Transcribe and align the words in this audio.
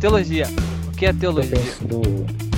teologia. 0.00 0.46
O 0.88 0.96
que 0.96 1.06
é 1.06 1.12
teologia? 1.12 1.56
Eu 1.56 1.62
penso 1.62 1.84
do 1.84 2.00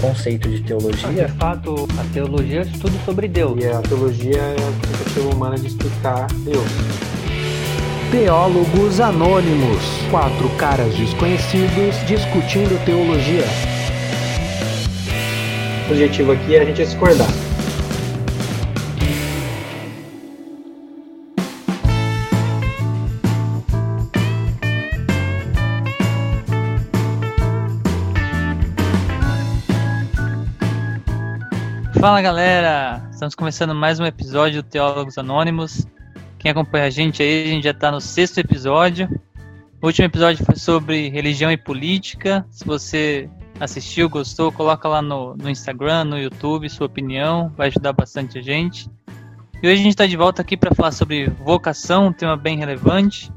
conceito 0.00 0.49
de 0.49 0.63
teologia. 0.63 1.27
De 1.27 1.33
fato, 1.33 1.89
a 1.99 2.15
teologia 2.15 2.61
é 2.61 2.63
o 2.63 2.67
estudo 2.67 3.05
sobre 3.05 3.26
Deus. 3.29 3.61
E 3.61 3.67
a 3.67 3.81
teologia 3.83 4.39
é 4.39 4.55
a 4.55 4.87
tentativa 4.87 5.34
humana 5.34 5.58
de 5.58 5.67
explicar 5.67 6.28
Deus. 6.44 6.65
Teólogos 8.12 9.00
Anônimos. 9.00 9.82
Quatro 10.11 10.48
caras 10.50 10.95
desconhecidos 10.95 11.97
discutindo 12.07 12.83
teologia. 12.85 13.45
O 15.89 15.93
objetivo 15.93 16.33
aqui 16.33 16.55
é 16.55 16.63
a 16.63 16.65
gente 16.65 16.85
discordar. 16.85 17.29
Fala 32.02 32.20
galera, 32.20 33.09
estamos 33.12 33.33
começando 33.33 33.73
mais 33.77 34.01
um 34.01 34.05
episódio 34.05 34.61
do 34.61 34.69
Teólogos 34.69 35.16
Anônimos. 35.19 35.87
Quem 36.37 36.51
acompanha 36.51 36.87
a 36.87 36.91
gente 36.91 37.23
aí, 37.23 37.45
a 37.45 37.47
gente 37.47 37.62
já 37.62 37.70
está 37.70 37.92
no 37.92 38.01
sexto 38.01 38.38
episódio. 38.38 39.09
O 39.80 39.87
último 39.87 40.06
episódio 40.06 40.45
foi 40.45 40.56
sobre 40.56 41.09
religião 41.11 41.52
e 41.52 41.56
política. 41.56 42.45
Se 42.51 42.65
você 42.65 43.30
assistiu, 43.61 44.09
gostou, 44.09 44.51
coloca 44.51 44.88
lá 44.88 45.01
no, 45.01 45.37
no 45.37 45.48
Instagram, 45.48 46.02
no 46.02 46.19
YouTube, 46.19 46.69
sua 46.69 46.88
opinião, 46.88 47.52
vai 47.56 47.69
ajudar 47.69 47.92
bastante 47.92 48.37
a 48.37 48.42
gente. 48.42 48.91
E 49.62 49.69
hoje 49.69 49.75
a 49.75 49.84
gente 49.84 49.91
está 49.91 50.05
de 50.05 50.16
volta 50.16 50.42
aqui 50.42 50.56
para 50.56 50.75
falar 50.75 50.91
sobre 50.91 51.28
vocação, 51.30 52.09
um 52.09 52.12
tema 52.12 52.37
bem 52.37 52.59
relevante 52.59 53.30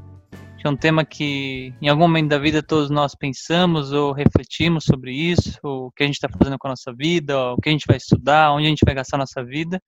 que 0.66 0.68
é 0.68 0.70
um 0.70 0.76
tema 0.76 1.04
que 1.04 1.72
em 1.80 1.88
algum 1.88 2.02
momento 2.02 2.28
da 2.28 2.38
vida 2.38 2.60
todos 2.60 2.90
nós 2.90 3.14
pensamos 3.14 3.92
ou 3.92 4.12
refletimos 4.12 4.84
sobre 4.84 5.12
isso, 5.12 5.60
o 5.62 5.92
que 5.92 6.02
a 6.02 6.06
gente 6.06 6.16
está 6.16 6.28
fazendo 6.28 6.58
com 6.58 6.66
a 6.66 6.70
nossa 6.70 6.92
vida, 6.92 7.52
o 7.52 7.56
que 7.56 7.68
a 7.68 7.72
gente 7.72 7.86
vai 7.86 7.96
estudar, 7.96 8.50
onde 8.50 8.66
a 8.66 8.68
gente 8.68 8.84
vai 8.84 8.92
gastar 8.92 9.16
a 9.16 9.20
nossa 9.20 9.44
vida. 9.44 9.80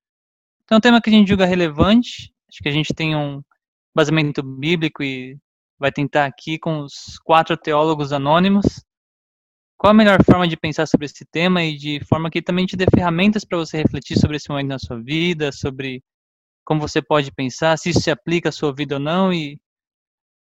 Então 0.62 0.76
é 0.76 0.78
um 0.78 0.80
tema 0.80 1.00
que 1.00 1.10
a 1.10 1.12
gente 1.12 1.28
julga 1.28 1.46
relevante, 1.46 2.32
acho 2.48 2.62
que 2.62 2.68
a 2.68 2.72
gente 2.72 2.94
tem 2.94 3.16
um 3.16 3.42
baseamento 3.92 4.40
bíblico 4.40 5.02
e 5.02 5.36
vai 5.80 5.90
tentar 5.90 6.26
aqui 6.26 6.58
com 6.60 6.80
os 6.80 7.18
quatro 7.24 7.56
teólogos 7.56 8.12
anônimos 8.12 8.84
qual 9.76 9.92
a 9.92 9.94
melhor 9.94 10.24
forma 10.24 10.46
de 10.46 10.56
pensar 10.56 10.86
sobre 10.86 11.06
esse 11.06 11.24
tema 11.24 11.62
e 11.64 11.76
de 11.76 12.00
forma 12.04 12.30
que 12.30 12.42
também 12.42 12.66
te 12.66 12.76
dê 12.76 12.84
ferramentas 12.92 13.44
para 13.44 13.58
você 13.58 13.78
refletir 13.78 14.18
sobre 14.18 14.36
esse 14.36 14.48
momento 14.48 14.68
na 14.68 14.78
sua 14.78 15.00
vida, 15.00 15.52
sobre 15.52 16.02
como 16.64 16.80
você 16.80 17.00
pode 17.00 17.30
pensar, 17.32 17.76
se 17.78 17.90
isso 17.90 18.00
se 18.00 18.10
aplica 18.10 18.48
à 18.48 18.52
sua 18.52 18.74
vida 18.74 18.96
ou 18.96 19.00
não 19.00 19.32
e 19.32 19.58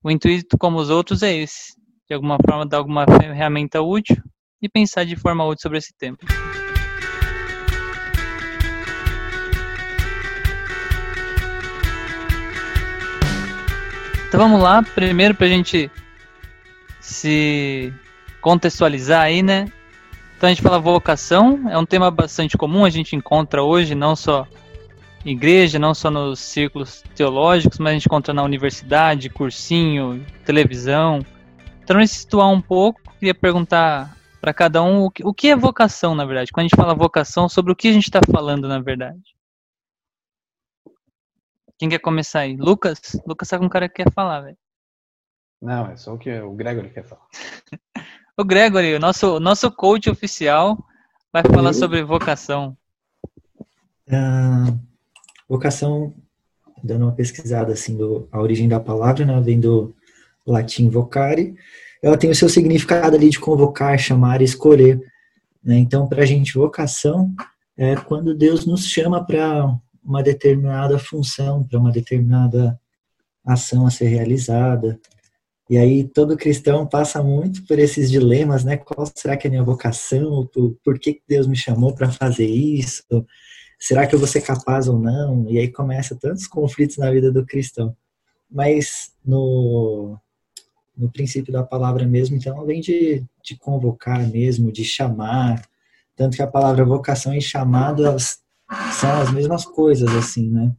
o 0.04 0.10
intuito, 0.10 0.58
como 0.58 0.78
os 0.78 0.90
outros, 0.90 1.22
é 1.22 1.34
esse: 1.34 1.74
de 2.06 2.14
alguma 2.14 2.36
forma, 2.46 2.66
dar 2.66 2.76
alguma 2.76 3.06
ferramenta 3.06 3.80
útil 3.80 4.22
e 4.60 4.68
pensar 4.68 5.04
de 5.04 5.16
forma 5.16 5.44
útil 5.46 5.62
sobre 5.62 5.78
esse 5.78 5.94
tema. 5.98 6.18
Então 14.28 14.40
vamos 14.40 14.60
lá, 14.60 14.82
primeiro 14.82 15.34
para 15.34 15.46
a 15.46 15.48
gente 15.48 15.90
se 17.00 17.92
contextualizar 18.40 19.22
aí, 19.22 19.42
né? 19.42 19.72
Então 20.36 20.48
a 20.48 20.52
gente 20.52 20.60
fala 20.60 20.78
vocação, 20.78 21.70
é 21.70 21.78
um 21.78 21.86
tema 21.86 22.10
bastante 22.10 22.58
comum, 22.58 22.84
a 22.84 22.90
gente 22.90 23.14
encontra 23.16 23.62
hoje 23.62 23.94
não 23.94 24.16
só 24.16 24.46
igreja, 25.24 25.78
não 25.78 25.94
só 25.94 26.10
nos 26.10 26.40
círculos 26.40 27.02
teológicos, 27.14 27.78
mas 27.78 27.90
a 27.90 27.94
gente 27.94 28.06
encontra 28.06 28.34
na 28.34 28.42
universidade, 28.42 29.30
cursinho, 29.30 30.24
televisão. 30.44 31.20
Então, 31.82 31.96
para 31.96 32.06
situar 32.06 32.50
um 32.50 32.60
pouco, 32.60 33.00
queria 33.18 33.34
perguntar 33.34 34.16
para 34.40 34.52
cada 34.52 34.82
um 34.82 35.04
o 35.04 35.10
que, 35.10 35.26
o 35.26 35.32
que 35.32 35.48
é 35.48 35.56
vocação, 35.56 36.14
na 36.14 36.24
verdade. 36.24 36.52
Quando 36.52 36.66
a 36.66 36.68
gente 36.68 36.76
fala 36.76 36.94
vocação, 36.94 37.48
sobre 37.48 37.72
o 37.72 37.76
que 37.76 37.88
a 37.88 37.92
gente 37.92 38.04
está 38.04 38.20
falando, 38.30 38.68
na 38.68 38.78
verdade. 38.78 39.34
Quem 41.78 41.88
quer 41.88 41.98
começar 41.98 42.40
aí? 42.40 42.56
Lucas? 42.56 43.00
Lucas 43.26 43.52
é 43.52 43.58
um 43.58 43.68
cara 43.68 43.88
que 43.88 44.04
quer 44.04 44.12
falar, 44.12 44.42
velho. 44.42 44.58
Não, 45.60 45.90
é 45.90 45.96
só 45.96 46.12
o 46.12 46.18
que 46.18 46.30
o 46.40 46.52
Gregory 46.52 46.90
quer 46.90 47.04
falar. 47.04 47.26
o 48.36 48.44
Gregory, 48.44 48.94
o 48.94 49.00
nosso, 49.00 49.40
nosso 49.40 49.72
coach 49.72 50.10
oficial, 50.10 50.76
vai 51.32 51.42
falar 51.42 51.72
sobre 51.72 52.02
vocação. 52.02 52.76
Uh, 54.06 54.78
Vocação, 55.48 56.14
dando 56.82 57.02
uma 57.04 57.12
pesquisada 57.12 57.72
assim 57.72 57.96
do 57.96 58.28
a 58.30 58.40
origem 58.40 58.68
da 58.68 58.80
palavra, 58.80 59.24
né, 59.24 59.40
vem 59.40 59.60
do 59.60 59.94
latim 60.46 60.88
vocare, 60.88 61.54
ela 62.02 62.18
tem 62.18 62.30
o 62.30 62.34
seu 62.34 62.48
significado 62.48 63.16
ali 63.16 63.30
de 63.30 63.40
convocar, 63.40 63.98
chamar, 63.98 64.42
escolher. 64.42 65.00
Né? 65.62 65.78
Então, 65.78 66.06
para 66.06 66.22
a 66.22 66.26
gente, 66.26 66.52
vocação 66.52 67.32
é 67.76 67.96
quando 67.96 68.36
Deus 68.36 68.66
nos 68.66 68.86
chama 68.86 69.24
para 69.24 69.74
uma 70.04 70.22
determinada 70.22 70.98
função, 70.98 71.64
para 71.64 71.78
uma 71.78 71.90
determinada 71.90 72.78
ação 73.44 73.86
a 73.86 73.90
ser 73.90 74.08
realizada. 74.08 75.00
E 75.68 75.78
aí 75.78 76.04
todo 76.04 76.36
cristão 76.36 76.86
passa 76.86 77.22
muito 77.22 77.66
por 77.66 77.78
esses 77.78 78.10
dilemas, 78.10 78.64
né? 78.64 78.76
Qual 78.76 79.10
será 79.14 79.36
que 79.36 79.46
é 79.46 79.48
a 79.48 79.50
minha 79.50 79.64
vocação? 79.64 80.46
Por, 80.52 80.76
por 80.84 80.98
que 80.98 81.22
Deus 81.26 81.46
me 81.46 81.56
chamou 81.56 81.94
para 81.94 82.10
fazer 82.12 82.46
isso? 82.46 83.02
Será 83.84 84.06
que 84.06 84.14
eu 84.14 84.18
vou 84.18 84.26
ser 84.26 84.40
capaz 84.40 84.88
ou 84.88 84.98
não? 84.98 85.46
E 85.46 85.58
aí 85.58 85.70
começa 85.70 86.16
tantos 86.16 86.46
conflitos 86.46 86.96
na 86.96 87.10
vida 87.10 87.30
do 87.30 87.44
cristão. 87.44 87.94
Mas 88.50 89.12
no, 89.22 90.18
no 90.96 91.12
princípio 91.12 91.52
da 91.52 91.62
palavra 91.62 92.06
mesmo, 92.06 92.34
então, 92.34 92.58
além 92.58 92.80
de, 92.80 93.22
de 93.42 93.58
convocar 93.58 94.26
mesmo, 94.26 94.72
de 94.72 94.82
chamar, 94.84 95.62
tanto 96.16 96.34
que 96.34 96.42
a 96.42 96.46
palavra 96.46 96.82
vocação 96.82 97.34
e 97.34 97.42
chamado 97.42 98.06
elas 98.06 98.38
são 98.98 99.20
as 99.20 99.30
mesmas 99.30 99.66
coisas, 99.66 100.08
assim, 100.16 100.50
né? 100.50 100.72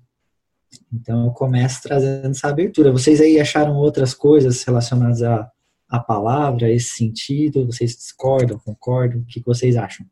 Então 0.92 1.26
eu 1.26 1.32
começo 1.32 1.84
trazendo 1.84 2.32
essa 2.32 2.48
abertura. 2.48 2.92
Vocês 2.92 3.22
aí 3.22 3.40
acharam 3.40 3.76
outras 3.76 4.16
coisas 4.16 4.64
relacionadas 4.64 5.22
à, 5.22 5.48
à 5.88 6.00
palavra, 6.00 6.72
esse 6.72 6.90
sentido? 6.96 7.68
Vocês 7.68 7.96
discordam, 7.96 8.58
concordam? 8.58 9.22
O 9.22 9.26
que 9.26 9.44
vocês 9.46 9.76
acham? 9.76 10.08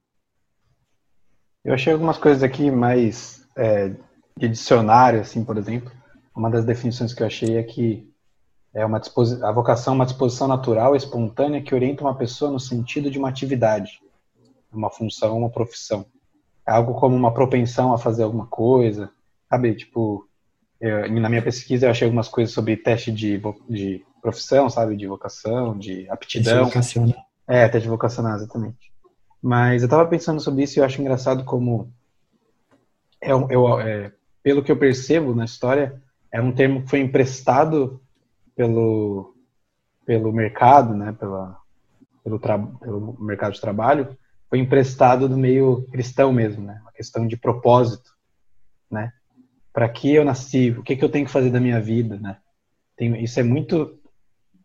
Eu 1.64 1.74
achei 1.74 1.94
algumas 1.94 2.18
coisas 2.18 2.44
aqui 2.44 2.70
mais 2.70 3.48
é, 3.56 3.94
de 4.38 4.50
dicionário, 4.50 5.22
assim, 5.22 5.44
por 5.44 5.58
exemplo. 5.58 5.92
Uma 6.36 6.50
das 6.50 6.66
definições 6.66 7.14
que 7.14 7.24
eu 7.24 7.28
achei 7.28 7.58
é 7.58 7.64
que 7.64 8.08
é 8.74 8.86
uma 8.86 9.00
a 9.44 9.52
vocação 9.52 9.94
é 9.94 9.96
uma 9.96 10.06
disposição 10.06 10.48
natural, 10.48 10.96
espontânea, 10.96 11.62
que 11.62 11.76
orienta 11.76 12.04
uma 12.04 12.16
pessoa 12.16 12.52
no 12.52 12.60
sentido 12.60 13.10
de 13.10 13.20
uma 13.20 13.30
atividade, 13.30 14.02
uma 14.72 14.90
função, 14.90 15.38
uma 15.38 15.50
profissão. 15.50 16.06
É 16.68 16.72
algo 16.72 16.96
como 16.96 17.16
uma 17.16 17.34
propensão 17.34 17.94
a 17.94 17.98
fazer 17.98 18.24
alguma 18.24 18.48
coisa, 18.48 19.12
sabe? 19.50 19.76
Tipo, 19.76 20.28
eu, 20.82 21.10
na 21.22 21.30
minha 21.30 21.42
pesquisa 21.42 21.86
eu 21.86 21.92
achei 21.92 22.06
algumas 22.06 22.28
coisas 22.28 22.54
sobre 22.54 22.76
teste 22.76 23.12
de, 23.12 23.40
de 23.70 24.04
profissão, 24.22 24.70
sabe? 24.70 24.96
De 24.96 25.06
vocação, 25.06 25.78
de 25.78 26.10
aptidão. 26.10 26.64
Teste 26.64 26.74
vocacional. 26.74 27.26
É, 27.48 27.70
teste 27.70 27.88
vocacional, 27.88 28.36
exatamente. 28.36 28.93
Mas 29.44 29.82
eu 29.82 29.88
estava 29.88 30.08
pensando 30.08 30.40
sobre 30.40 30.64
isso 30.64 30.78
e 30.78 30.80
eu 30.80 30.86
acho 30.86 31.02
engraçado 31.02 31.44
como, 31.44 31.92
é, 33.20 33.34
eu, 33.34 33.82
é, 33.82 34.14
pelo 34.42 34.64
que 34.64 34.72
eu 34.72 34.78
percebo 34.78 35.36
na 35.36 35.44
história, 35.44 36.02
é 36.32 36.40
um 36.40 36.54
termo 36.54 36.82
que 36.82 36.90
foi 36.90 37.02
emprestado 37.02 38.02
pelo, 38.56 39.36
pelo 40.06 40.32
mercado, 40.32 40.96
né, 40.96 41.12
pela, 41.12 41.60
pelo, 42.24 42.40
pelo 42.40 43.18
mercado 43.20 43.52
de 43.52 43.60
trabalho, 43.60 44.18
foi 44.50 44.60
emprestado 44.60 45.28
do 45.28 45.36
meio 45.36 45.86
cristão 45.92 46.32
mesmo, 46.32 46.64
né, 46.66 46.80
uma 46.82 46.94
questão 46.94 47.28
de 47.28 47.36
propósito, 47.36 48.14
né, 48.90 49.12
para 49.74 49.90
que 49.90 50.14
eu 50.14 50.24
nasci, 50.24 50.72
o 50.72 50.84
que, 50.84 50.96
que 50.96 51.04
eu 51.04 51.10
tenho 51.10 51.26
que 51.26 51.32
fazer 51.32 51.50
da 51.50 51.60
minha 51.60 51.82
vida, 51.82 52.18
né, 52.18 52.38
Tem, 52.96 53.22
isso 53.22 53.42
é 53.42 53.44
muito 53.44 54.00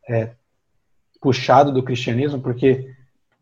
é, 0.09 0.31
puxado 1.21 1.73
do 1.73 1.83
cristianismo, 1.83 2.41
porque 2.41 2.97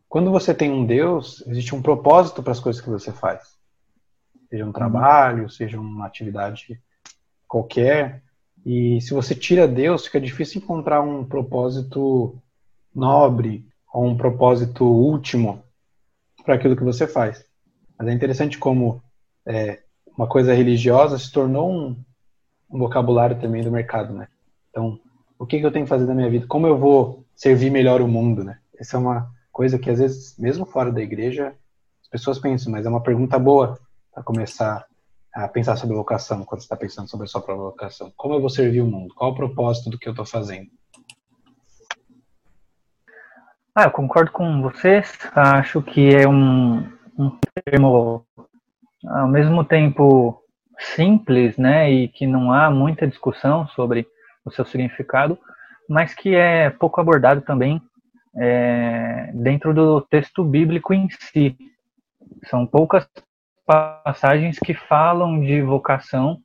quando 0.09 0.31
você 0.31 0.53
tem 0.53 0.71
um 0.71 0.85
Deus, 0.85 1.43
existe 1.47 1.75
um 1.75 1.81
propósito 1.81 2.41
para 2.41 2.51
as 2.51 2.59
coisas 2.59 2.81
que 2.81 2.89
você 2.89 3.11
faz. 3.11 3.57
Seja 4.49 4.65
um 4.65 4.71
trabalho, 4.71 5.49
seja 5.49 5.79
uma 5.79 6.05
atividade 6.05 6.81
qualquer. 7.47 8.23
E 8.65 9.01
se 9.01 9.13
você 9.13 9.35
tira 9.35 9.67
Deus, 9.67 10.05
fica 10.05 10.19
difícil 10.19 10.61
encontrar 10.61 11.01
um 11.01 11.25
propósito 11.25 12.41
nobre 12.95 13.67
ou 13.93 14.05
um 14.05 14.17
propósito 14.17 14.85
último 14.85 15.63
para 16.45 16.55
aquilo 16.55 16.75
que 16.75 16.83
você 16.83 17.05
faz. 17.05 17.45
Mas 17.99 18.07
é 18.07 18.13
interessante 18.13 18.57
como 18.57 19.01
é, 19.45 19.81
uma 20.17 20.27
coisa 20.27 20.53
religiosa 20.53 21.17
se 21.17 21.31
tornou 21.31 21.69
um, 21.69 21.95
um, 22.69 22.79
vocabulário 22.79 23.39
também 23.39 23.63
do 23.63 23.71
mercado, 23.71 24.13
né? 24.13 24.27
Então, 24.69 24.99
o 25.37 25.45
que, 25.45 25.59
que 25.59 25.65
eu 25.65 25.71
tenho 25.71 25.85
que 25.85 25.89
fazer 25.89 26.05
da 26.05 26.15
minha 26.15 26.29
vida? 26.29 26.47
Como 26.47 26.65
eu 26.65 26.77
vou 26.77 27.25
servir 27.35 27.69
melhor 27.69 28.01
o 28.01 28.07
mundo, 28.07 28.43
né? 28.43 28.59
Essa 28.79 28.95
é 28.97 28.99
uma 28.99 29.31
coisa 29.57 29.79
que 29.79 29.89
às 29.89 29.97
vezes, 29.97 30.37
mesmo 30.37 30.67
fora 30.67 30.91
da 30.91 31.01
igreja, 31.01 31.51
as 32.03 32.07
pessoas 32.07 32.37
pensam, 32.37 32.71
mas 32.71 32.85
é 32.85 32.89
uma 32.89 33.01
pergunta 33.01 33.39
boa 33.39 33.79
para 34.13 34.21
começar 34.21 34.85
a 35.33 35.47
pensar 35.47 35.75
sobre 35.75 35.95
vocação, 35.95 36.45
quando 36.45 36.61
você 36.61 36.65
está 36.65 36.75
pensando 36.75 37.09
sobre 37.09 37.25
a 37.25 37.27
sua 37.27 37.41
própria 37.41 37.65
vocação. 37.65 38.13
Como 38.15 38.35
eu 38.35 38.39
vou 38.39 38.51
servir 38.51 38.81
o 38.81 38.85
mundo? 38.85 39.15
Qual 39.15 39.31
o 39.31 39.35
propósito 39.35 39.89
do 39.89 39.97
que 39.97 40.07
eu 40.07 40.11
estou 40.11 40.27
fazendo? 40.27 40.69
Ah, 43.73 43.85
eu 43.85 43.91
concordo 43.91 44.31
com 44.31 44.61
vocês. 44.61 45.17
Acho 45.33 45.81
que 45.81 46.13
é 46.15 46.27
um, 46.27 46.87
um 47.17 47.35
termo 47.65 48.23
ao 49.07 49.27
mesmo 49.27 49.63
tempo 49.63 50.39
simples, 50.95 51.57
né, 51.57 51.91
e 51.91 52.07
que 52.09 52.27
não 52.27 52.51
há 52.51 52.69
muita 52.69 53.07
discussão 53.07 53.67
sobre 53.69 54.07
o 54.45 54.51
seu 54.51 54.63
significado, 54.65 55.35
mas 55.89 56.13
que 56.13 56.35
é 56.35 56.69
pouco 56.69 57.01
abordado 57.01 57.41
também 57.41 57.81
é, 58.35 59.31
dentro 59.33 59.73
do 59.73 60.01
texto 60.01 60.43
bíblico 60.43 60.93
em 60.93 61.07
si. 61.09 61.55
São 62.45 62.65
poucas 62.65 63.07
passagens 63.65 64.59
que 64.59 64.73
falam 64.73 65.41
de 65.41 65.61
vocação, 65.61 66.39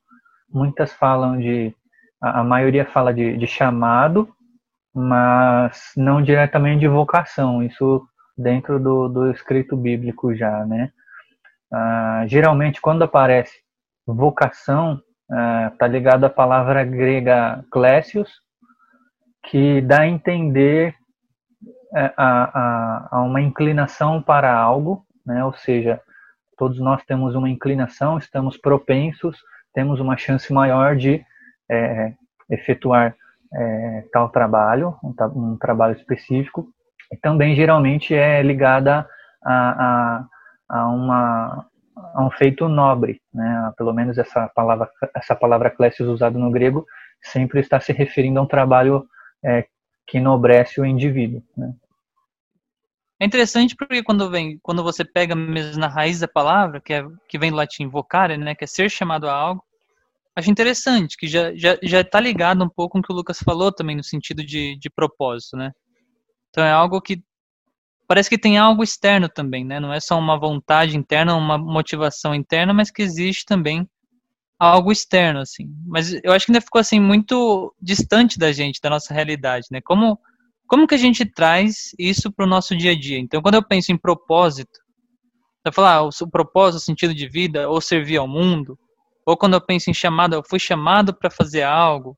muitas 0.49 0.91
falam 0.93 1.37
de, 1.37 1.73
a, 2.21 2.43
maioria 2.43 2.85
fala 2.85 3.13
de, 3.13 3.37
de 3.37 3.47
chamado, 3.47 4.27
mas 4.93 5.91
não 5.95 6.21
diretamente 6.21 6.81
de 6.81 6.87
vocação, 6.87 7.63
isso 7.63 8.05
dentro 8.37 8.79
do, 8.79 9.07
do 9.07 9.31
escrito 9.31 9.75
bíblico 9.75 10.35
já, 10.35 10.65
né? 10.65 10.91
Ah, 11.71 12.23
geralmente, 12.27 12.79
quando 12.79 13.03
aparece 13.03 13.61
vocação, 14.05 15.01
está 15.71 15.85
ah, 15.85 15.87
ligado 15.87 16.25
à 16.25 16.29
palavra 16.29 16.83
grega 16.83 17.65
klesios, 17.71 18.29
que 19.43 19.81
dá 19.81 20.01
a 20.01 20.07
entender 20.07 20.95
a, 21.93 22.13
a, 22.17 23.07
a, 23.11 23.21
uma 23.21 23.41
inclinação 23.41 24.21
para 24.21 24.53
algo, 24.53 25.05
né? 25.25 25.43
ou 25.43 25.53
seja, 25.53 26.01
todos 26.57 26.79
nós 26.79 27.03
temos 27.03 27.35
uma 27.35 27.49
inclinação, 27.49 28.17
estamos 28.17 28.57
propensos, 28.57 29.37
temos 29.73 29.99
uma 29.99 30.17
chance 30.17 30.51
maior 30.51 30.95
de 30.95 31.23
é, 31.69 32.13
efetuar 32.49 33.15
é, 33.53 34.05
tal 34.11 34.29
trabalho, 34.29 34.95
um, 35.03 35.13
um, 35.35 35.57
trabalho 35.57 35.95
específico, 35.95 36.67
e 37.11 37.17
também 37.17 37.55
geralmente 37.55 38.13
é 38.13 38.41
ligada 38.41 39.07
a, 39.43 39.53
a, 39.53 40.25
a, 40.69 40.87
uma, 40.87 41.65
a 41.95 42.25
um 42.25 42.31
feito 42.31 42.67
nobre, 42.67 43.21
né? 43.33 43.71
Pelo 43.77 43.93
menos 43.93 44.17
essa 44.17 44.47
palavra, 44.55 44.89
essa 45.15 45.35
palavra 45.35 45.69
klesios 45.69 46.09
usada 46.09 46.37
no 46.39 46.49
grego 46.49 46.85
sempre 47.21 47.59
está 47.59 47.79
se 47.79 47.93
referindo 47.93 48.39
a 48.39 48.43
um 48.43 48.47
trabalho 48.47 49.05
é, 49.43 49.65
que 50.07 50.17
enobrece 50.17 50.81
o 50.81 50.85
indivíduo. 50.85 51.41
Né? 51.55 51.73
É 53.23 53.25
interessante 53.25 53.73
porque 53.73 54.03
quando 54.03 54.29
vem, 54.29 54.59
quando 54.61 54.83
você 54.83 55.05
pega 55.05 55.33
mesmo 55.33 55.79
na 55.79 55.87
raiz 55.87 56.19
da 56.19 56.27
palavra, 56.27 56.81
que, 56.81 56.91
é, 56.91 57.05
que 57.25 57.39
vem 57.39 57.51
do 57.51 57.55
latim 57.55 57.87
vocare, 57.87 58.35
né, 58.35 58.53
que 58.53 58.65
é 58.65 58.67
ser 58.67 58.91
chamado 58.91 59.29
a 59.29 59.33
algo, 59.33 59.63
acho 60.35 60.51
interessante, 60.51 61.15
que 61.15 61.25
já 61.25 61.53
já 61.55 62.01
está 62.01 62.19
ligado 62.19 62.65
um 62.65 62.67
pouco 62.67 62.91
com 62.91 62.99
o 62.99 63.01
que 63.01 63.13
o 63.13 63.15
Lucas 63.15 63.39
falou 63.39 63.71
também 63.71 63.95
no 63.95 64.03
sentido 64.03 64.43
de, 64.45 64.75
de 64.77 64.89
propósito, 64.89 65.55
né? 65.55 65.71
Então 66.49 66.65
é 66.65 66.71
algo 66.73 66.99
que 66.99 67.23
parece 68.05 68.29
que 68.29 68.37
tem 68.37 68.57
algo 68.57 68.83
externo 68.83 69.29
também, 69.29 69.63
né? 69.63 69.79
Não 69.79 69.93
é 69.93 70.01
só 70.01 70.19
uma 70.19 70.37
vontade 70.37 70.97
interna, 70.97 71.33
uma 71.33 71.57
motivação 71.57 72.35
interna, 72.35 72.73
mas 72.73 72.91
que 72.91 73.01
existe 73.01 73.45
também 73.45 73.87
algo 74.59 74.91
externo, 74.91 75.39
assim. 75.39 75.73
Mas 75.87 76.11
eu 76.25 76.33
acho 76.33 76.45
que 76.45 76.51
ainda 76.51 76.59
ficou 76.59 76.81
assim 76.81 76.99
muito 76.99 77.73
distante 77.81 78.37
da 78.37 78.51
gente, 78.51 78.81
da 78.81 78.89
nossa 78.89 79.13
realidade, 79.13 79.67
né? 79.71 79.79
Como 79.79 80.19
como 80.67 80.87
que 80.87 80.95
a 80.95 80.97
gente 80.97 81.25
traz 81.25 81.91
isso 81.99 82.31
para 82.31 82.45
o 82.45 82.49
nosso 82.49 82.75
dia 82.75 82.91
a 82.91 82.99
dia? 82.99 83.19
Então, 83.19 83.41
quando 83.41 83.55
eu 83.55 83.63
penso 83.63 83.91
em 83.91 83.97
propósito, 83.97 84.79
eu 85.65 85.71
falar 85.71 85.95
ah, 85.95 86.03
o 86.03 86.29
propósito, 86.29 86.81
o 86.81 86.83
sentido 86.83 87.13
de 87.13 87.27
vida, 87.27 87.69
ou 87.69 87.79
servir 87.79 88.17
ao 88.17 88.27
mundo, 88.27 88.77
ou 89.25 89.37
quando 89.37 89.53
eu 89.53 89.61
penso 89.61 89.89
em 89.89 89.93
chamado, 89.93 90.35
eu 90.35 90.43
fui 90.47 90.59
chamado 90.59 91.13
para 91.13 91.29
fazer 91.29 91.63
algo. 91.63 92.17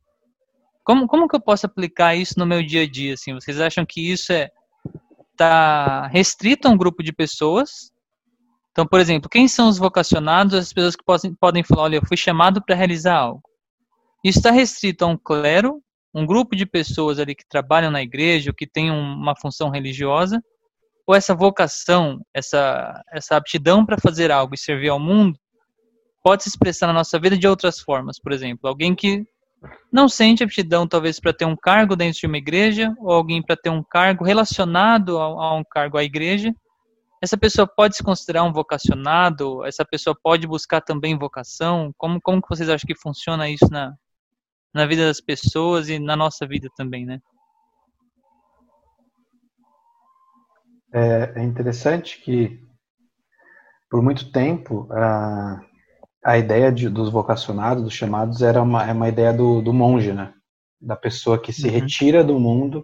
Como, 0.83 1.07
como 1.07 1.27
que 1.27 1.36
eu 1.36 1.42
posso 1.42 1.65
aplicar 1.65 2.15
isso 2.15 2.38
no 2.38 2.45
meu 2.45 2.65
dia 2.65 2.83
a 2.83 2.89
dia? 2.89 3.13
Assim, 3.13 3.33
vocês 3.33 3.59
acham 3.59 3.86
que 3.86 4.12
isso 4.12 4.31
é 4.31 4.50
tá 5.36 6.07
restrito 6.07 6.68
a 6.68 6.71
um 6.71 6.77
grupo 6.77 7.03
de 7.03 7.12
pessoas? 7.12 7.92
Então, 8.71 8.86
por 8.86 9.00
exemplo, 9.00 9.30
quem 9.30 9.47
são 9.47 9.68
os 9.68 9.77
vocacionados? 9.77 10.53
As 10.53 10.74
pessoas 10.74 10.95
que 10.95 11.03
podem, 11.03 11.33
podem 11.36 11.63
falar, 11.63 11.83
olha, 11.83 11.95
eu 11.97 12.06
fui 12.06 12.18
chamado 12.18 12.63
para 12.63 12.75
realizar 12.75 13.15
algo. 13.15 13.42
Isso 14.24 14.39
está 14.39 14.51
restrito 14.51 15.06
a 15.06 15.07
um 15.07 15.18
clero, 15.18 15.81
um 16.16 16.26
grupo 16.26 16.56
de 16.56 16.66
pessoas 16.66 17.20
ali 17.20 17.36
que 17.36 17.46
trabalham 17.46 17.92
na 17.92 18.02
igreja, 18.02 18.50
ou 18.50 18.56
que 18.56 18.66
tem 18.66 18.90
uma 18.90 19.36
função 19.36 19.70
religiosa, 19.70 20.42
ou 21.06 21.14
essa 21.14 21.36
vocação, 21.36 22.22
essa, 22.34 23.04
essa 23.12 23.36
aptidão 23.36 23.86
para 23.86 23.98
fazer 23.98 24.32
algo 24.32 24.56
e 24.56 24.58
servir 24.58 24.88
ao 24.88 25.00
mundo, 25.00 25.38
pode 26.24 26.44
se 26.44 26.50
expressar 26.50 26.88
na 26.88 26.94
nossa 26.94 27.20
vida 27.20 27.38
de 27.38 27.46
outras 27.46 27.82
formas. 27.82 28.18
Por 28.18 28.32
exemplo, 28.32 28.70
alguém 28.70 28.96
que 28.96 29.26
não 29.92 30.08
sente 30.08 30.42
aptidão 30.42 30.88
talvez 30.88 31.20
para 31.20 31.34
ter 31.34 31.46
um 31.46 31.56
cargo 31.56 31.98
dentro 31.98 32.22
de 32.22 32.28
uma 32.28 32.38
igreja, 32.38 32.96
ou 33.00 33.12
alguém 33.12 33.44
para 33.44 33.58
ter 33.58 33.70
um 33.70 33.84
cargo 33.84 34.24
relacionado 34.24 35.20
a, 35.20 35.26
a, 35.26 35.54
um 35.54 35.64
cargo 35.70 35.98
à 35.98 36.04
igreja. 36.04 36.54
Essa 37.22 37.38
pessoa 37.38 37.68
pode 37.68 37.98
se 37.98 38.04
considerar 38.04 38.44
um 38.44 38.54
vocacionado? 38.54 39.66
Essa 39.66 39.84
pessoa 39.84 40.16
pode 40.24 40.48
buscar 40.48 40.80
também 40.80 41.18
vocação? 41.18 41.92
Como, 41.98 42.22
como 42.22 42.42
que 42.42 42.50
vocês 42.50 42.70
acham 42.70 42.88
que 42.88 43.00
funciona 43.00 43.50
isso 43.50 43.68
na, 43.70 43.94
na 44.75 44.86
vida 44.86 45.07
das 45.07 45.22
pessoas 45.22 45.89
e 45.89 45.98
na 45.98 46.16
nossa 46.16 46.45
vida 46.45 46.69
também, 46.75 47.06
né? 47.06 47.19
É, 50.94 51.33
é 51.38 51.44
interessante 51.44 52.22
que 52.22 52.63
por 53.89 54.04
muito 54.04 54.31
tempo 54.31 54.88
a 54.92 55.60
a 56.25 56.39
ideia 56.39 56.72
de, 56.72 56.89
dos 56.89 57.12
vocacionados, 57.12 57.83
dos 57.83 57.94
chamados, 57.94 58.42
era 58.42 58.60
uma, 58.60 58.83
é 58.83 58.92
uma 58.92 59.07
ideia 59.07 59.31
do, 59.31 59.62
do 59.62 59.72
monge, 59.72 60.12
né? 60.12 60.33
Da 60.81 60.95
pessoa 60.95 61.39
que 61.39 61.54
se 61.54 61.68
uhum. 61.68 61.74
retira 61.74 62.24
do 62.24 62.39
mundo 62.39 62.83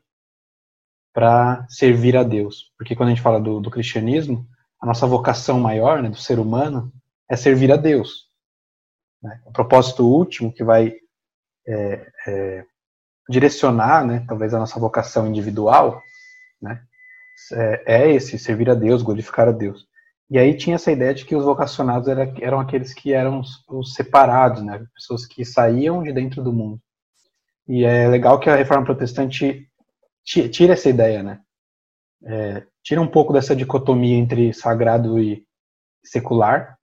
para 1.12 1.66
servir 1.68 2.16
a 2.16 2.22
Deus. 2.22 2.72
Porque 2.78 2.96
quando 2.96 3.10
a 3.10 3.12
gente 3.14 3.24
fala 3.24 3.42
do, 3.42 3.60
do, 3.60 3.72
cristianismo, 3.72 4.48
a 4.80 4.86
nossa 4.86 5.08
vocação 5.08 5.60
maior, 5.60 6.04
né, 6.04 6.10
do 6.10 6.18
ser 6.18 6.38
humano, 6.38 6.94
é 7.28 7.36
servir 7.36 7.72
a 7.72 7.78
Deus. 7.78 8.28
Né? 9.24 9.42
O 9.44 9.52
propósito 9.52 10.06
último 10.06 10.54
que 10.54 10.64
vai 10.64 10.94
é, 11.68 12.12
é, 12.28 12.66
direcionar, 13.30 14.06
né, 14.06 14.26
talvez 14.28 14.54
a 14.54 14.60
nossa 14.60 14.80
vocação 14.80 15.28
individual, 15.28 16.02
né, 16.62 16.82
é, 17.54 17.84
é 17.86 18.12
esse, 18.12 18.38
servir 18.38 18.70
a 18.70 18.76
Deus, 18.76 19.02
glorificar 19.02 19.48
a 19.48 19.52
Deus. 19.52 19.88
E 20.32 20.40
aí 20.40 20.56
tinha 20.56 20.76
essa 20.76 20.94
ideia 20.94 21.14
de 21.14 21.26
que 21.26 21.36
os 21.36 21.44
vocacionados 21.44 22.08
era, 22.08 22.34
eram 22.40 22.58
aqueles 22.62 22.94
que 22.94 23.12
eram 23.12 23.42
os, 23.42 23.66
os, 23.68 23.94
separados, 23.94 24.64
né? 24.64 24.82
Pessoas 24.96 25.26
que 25.26 25.44
saíam 25.44 26.02
de 26.02 26.14
dentro 26.14 26.42
do 26.42 26.54
mundo. 26.54 26.80
E 27.68 27.84
é 27.84 28.08
legal 28.08 28.40
que 28.40 28.50
a 28.50 28.56
reforma 28.56 28.86
protestante 28.86 29.68
tira 30.24 30.72
essa 30.72 30.90
ideia, 30.90 31.22
né? 31.22 31.42
É, 32.24 32.64
tira 32.82 33.02
um 33.02 33.08
pouco 33.08 33.34
dessa 33.34 33.54
dicotomia 33.54 34.16
entre 34.16 34.54
sagrado 34.54 35.20
e 35.20 35.46
secular. 36.02 36.78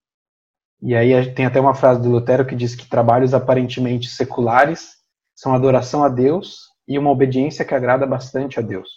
E 0.80 0.94
aí 0.94 1.32
tem 1.34 1.46
até 1.46 1.60
uma 1.60 1.74
frase 1.74 2.00
do 2.00 2.10
Lutero 2.10 2.46
que 2.46 2.54
diz 2.54 2.74
que 2.74 2.88
trabalhos 2.88 3.34
aparentemente 3.34 4.08
seculares 4.08 4.96
são 5.34 5.54
adoração 5.54 6.04
a 6.04 6.08
Deus 6.08 6.68
e 6.86 6.98
uma 6.98 7.10
obediência 7.10 7.64
que 7.64 7.74
agrada 7.74 8.06
bastante 8.06 8.58
a 8.58 8.62
Deus. 8.62 8.88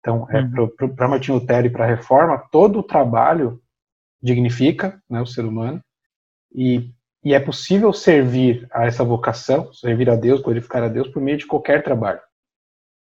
Então, 0.00 0.26
é, 0.30 0.40
uhum. 0.40 0.94
para 0.94 1.08
Martin 1.08 1.32
Lutero 1.32 1.66
e 1.66 1.70
para 1.70 1.84
a 1.84 1.88
Reforma, 1.88 2.38
todo 2.50 2.78
o 2.78 2.82
trabalho 2.82 3.60
dignifica 4.22 5.02
né, 5.08 5.20
o 5.20 5.26
ser 5.26 5.44
humano 5.44 5.82
e, 6.54 6.90
e 7.24 7.34
é 7.34 7.40
possível 7.40 7.92
servir 7.92 8.66
a 8.70 8.86
essa 8.86 9.04
vocação, 9.04 9.72
servir 9.72 10.08
a 10.10 10.16
Deus, 10.16 10.40
glorificar 10.40 10.82
a 10.82 10.88
Deus 10.88 11.08
por 11.08 11.20
meio 11.20 11.38
de 11.38 11.46
qualquer 11.46 11.82
trabalho. 11.82 12.20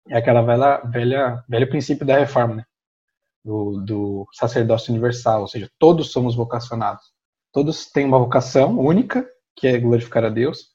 É 0.09 0.17
aquela 0.17 0.41
velha, 0.41 0.77
velha, 0.85 1.43
velho 1.47 1.69
princípio 1.69 2.05
da 2.05 2.17
reforma, 2.17 2.55
né? 2.55 2.65
do, 3.43 3.79
do 3.81 4.27
sacerdócio 4.33 4.91
universal, 4.91 5.41
ou 5.41 5.47
seja, 5.47 5.69
todos 5.77 6.11
somos 6.11 6.35
vocacionados. 6.35 7.14
Todos 7.55 7.89
têm 7.89 8.03
uma 8.03 8.19
vocação 8.19 8.77
única, 8.77 9.25
que 9.55 9.65
é 9.65 9.79
glorificar 9.79 10.25
a 10.25 10.29
Deus, 10.29 10.71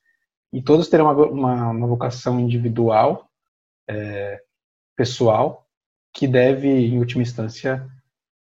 e 0.50 0.62
todos 0.62 0.88
terão 0.88 1.12
uma, 1.12 1.26
uma, 1.26 1.70
uma 1.72 1.86
vocação 1.86 2.40
individual, 2.40 3.28
é, 3.86 4.40
pessoal, 4.96 5.66
que 6.10 6.26
deve, 6.26 6.68
em 6.68 6.98
última 6.98 7.20
instância, 7.20 7.86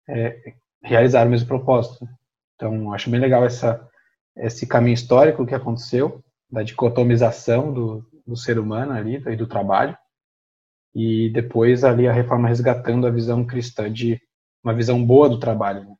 é, 0.08 0.54
realizar 0.80 1.26
o 1.26 1.30
mesmo 1.30 1.48
propósito. 1.48 2.08
Então, 2.54 2.92
acho 2.92 3.10
bem 3.10 3.18
legal 3.18 3.44
essa, 3.44 3.84
esse 4.36 4.68
caminho 4.68 4.94
histórico 4.94 5.44
que 5.44 5.54
aconteceu, 5.56 6.22
da 6.48 6.62
dicotomização 6.62 7.74
do, 7.74 8.08
do 8.24 8.36
ser 8.36 8.56
humano 8.60 8.92
ali 8.92 9.16
e 9.16 9.34
do 9.34 9.48
trabalho, 9.48 9.98
e 10.94 11.28
depois 11.30 11.82
ali 11.82 12.06
a 12.06 12.12
reforma 12.12 12.46
resgatando 12.46 13.04
a 13.04 13.10
visão 13.10 13.44
cristã 13.44 13.92
de 13.92 14.22
uma 14.62 14.72
visão 14.72 15.04
boa 15.04 15.28
do 15.28 15.40
trabalho. 15.40 15.80
Né? 15.80 15.97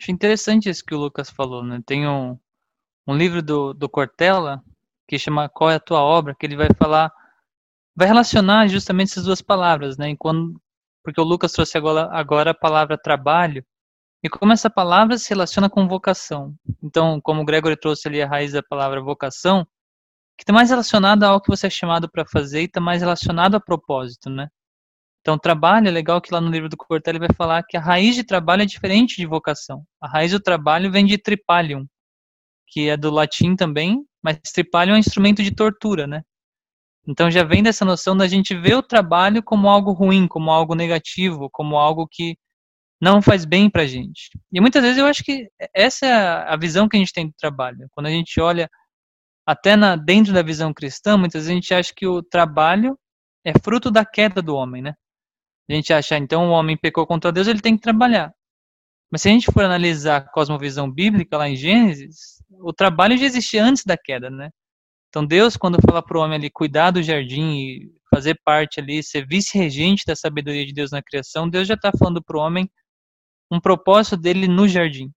Acho 0.00 0.12
interessante 0.12 0.68
isso 0.68 0.84
que 0.84 0.94
o 0.94 0.98
Lucas 0.98 1.28
falou, 1.30 1.62
né? 1.64 1.80
Tem 1.84 2.06
um, 2.06 2.38
um 3.06 3.16
livro 3.16 3.42
do, 3.42 3.74
do 3.74 3.88
Cortella 3.88 4.62
que 5.08 5.18
chama 5.18 5.48
Qual 5.48 5.70
é 5.70 5.76
a 5.76 5.80
tua 5.80 6.00
obra, 6.00 6.34
que 6.38 6.46
ele 6.46 6.56
vai 6.56 6.68
falar, 6.78 7.10
vai 7.96 8.06
relacionar 8.06 8.68
justamente 8.68 9.10
essas 9.10 9.24
duas 9.24 9.40
palavras, 9.42 9.96
né? 9.96 10.14
quando, 10.16 10.60
porque 11.02 11.20
o 11.20 11.24
Lucas 11.24 11.52
trouxe 11.52 11.78
agora, 11.78 12.08
agora 12.12 12.50
a 12.50 12.54
palavra 12.54 12.98
trabalho, 12.98 13.64
e 14.22 14.28
como 14.28 14.52
essa 14.52 14.68
palavra 14.68 15.16
se 15.16 15.30
relaciona 15.30 15.70
com 15.70 15.88
vocação. 15.88 16.54
Então, 16.82 17.20
como 17.20 17.42
o 17.42 17.44
Gregory 17.44 17.76
trouxe 17.76 18.06
ali 18.08 18.20
a 18.20 18.28
raiz 18.28 18.52
da 18.52 18.62
palavra 18.62 19.00
vocação, 19.00 19.66
que 20.36 20.42
está 20.44 20.52
mais 20.52 20.70
relacionada 20.70 21.26
ao 21.26 21.40
que 21.40 21.48
você 21.48 21.68
é 21.68 21.70
chamado 21.70 22.08
para 22.10 22.26
fazer 22.26 22.60
e 22.60 22.64
está 22.64 22.80
mais 22.80 23.00
relacionado 23.00 23.56
a 23.56 23.60
propósito, 23.60 24.28
né? 24.28 24.48
Então, 25.20 25.38
trabalho 25.38 25.88
é 25.88 25.90
legal 25.90 26.20
que 26.20 26.32
lá 26.32 26.40
no 26.40 26.50
livro 26.50 26.68
do 26.68 26.76
Cortella 26.76 27.18
ele 27.18 27.26
vai 27.26 27.36
falar 27.36 27.62
que 27.62 27.76
a 27.76 27.80
raiz 27.80 28.14
de 28.14 28.24
trabalho 28.24 28.62
é 28.62 28.66
diferente 28.66 29.16
de 29.16 29.26
vocação. 29.26 29.84
A 30.00 30.08
raiz 30.08 30.32
do 30.32 30.40
trabalho 30.40 30.90
vem 30.90 31.04
de 31.04 31.18
tripalium, 31.18 31.86
que 32.68 32.88
é 32.88 32.96
do 32.96 33.10
latim 33.10 33.56
também, 33.56 34.04
mas 34.22 34.38
tripalium 34.52 34.94
é 34.94 34.96
um 34.96 35.00
instrumento 35.00 35.42
de 35.42 35.54
tortura, 35.54 36.06
né? 36.06 36.22
Então 37.06 37.30
já 37.30 37.42
vem 37.42 37.62
dessa 37.62 37.84
noção 37.84 38.16
da 38.16 38.28
gente 38.28 38.54
ver 38.54 38.74
o 38.74 38.82
trabalho 38.82 39.42
como 39.42 39.68
algo 39.68 39.92
ruim, 39.92 40.28
como 40.28 40.50
algo 40.50 40.74
negativo, 40.74 41.48
como 41.50 41.78
algo 41.78 42.06
que 42.06 42.36
não 43.00 43.22
faz 43.22 43.44
bem 43.44 43.70
pra 43.70 43.86
gente. 43.86 44.30
E 44.52 44.60
muitas 44.60 44.82
vezes 44.82 44.98
eu 44.98 45.06
acho 45.06 45.24
que 45.24 45.48
essa 45.74 46.06
é 46.06 46.12
a 46.52 46.56
visão 46.56 46.88
que 46.88 46.96
a 46.96 47.00
gente 47.00 47.12
tem 47.12 47.26
do 47.26 47.34
trabalho. 47.38 47.88
Quando 47.92 48.06
a 48.06 48.10
gente 48.10 48.40
olha 48.40 48.68
até 49.46 49.76
na, 49.76 49.96
dentro 49.96 50.32
da 50.34 50.42
visão 50.42 50.74
cristã, 50.74 51.16
muitas 51.16 51.42
vezes 51.42 51.50
a 51.50 51.54
gente 51.54 51.74
acha 51.74 51.92
que 51.96 52.06
o 52.06 52.22
trabalho 52.22 52.98
é 53.44 53.52
fruto 53.58 53.90
da 53.90 54.04
queda 54.04 54.42
do 54.42 54.54
homem, 54.54 54.82
né? 54.82 54.94
A 55.70 55.74
gente 55.74 55.92
acha, 55.92 56.16
então 56.16 56.48
o 56.48 56.52
homem 56.52 56.76
pecou 56.76 57.06
contra 57.06 57.30
Deus, 57.30 57.46
ele 57.46 57.60
tem 57.60 57.76
que 57.76 57.82
trabalhar. 57.82 58.32
Mas 59.10 59.22
se 59.22 59.28
a 59.28 59.32
gente 59.32 59.50
for 59.52 59.64
analisar 59.64 60.16
a 60.18 60.20
cosmovisão 60.20 60.90
bíblica 60.90 61.36
lá 61.36 61.48
em 61.48 61.56
Gênesis, 61.56 62.42
o 62.50 62.72
trabalho 62.72 63.16
já 63.16 63.26
existia 63.26 63.64
antes 63.64 63.84
da 63.84 63.96
queda, 63.96 64.30
né? 64.30 64.50
Então 65.08 65.24
Deus, 65.24 65.56
quando 65.56 65.80
fala 65.80 66.02
para 66.02 66.18
o 66.18 66.20
homem 66.22 66.36
ali 66.38 66.50
cuidar 66.50 66.90
do 66.90 67.02
jardim 67.02 67.56
e 67.56 67.92
fazer 68.12 68.38
parte 68.44 68.80
ali, 68.80 69.02
ser 69.02 69.26
vice-regente 69.26 70.04
da 70.06 70.16
sabedoria 70.16 70.66
de 70.66 70.72
Deus 70.72 70.90
na 70.90 71.02
criação, 71.02 71.48
Deus 71.48 71.68
já 71.68 71.74
está 71.74 71.90
falando 71.92 72.22
para 72.22 72.36
o 72.38 72.40
homem 72.40 72.70
um 73.50 73.60
propósito 73.60 74.16
dele 74.16 74.46
no 74.48 74.68
jardim. 74.68 75.10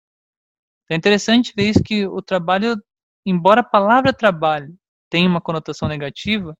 Então 0.84 0.94
é 0.94 0.98
interessante 0.98 1.52
ver 1.56 1.70
isso 1.70 1.82
que 1.82 2.06
o 2.06 2.22
trabalho, 2.22 2.76
embora 3.26 3.60
a 3.60 3.64
palavra 3.64 4.12
trabalho 4.12 4.74
tenha 5.10 5.28
uma 5.28 5.40
conotação 5.40 5.88
negativa, 5.88 6.56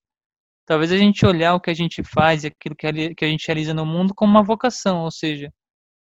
talvez 0.70 0.92
a 0.92 0.96
gente 0.96 1.26
olhar 1.26 1.52
o 1.54 1.60
que 1.60 1.68
a 1.68 1.74
gente 1.74 2.00
faz 2.04 2.44
e 2.44 2.46
aquilo 2.46 2.76
que 2.76 3.24
a 3.24 3.28
gente 3.28 3.44
realiza 3.44 3.74
no 3.74 3.84
mundo 3.84 4.14
como 4.14 4.30
uma 4.30 4.42
vocação, 4.44 5.02
ou 5.02 5.10
seja, 5.10 5.52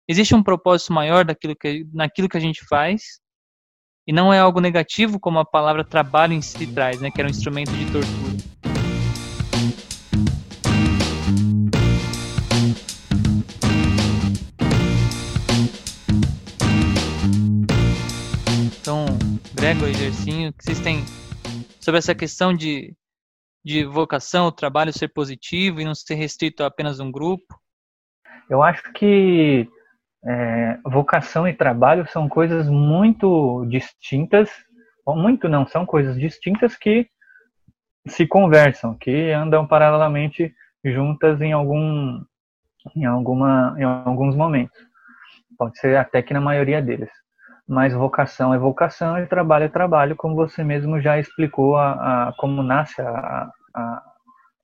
existe 0.07 0.35
um 0.35 0.43
propósito 0.43 0.93
maior 0.93 1.25
daquilo 1.25 1.57
que, 1.57 1.87
naquilo 1.91 2.29
que 2.29 2.37
a 2.37 2.41
gente 2.41 2.63
faz 2.69 3.01
e 4.07 4.13
não 4.13 4.31
é 4.31 4.39
algo 4.39 4.61
negativo 4.61 5.19
como 5.19 5.39
a 5.39 5.45
palavra 5.47 5.83
trabalho 5.83 6.35
em 6.35 6.43
si 6.43 6.67
traz, 6.67 7.01
né, 7.01 7.11
que 7.11 7.19
era 7.19 7.29
um 7.29 7.31
instrumento 7.31 7.73
de 7.73 7.91
tortura. 7.91 8.37
Então, 18.83 19.07
Gregor 19.55 19.89
e 19.89 19.95
Gercinho, 19.95 20.51
o 20.51 20.53
que 20.53 20.63
vocês 20.63 20.81
têm 20.81 21.03
sobre 21.81 21.97
essa 21.97 22.15
questão 22.15 22.53
de, 22.53 22.95
de 23.69 23.85
vocação, 23.85 24.47
o 24.47 24.53
trabalho 24.53 24.91
ser 24.95 25.09
positivo 25.09 25.79
e 25.79 25.85
não 25.85 25.95
ser 25.95 26.15
restrito 26.15 26.63
a 26.63 26.69
apenas 26.69 27.01
um 27.01 27.13
grupo? 27.13 27.45
Eu 28.49 28.63
acho 28.63 28.83
que 28.95 29.69
é, 30.25 30.79
vocação 30.87 31.47
e 31.47 31.53
trabalho 31.53 32.09
são 32.09 32.31
coisas 32.31 32.67
muito 32.67 33.67
distintas, 33.67 34.51
ou 35.05 35.15
muito 35.15 35.51
não, 35.51 35.67
são 35.67 35.85
coisas 35.85 36.19
distintas 36.19 36.77
que 36.77 37.07
se 38.07 38.27
conversam, 38.27 38.95
que 38.95 39.33
andam 39.33 39.67
paralelamente 39.67 40.51
juntas 40.83 41.39
em 41.43 41.53
algum 41.53 42.25
em 42.97 43.05
alguma 43.05 43.75
em 43.77 43.83
alguns 43.85 44.35
momentos. 44.35 44.79
Pode 45.59 45.79
ser 45.79 45.95
até 45.99 46.23
que 46.23 46.33
na 46.33 46.41
maioria 46.41 46.81
deles. 46.81 47.11
Mas 47.69 47.93
vocação 47.93 48.55
é 48.55 48.59
vocação 48.59 49.19
e 49.19 49.27
trabalho 49.27 49.67
é 49.67 49.69
trabalho, 49.69 50.17
como 50.17 50.35
você 50.35 50.65
mesmo 50.65 51.03
já 51.03 51.19
explicou 51.19 51.77
a, 51.77 52.29
a 52.29 52.33
como 52.39 52.63
nasce 52.63 53.03
a, 53.03 53.53
a, 53.79 54.03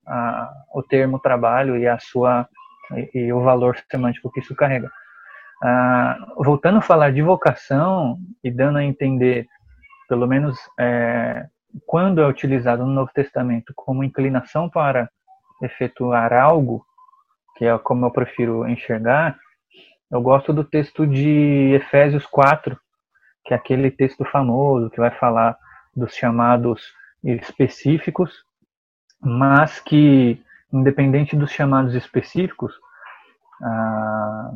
a, 0.06 0.52
o 0.74 0.82
termo 0.82 1.18
trabalho 1.18 1.76
e 1.76 1.86
a 1.86 1.98
sua 1.98 2.48
e, 2.92 3.26
e 3.26 3.32
o 3.32 3.42
valor 3.42 3.76
semântico 3.90 4.30
que 4.30 4.40
isso 4.40 4.54
carrega. 4.54 4.90
Ah, 5.62 6.18
voltando 6.36 6.78
a 6.78 6.82
falar 6.82 7.12
de 7.12 7.22
vocação 7.22 8.18
e 8.42 8.50
dando 8.50 8.78
a 8.78 8.84
entender, 8.84 9.46
pelo 10.08 10.26
menos 10.26 10.58
é, 10.78 11.46
quando 11.86 12.20
é 12.20 12.26
utilizado 12.26 12.84
no 12.84 12.92
Novo 12.92 13.10
Testamento 13.14 13.72
como 13.74 14.04
inclinação 14.04 14.68
para 14.68 15.08
efetuar 15.62 16.32
algo, 16.32 16.84
que 17.56 17.64
é 17.64 17.78
como 17.78 18.04
eu 18.06 18.10
prefiro 18.10 18.68
enxergar, 18.68 19.38
eu 20.10 20.20
gosto 20.20 20.52
do 20.52 20.64
texto 20.64 21.06
de 21.06 21.72
Efésios 21.74 22.26
4, 22.26 22.78
que 23.44 23.54
é 23.54 23.56
aquele 23.56 23.90
texto 23.90 24.24
famoso 24.24 24.90
que 24.90 25.00
vai 25.00 25.10
falar 25.10 25.56
dos 25.96 26.14
chamados 26.14 26.92
específicos, 27.22 28.44
mas 29.24 29.80
que, 29.80 30.40
independente 30.72 31.34
dos 31.34 31.50
chamados 31.50 31.94
específicos, 31.94 32.74
ah, 33.62 34.52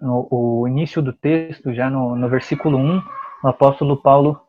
no 0.00 0.26
o 0.30 0.66
início 0.66 1.00
do 1.00 1.12
texto, 1.12 1.72
já 1.72 1.88
no, 1.88 2.16
no 2.16 2.28
versículo 2.28 2.78
1, 2.78 3.02
o 3.44 3.48
apóstolo 3.48 3.96
Paulo 3.96 4.40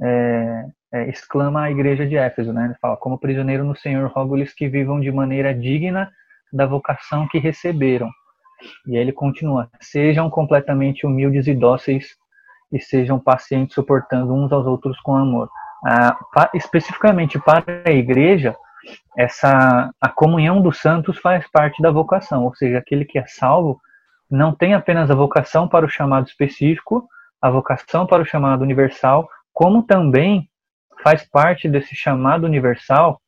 é, 0.00 0.66
é, 0.92 1.08
exclama 1.08 1.62
à 1.62 1.70
igreja 1.70 2.06
de 2.06 2.16
Éfeso, 2.16 2.52
né? 2.52 2.66
Ele 2.66 2.74
fala, 2.80 2.96
como 2.96 3.18
prisioneiro 3.18 3.64
no 3.64 3.76
Senhor, 3.76 4.10
rogo-lhes 4.10 4.54
que 4.54 4.68
vivam 4.68 5.00
de 5.00 5.10
maneira 5.10 5.54
digna 5.54 6.10
da 6.52 6.66
vocação 6.66 7.26
que 7.28 7.38
receberam. 7.38 8.08
E 8.86 8.96
aí 8.96 9.02
ele 9.02 9.12
continua, 9.12 9.68
sejam 9.80 10.30
completamente 10.30 11.04
humildes 11.04 11.46
e 11.46 11.54
dóceis 11.54 12.16
e 12.72 12.80
sejam 12.80 13.18
pacientes, 13.18 13.74
suportando 13.74 14.32
uns 14.32 14.52
aos 14.52 14.66
outros 14.66 14.98
com 15.00 15.16
amor. 15.16 15.48
Ah, 15.84 16.16
pa, 16.32 16.50
especificamente 16.54 17.40
para 17.40 17.82
a 17.84 17.90
igreja, 17.90 18.56
essa 19.16 19.90
a 20.00 20.08
comunhão 20.08 20.60
dos 20.60 20.78
santos 20.78 21.18
faz 21.18 21.48
parte 21.50 21.80
da 21.82 21.90
vocação, 21.90 22.44
ou 22.44 22.54
seja, 22.54 22.78
aquele 22.78 23.04
que 23.04 23.18
é 23.18 23.26
salvo 23.26 23.80
não 24.30 24.54
tem 24.54 24.74
apenas 24.74 25.10
a 25.10 25.14
vocação 25.14 25.68
para 25.68 25.84
o 25.84 25.88
chamado 25.88 26.26
específico, 26.26 27.06
a 27.40 27.50
vocação 27.50 28.06
para 28.06 28.22
o 28.22 28.24
chamado 28.24 28.62
universal, 28.62 29.28
como 29.52 29.82
também 29.82 30.48
faz 31.02 31.28
parte 31.28 31.68
desse 31.68 31.94
chamado 31.94 32.44
universal 32.44 33.20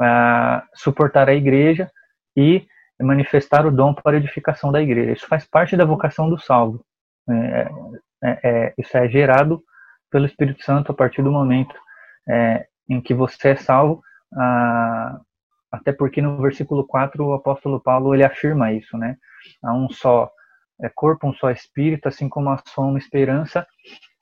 uh, 0.00 0.62
suportar 0.74 1.28
a 1.28 1.34
igreja 1.34 1.90
e 2.36 2.66
manifestar 3.00 3.66
o 3.66 3.70
dom 3.70 3.94
para 3.94 4.16
a 4.16 4.20
edificação 4.20 4.72
da 4.72 4.80
igreja. 4.80 5.12
Isso 5.12 5.26
faz 5.26 5.44
parte 5.44 5.76
da 5.76 5.84
vocação 5.84 6.30
do 6.30 6.38
salvo. 6.38 6.84
É, 7.28 7.68
é, 8.24 8.38
é, 8.42 8.74
isso 8.78 8.96
é 8.96 9.08
gerado 9.08 9.62
pelo 10.10 10.26
Espírito 10.26 10.64
Santo 10.64 10.92
a 10.92 10.94
partir 10.94 11.22
do 11.22 11.30
momento 11.30 11.74
é, 12.28 12.66
em 12.88 13.00
que 13.00 13.14
você 13.14 13.50
é 13.50 13.56
salvo, 13.56 14.02
uh, 14.32 15.20
até 15.70 15.92
porque 15.92 16.22
no 16.22 16.40
versículo 16.40 16.86
4 16.86 17.24
o 17.24 17.34
apóstolo 17.34 17.80
Paulo 17.80 18.14
ele 18.14 18.24
afirma 18.24 18.72
isso, 18.72 18.96
né? 18.96 19.16
Há 19.62 19.72
um 19.72 19.88
só 19.90 20.30
é 20.80 20.88
corpo, 20.88 21.26
um 21.26 21.34
só 21.34 21.50
espírito, 21.50 22.06
assim 22.06 22.28
como 22.28 22.50
a 22.50 22.58
sua 22.64 22.86
uma 22.86 22.98
esperança 22.98 23.66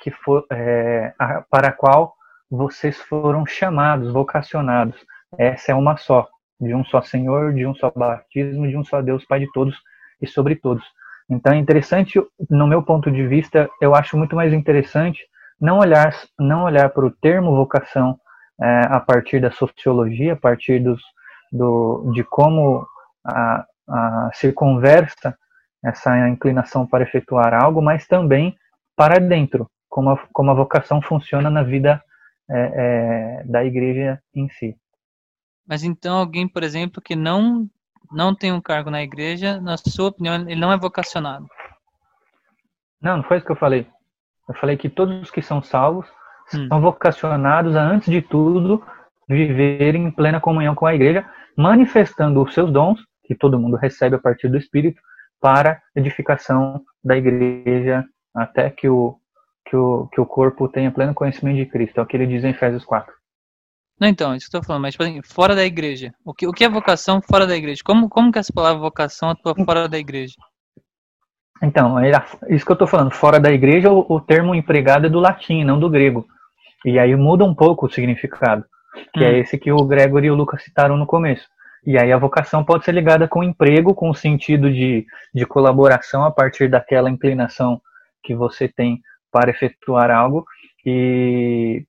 que 0.01 0.11
for, 0.11 0.47
é, 0.51 1.13
a, 1.19 1.43
para 1.43 1.69
a 1.69 1.73
qual 1.73 2.15
vocês 2.51 2.97
foram 2.97 3.45
chamados, 3.45 4.13
vocacionados. 4.13 4.97
Essa 5.39 5.73
é 5.73 5.75
uma 5.75 5.97
só, 5.97 6.27
de 6.61 6.75
um 6.75 6.85
só 6.85 7.03
Senhor, 7.03 7.53
de 7.53 7.67
um 7.67 7.75
só 7.75 7.91
batismo, 7.95 8.69
de 8.69 8.77
um 8.77 8.85
só 8.85 9.03
Deus, 9.03 9.25
Pai 9.27 9.41
de 9.41 9.53
todos 9.53 9.77
e 10.21 10.27
sobre 10.27 10.57
todos. 10.57 10.85
Então 11.29 11.53
é 11.53 11.57
interessante, 11.57 12.23
no 12.49 12.67
meu 12.67 12.83
ponto 12.83 13.11
de 13.11 13.27
vista, 13.27 13.69
eu 13.81 13.95
acho 13.95 14.17
muito 14.17 14.37
mais 14.37 14.53
interessante 14.53 15.21
não 15.61 15.79
olhar, 15.79 16.15
não 16.39 16.65
olhar 16.65 16.91
para 16.91 17.05
o 17.05 17.11
termo 17.11 17.57
vocação 17.57 18.19
é, 18.61 18.81
a 18.89 19.01
partir 19.01 19.41
da 19.41 19.51
sociologia, 19.51 20.33
a 20.33 20.37
partir 20.37 20.81
dos, 20.83 21.03
do, 21.53 22.11
de 22.15 22.25
como 22.25 22.87
a, 23.25 23.67
a, 23.89 24.31
se 24.33 24.53
conversa 24.53 25.37
essa 25.85 26.29
inclinação 26.29 26.87
para 26.87 27.05
efetuar 27.05 27.55
algo, 27.55 27.81
mas 27.83 28.07
também 28.07 28.57
para 28.97 29.21
dentro, 29.21 29.71
como 29.89 30.11
a, 30.11 30.27
como 30.33 30.51
a 30.51 30.55
vocação 30.55 31.01
funciona 31.03 31.51
na 31.51 31.63
vida 31.63 32.03
é, 32.51 33.41
é, 33.41 33.45
da 33.45 33.65
igreja 33.65 34.21
em 34.35 34.49
si. 34.51 34.77
Mas 35.67 35.83
então 35.83 36.17
alguém, 36.17 36.49
por 36.49 36.63
exemplo, 36.63 37.03
que 37.03 37.17
não 37.17 37.69
não 38.13 38.35
tem 38.35 38.53
um 38.53 38.61
cargo 38.61 38.89
na 38.89 39.03
igreja, 39.03 39.61
na 39.61 39.77
sua 39.77 40.11
opinião, 40.11 40.37
ele 40.37 40.55
não 40.61 40.73
é 40.73 40.79
vocacionado? 40.79 41.49
Não, 43.01 43.17
não 43.17 43.25
foi 43.25 43.39
isso 43.39 43.47
que 43.47 43.53
eu 43.53 43.57
falei. 43.57 43.87
Eu 44.49 44.55
falei 44.55 44.77
que 44.77 44.89
todos 44.89 45.21
os 45.23 45.31
que 45.31 45.43
são 45.43 45.61
salvos 45.61 46.07
hum. 46.55 46.69
são 46.69 46.81
vocacionados 46.81 47.75
a, 47.77 47.83
antes 47.83 48.11
de 48.11 48.23
tudo, 48.23 48.83
viverem 49.29 50.05
em 50.05 50.11
plena 50.11 50.41
comunhão 50.41 50.75
com 50.75 50.87
a 50.87 50.95
igreja, 50.95 51.25
manifestando 51.57 52.43
os 52.43 52.55
seus 52.55 52.71
dons, 52.73 53.01
que 53.25 53.35
todo 53.35 53.59
mundo 53.59 53.77
recebe 53.77 54.17
a 54.17 54.21
partir 54.21 54.49
do 54.49 54.57
Espírito, 54.57 55.01
para 55.41 55.81
edificação 55.95 56.83
da 57.05 57.17
igreja 57.17 58.05
até 58.35 58.71
que 58.71 58.89
o, 58.89 59.19
que 59.65 59.77
o, 59.77 60.07
que 60.09 60.21
o 60.21 60.27
corpo 60.27 60.69
tenha 60.69 60.91
pleno 60.91 61.15
conhecimento 61.15 61.57
de 61.57 61.67
Cristo. 61.67 61.99
É 61.99 62.03
o 62.03 62.07
que 62.07 62.17
ele 62.17 62.27
diz 62.27 62.45
em 62.45 62.51
Efésios 62.51 62.85
4. 62.85 63.13
Não, 63.99 64.09
então, 64.09 64.35
isso 64.35 64.51
que 64.51 64.57
eu 64.57 64.61
tô 64.61 64.67
falando, 64.67 64.83
mas 64.83 64.93
tipo 64.93 65.05
assim, 65.05 65.23
fora 65.23 65.55
da 65.55 65.65
igreja. 65.65 66.13
O 66.25 66.35
que, 66.35 66.47
o 66.47 66.53
que 66.53 66.65
é 66.65 66.69
vocação 66.69 67.23
fora 67.23 67.47
da 67.47 67.57
igreja? 67.57 67.81
Como, 67.85 68.09
como 68.09 68.31
que 68.31 68.39
essa 68.39 68.53
palavra 68.53 68.81
vocação 68.81 69.31
atua 69.31 69.55
fora 69.55 69.89
da 69.89 69.99
igreja? 69.99 70.35
Então, 71.63 71.99
é 71.99 72.11
isso 72.51 72.67
que 72.67 72.73
eu 72.73 72.75
estou 72.75 72.87
falando, 72.87 73.11
fora 73.11 73.41
da 73.41 73.51
igreja, 73.51 73.91
o, 73.91 74.05
o, 74.07 74.21
termo 74.21 74.55
empregado 74.55 75.07
é 75.07 75.09
do 75.09 75.19
latim, 75.19 75.65
não 75.65 75.81
do 75.81 75.89
grego. 75.89 76.27
E 76.85 76.99
aí 76.99 77.15
muda 77.17 77.45
um 77.45 77.55
pouco 77.55 77.87
o 77.87 77.91
significado, 77.91 78.65
que 79.13 79.25
é 79.25 79.29
hum. 79.29 79.33
é 79.33 79.39
esse 79.39 79.59
que 79.59 79.73
o 79.73 79.85
Gregory 79.85 80.27
e 80.27 80.31
o 80.31 80.35
Lucas 80.35 80.63
citaram 80.63 80.97
no 80.97 81.07
começo. 81.07 81.47
E 81.85 81.97
aí 81.97 82.13
a 82.13 82.19
vocação 82.19 82.65
pode 82.65 82.85
ser 82.85 82.93
ligada 82.93 83.29
com 83.29 83.41
o 83.41 83.45
emprego, 83.45 83.95
com 83.95 84.11
o 84.11 84.15
sentido 84.15 84.73
de, 84.73 85.07
de 85.33 85.47
colaboração 85.47 86.25
a 86.25 86.31
partir 86.31 86.69
daquela 86.69 87.09
inclinação 87.09 87.81
que 88.25 88.35
você 88.35 88.67
tem 88.67 89.01
para 89.31 89.51
efetuar 89.51 90.11
algo, 90.11 90.45
e 90.85 91.85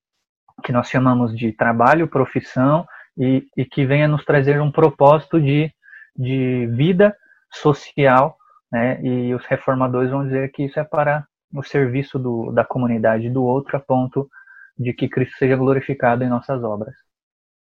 que 0.63 0.71
nós 0.71 0.89
chamamos 0.89 1.35
de 1.35 1.51
trabalho, 1.51 2.07
profissão, 2.07 2.85
e, 3.17 3.43
e 3.55 3.65
que 3.65 3.85
venha 3.85 4.07
nos 4.07 4.23
trazer 4.23 4.61
um 4.61 4.71
propósito 4.71 5.41
de, 5.41 5.71
de 6.15 6.67
vida 6.67 7.15
social, 7.51 8.37
né? 8.71 8.99
E 9.01 9.33
os 9.33 9.45
reformadores 9.45 10.11
vão 10.11 10.25
dizer 10.25 10.51
que 10.51 10.63
isso 10.63 10.79
é 10.79 10.83
para 10.83 11.25
o 11.53 11.63
serviço 11.63 12.19
do, 12.19 12.51
da 12.51 12.63
comunidade 12.63 13.29
do 13.29 13.43
outro, 13.43 13.77
a 13.77 13.79
ponto 13.79 14.29
de 14.77 14.93
que 14.93 15.09
Cristo 15.09 15.37
seja 15.37 15.55
glorificado 15.55 16.23
em 16.23 16.29
nossas 16.29 16.63
obras. 16.63 16.95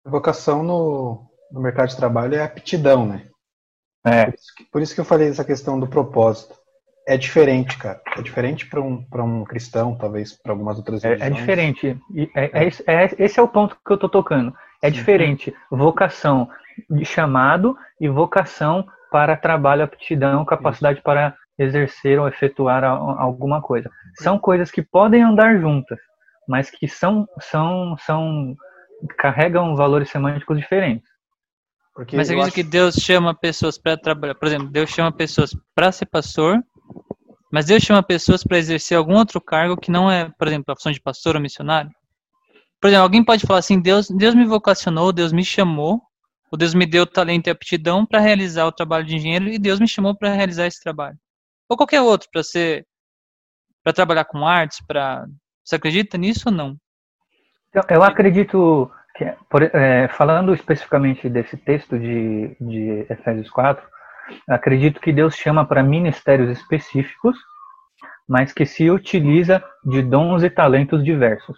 A 0.06 0.10
vocação 0.10 0.64
no, 0.64 1.26
no 1.52 1.62
mercado 1.62 1.90
de 1.90 1.98
trabalho 1.98 2.36
é 2.36 2.44
aptidão, 2.44 3.06
né? 3.06 3.28
É. 4.06 4.26
Por 4.26 4.34
isso, 4.34 4.56
que, 4.56 4.64
por 4.66 4.82
isso 4.82 4.96
que 4.96 5.02
eu 5.02 5.06
falei 5.06 5.28
dessa 5.30 5.46
questão 5.46 5.80
do 5.80 5.88
propósito. 5.88 6.56
É 7.08 7.18
diferente, 7.18 7.78
cara. 7.78 8.02
É 8.18 8.22
diferente 8.22 8.66
para 8.66 8.82
um, 8.82 9.06
um 9.14 9.44
cristão, 9.44 9.96
talvez 9.96 10.34
para 10.34 10.54
algumas 10.54 10.78
outras 10.78 11.04
religiões. 11.04 11.32
É, 11.32 11.34
é 11.34 11.40
diferente. 11.40 12.02
É, 12.36 12.66
é, 12.66 12.68
é, 12.88 13.16
esse 13.20 13.40
é 13.40 13.44
o 13.44 13.48
ponto 13.48 13.76
que 13.86 13.92
eu 13.92 13.96
estou 13.96 14.10
tocando. 14.10 14.54
É 14.82 14.88
Sim. 14.88 14.94
diferente 14.94 15.56
vocação 15.70 16.50
de 16.90 17.06
chamado 17.06 17.78
e 18.00 18.08
vocação 18.08 18.88
para 19.12 19.38
trabalho, 19.38 19.84
aptidão, 19.84 20.44
capacidade 20.44 20.98
Isso. 20.98 21.04
para 21.04 21.36
exercer 21.58 22.20
ou 22.20 22.28
efetuar 22.28 22.84
alguma 22.84 23.62
coisa. 23.62 23.90
São 24.16 24.40
coisas 24.40 24.72
que 24.72 24.82
podem 24.82 25.22
andar 25.22 25.60
juntas, 25.60 26.00
mas 26.48 26.70
que 26.70 26.88
são, 26.88 27.28
são, 27.40 27.96
são 27.98 28.56
carregam 29.18 29.76
valores 29.76 30.10
semânticos 30.10 30.58
diferentes. 30.58 31.08
Porque 31.94 32.16
mas 32.16 32.28
você 32.28 32.34
acredita 32.34 32.48
acho... 32.48 32.56
que 32.56 32.64
Deus 32.64 32.96
chama 32.96 33.36
pessoas 33.36 33.78
para 33.78 33.98
trabalhar? 33.98 34.36
Por 34.36 34.48
exemplo, 34.48 34.70
Deus 34.70 34.90
chama 34.90 35.12
pessoas 35.12 35.56
para 35.76 35.92
ser 35.92 36.08
pastor, 36.08 36.60
mas 37.52 37.68
Deus 37.68 37.84
chama 37.84 38.02
pessoas 38.02 38.44
para 38.44 38.58
exercer 38.58 38.98
algum 38.98 39.16
outro 39.16 39.40
cargo 39.40 39.78
que 39.78 39.92
não 39.92 40.10
é, 40.10 40.30
por 40.38 40.48
exemplo, 40.48 40.72
a 40.72 40.76
função 40.76 40.92
de 40.92 41.02
pastor 41.02 41.36
ou 41.36 41.42
missionário? 41.42 41.92
Por 42.82 42.88
exemplo, 42.88 43.04
alguém 43.04 43.24
pode 43.24 43.46
falar 43.46 43.60
assim: 43.60 43.80
Deus, 43.80 44.10
Deus 44.10 44.34
me 44.34 44.46
vocacionou, 44.46 45.14
Deus 45.14 45.32
me 45.32 45.46
chamou, 45.46 46.02
o 46.52 46.58
Deus 46.58 46.74
me 46.74 46.86
deu 46.86 47.06
talento 47.06 47.48
e 47.48 47.52
aptidão 47.52 48.06
para 48.06 48.20
realizar 48.20 48.66
o 48.66 48.72
trabalho 48.72 49.06
de 49.06 49.16
engenheiro 49.16 49.48
e 49.48 49.60
Deus 49.60 49.80
me 49.80 49.88
chamou 49.88 50.16
para 50.18 50.34
realizar 50.34 50.66
esse 50.66 50.82
trabalho. 50.82 51.18
Ou 51.70 51.78
qualquer 51.78 52.02
outro, 52.02 52.28
para 52.32 52.44
ser 52.44 52.86
para 53.84 53.94
trabalhar 53.94 54.26
com 54.26 54.48
artes, 54.48 54.80
para 54.88 55.26
você 55.64 55.76
acredita 55.76 56.18
nisso 56.18 56.50
ou 56.50 56.54
não? 56.54 56.76
Eu 57.90 58.04
acredito 58.04 58.92
que, 59.16 59.26
por, 59.50 59.64
é, 59.64 60.08
falando 60.10 60.54
especificamente 60.54 61.30
desse 61.30 61.58
texto 61.58 61.98
de, 61.98 62.56
de 62.60 63.06
Efésios 63.10 63.50
4, 63.50 63.84
acredito 64.48 65.00
que 65.00 65.12
Deus 65.12 65.36
chama 65.36 65.66
para 65.66 65.82
ministérios 65.82 66.50
específicos, 66.50 67.38
mas 68.28 68.54
que 68.54 68.66
se 68.66 68.90
utiliza 68.90 69.64
de 69.84 70.02
dons 70.02 70.44
e 70.44 70.50
talentos 70.50 71.04
diversos. 71.04 71.58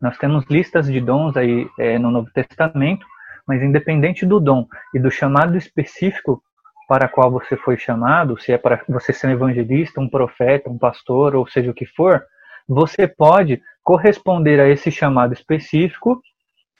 Nós 0.00 0.16
temos 0.18 0.44
listas 0.46 0.86
de 0.86 1.00
dons 1.00 1.36
aí 1.36 1.68
é, 1.78 1.98
no 1.98 2.10
Novo 2.10 2.30
Testamento, 2.32 3.06
mas 3.46 3.62
independente 3.62 4.26
do 4.26 4.38
dom 4.38 4.66
e 4.94 4.98
do 4.98 5.10
chamado 5.10 5.56
específico 5.56 6.42
para 6.88 7.08
qual 7.08 7.30
você 7.30 7.56
foi 7.56 7.76
chamado, 7.76 8.40
se 8.40 8.52
é 8.52 8.58
para 8.58 8.82
você 8.88 9.12
ser 9.12 9.26
um 9.26 9.32
evangelista, 9.32 10.00
um 10.00 10.08
profeta, 10.08 10.70
um 10.70 10.78
pastor, 10.78 11.34
ou 11.34 11.46
seja 11.46 11.70
o 11.70 11.74
que 11.74 11.84
for, 11.84 12.24
você 12.68 13.08
pode 13.08 13.62
corresponder 13.82 14.60
a 14.60 14.68
esse 14.68 14.90
chamado 14.90 15.32
específico 15.32 16.20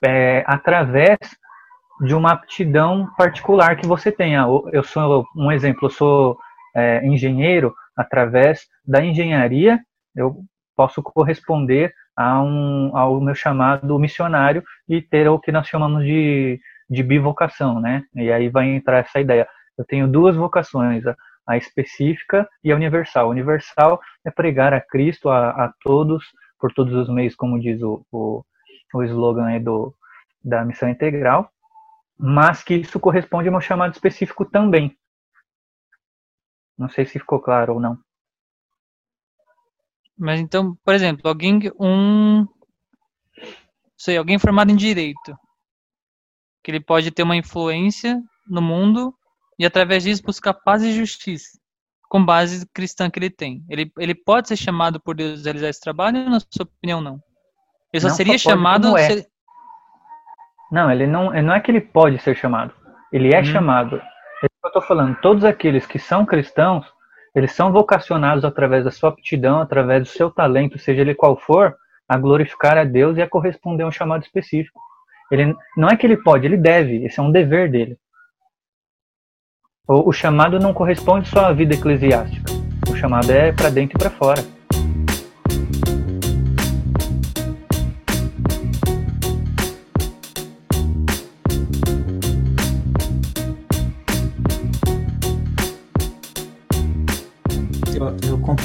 é, 0.04 0.45
através 0.47 1.18
de 2.00 2.14
uma 2.14 2.33
aptidão 2.33 3.09
particular 3.16 3.76
que 3.76 3.87
você 3.87 4.12
tenha. 4.12 4.45
Eu 4.73 4.85
sou 4.85 5.25
um 5.35 5.50
exemplo, 5.50 5.87
eu 5.87 5.90
sou 5.90 6.38
é, 6.76 7.04
engenheiro, 7.07 7.75
através 7.97 8.66
da 8.87 9.04
engenharia 9.04 9.81
eu 10.14 10.37
posso 10.77 11.03
corresponder 11.03 11.92
a 12.16 12.42
um, 12.42 12.96
ao 12.96 13.20
meu 13.20 13.35
chamado 13.35 13.98
missionário 13.98 14.62
e 14.88 15.01
ter 15.01 15.29
o 15.29 15.38
que 15.38 15.53
nós 15.53 15.66
chamamos 15.66 16.05
de, 16.05 16.61
de 16.90 17.03
bivocação, 17.03 17.81
né? 17.81 18.03
E 18.14 18.31
aí 18.31 18.48
vai 18.48 18.68
entrar 18.68 18.98
essa 18.98 19.20
ideia. 19.20 19.46
Eu 19.77 19.85
tenho 19.85 20.09
duas 20.09 20.35
vocações, 20.37 21.07
a, 21.07 21.16
a 21.48 21.56
específica 21.56 22.48
e 22.62 22.70
a 22.70 22.76
universal. 22.76 23.26
A 23.26 23.30
universal 23.30 24.00
é 24.24 24.30
pregar 24.30 24.74
a 24.74 24.80
Cristo 24.80 25.28
a, 25.30 25.50
a 25.50 25.72
todos, 25.82 26.24
por 26.58 26.72
todos 26.72 26.94
os 26.94 27.08
meios, 27.08 27.34
como 27.34 27.58
diz 27.58 27.80
o, 27.82 28.04
o, 28.12 28.44
o 28.94 29.02
slogan 29.04 29.61
do, 29.61 29.94
da 30.44 30.64
missão 30.64 30.88
integral 30.88 31.50
mas 32.18 32.64
que 32.64 32.74
isso 32.74 32.98
corresponde 32.98 33.48
ao 33.48 33.52
meu 33.52 33.61
chamado 33.61 33.92
específico 33.92 34.44
também. 34.44 34.98
Não 36.76 36.88
sei 36.88 37.06
se 37.06 37.18
ficou 37.18 37.40
claro 37.40 37.74
ou 37.74 37.80
não. 37.80 37.96
Mas 40.16 40.40
então, 40.40 40.74
por 40.84 40.94
exemplo, 40.94 41.28
alguém 41.28 41.61
um 41.78 42.44
sei, 43.96 44.16
alguém 44.16 44.38
formado 44.38 44.70
em 44.70 44.76
direito, 44.76 45.37
que 46.62 46.72
ele 46.72 46.80
pode 46.80 47.12
ter 47.12 47.22
uma 47.22 47.37
influência 47.37 48.20
no 48.48 48.61
mundo 48.61 49.16
e 49.59 49.66
através 49.66 50.05
disso 50.05 50.23
buscar 50.23 50.55
paz 50.55 50.83
e 50.83 50.92
justiça, 50.92 51.59
com 52.09 52.25
base 52.25 52.66
cristã 52.73 53.11
que 53.11 53.18
ele 53.18 53.31
tem. 53.31 53.64
Ele, 53.68 53.90
ele 53.99 54.14
pode 54.14 54.49
ser 54.49 54.57
chamado 54.57 55.01
por 55.01 55.16
Deus 55.16 55.40
a 55.40 55.44
realizar 55.44 55.68
esse 55.68 55.81
trabalho, 55.81 56.21
ou 56.21 56.31
na 56.31 56.40
sua 56.40 56.62
opinião 56.62 57.01
não? 57.01 57.21
Ele 57.92 58.01
só 58.01 58.09
não 58.09 58.14
seria 58.14 58.38
só 58.38 58.51
chamado 58.51 58.97
é. 58.97 59.25
Não, 60.71 60.90
ele 60.90 61.07
não, 61.07 61.33
não 61.42 61.55
é 61.55 61.61
que 61.61 61.71
ele 61.71 61.81
pode 61.81 62.18
ser 62.18 62.37
chamado. 62.37 62.73
Ele 63.12 63.35
é 63.35 63.40
hum. 63.40 63.44
chamado. 63.44 63.97
É 63.97 64.47
o 64.47 64.49
que 64.49 64.64
eu 64.64 64.68
estou 64.68 64.83
falando. 64.83 65.16
Todos 65.21 65.44
aqueles 65.44 65.87
que 65.87 65.99
são 65.99 66.27
cristãos, 66.27 66.87
eles 67.35 67.53
são 67.53 67.73
vocacionados 67.73 68.44
através 68.44 68.85
da 68.85 68.90
sua 68.90 69.11
aptidão, 69.11 69.61
através 69.61 70.03
do 70.03 70.09
seu 70.09 70.31
talento, 70.31 70.79
seja 70.79 71.01
ele 71.01 71.14
qual 71.14 71.37
for, 71.37 71.75
a 72.09 72.16
glorificar 72.16 72.77
a 72.77 72.85
Deus 72.85 73.16
e 73.16 73.23
a 73.23 73.29
corresponder 73.29 73.85
a 73.85 73.87
um 73.87 73.92
chamado 73.92 74.23
específico. 74.23 74.81
Ele 75.31 75.55
não 75.77 75.88
é 75.88 75.97
que 75.97 76.07
ele 76.07 76.16
pode, 76.16 76.47
ele 76.47 76.57
deve. 76.57 77.05
Esse 77.05 77.18
é 77.18 77.23
um 77.23 77.31
dever 77.31 77.71
dele. 77.71 77.99
O, 79.88 80.11
o 80.11 80.12
chamado 80.12 80.61
não 80.61 80.74
corresponde 80.74 81.27
só 81.29 81.46
à 81.46 81.53
vida 81.53 81.74
eclesiástica. 81.74 82.53
O 82.90 82.94
chamado 82.94 83.33
é 83.33 83.51
para 83.51 83.70
dentro 83.70 83.96
e 83.96 83.98
para 83.98 84.11
fora. 84.11 84.44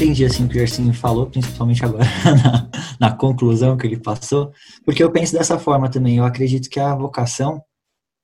entendi 0.03 0.25
assim 0.25 0.43
o 0.43 0.47
que 0.49 0.55
o 0.55 0.59
Gersinho 0.59 0.93
falou, 0.93 1.27
principalmente 1.27 1.83
agora 1.85 2.03
na, 2.99 3.09
na, 3.09 3.15
conclusão 3.15 3.77
que 3.77 3.87
ele 3.87 3.97
passou, 3.97 4.51
porque 4.85 5.01
eu 5.01 5.09
penso 5.09 5.33
dessa 5.33 5.57
forma 5.57 5.89
também. 5.89 6.17
Eu 6.17 6.25
acredito 6.25 6.69
que 6.69 6.79
a 6.79 6.93
vocação, 6.93 7.61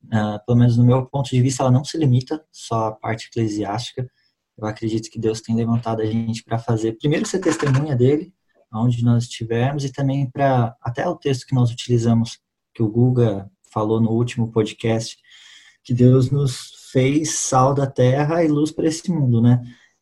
uh, 0.05 0.43
pelo 0.45 0.57
menos 0.57 0.77
no 0.77 0.85
meu 0.85 1.05
ponto 1.05 1.29
de 1.29 1.41
vista, 1.41 1.63
ela 1.63 1.71
não 1.71 1.83
se 1.83 1.97
limita 1.97 2.43
só 2.51 2.87
à 2.87 2.91
parte 2.91 3.27
eclesiástica. 3.27 4.09
Eu 4.57 4.67
acredito 4.67 5.09
que 5.09 5.19
Deus 5.19 5.41
tem 5.41 5.55
levantado 5.55 6.01
a 6.01 6.05
gente 6.05 6.43
para 6.43 6.57
fazer, 6.57 6.97
primeiro, 6.97 7.25
ser 7.25 7.39
testemunha 7.39 7.95
dele, 7.95 8.33
onde 8.73 9.03
nós 9.03 9.23
estivermos, 9.23 9.83
e 9.83 9.91
também 9.91 10.29
para, 10.29 10.75
até 10.81 11.07
o 11.07 11.15
texto 11.15 11.45
que 11.45 11.55
nós 11.55 11.71
utilizamos, 11.71 12.39
que 12.73 12.83
o 12.83 12.89
Guga 12.89 13.49
falou 13.71 13.99
no 14.01 14.11
último 14.11 14.51
podcast, 14.51 15.17
que 15.83 15.93
Deus 15.93 16.29
nos 16.29 16.89
fez 16.91 17.35
sal 17.35 17.73
da 17.73 17.87
terra 17.87 18.43
e 18.43 18.47
luz 18.47 18.71
para 18.71 18.87
esse 18.87 19.11
mundo, 19.11 19.41
né? 19.41 19.61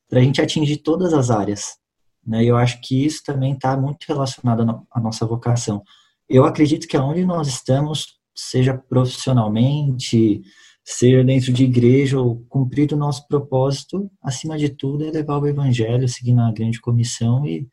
para 0.10 0.20
a 0.20 0.24
gente 0.24 0.42
atingir 0.42 0.78
todas 0.78 1.14
as 1.14 1.30
áreas. 1.30 1.78
Né? 2.26 2.44
Eu 2.44 2.58
acho 2.58 2.82
que 2.82 3.06
isso 3.06 3.22
também 3.24 3.54
está 3.54 3.76
muito 3.78 4.06
relacionado 4.08 4.86
à 4.92 5.00
nossa 5.00 5.26
vocação. 5.26 5.84
Eu 6.30 6.46
acredito 6.46 6.88
que 6.88 6.98
aonde 6.98 7.26
nós 7.26 7.48
estamos, 7.48 8.17
seja 8.40 8.78
profissionalmente, 8.78 10.42
ser 10.86 11.26
dentro 11.26 11.52
de 11.52 11.66
igreja 11.66 12.20
ou 12.20 12.46
cumprir 12.48 12.92
o 12.94 12.98
nosso 12.98 13.28
propósito, 13.28 14.10
acima 14.22 14.58
de 14.58 14.70
tudo, 14.70 15.06
é 15.06 15.12
levar 15.12 15.40
o 15.40 15.48
evangelho, 15.48 16.08
seguir 16.08 16.34
na 16.34 16.52
grande 16.52 16.80
comissão 16.80 17.46
e 17.46 17.68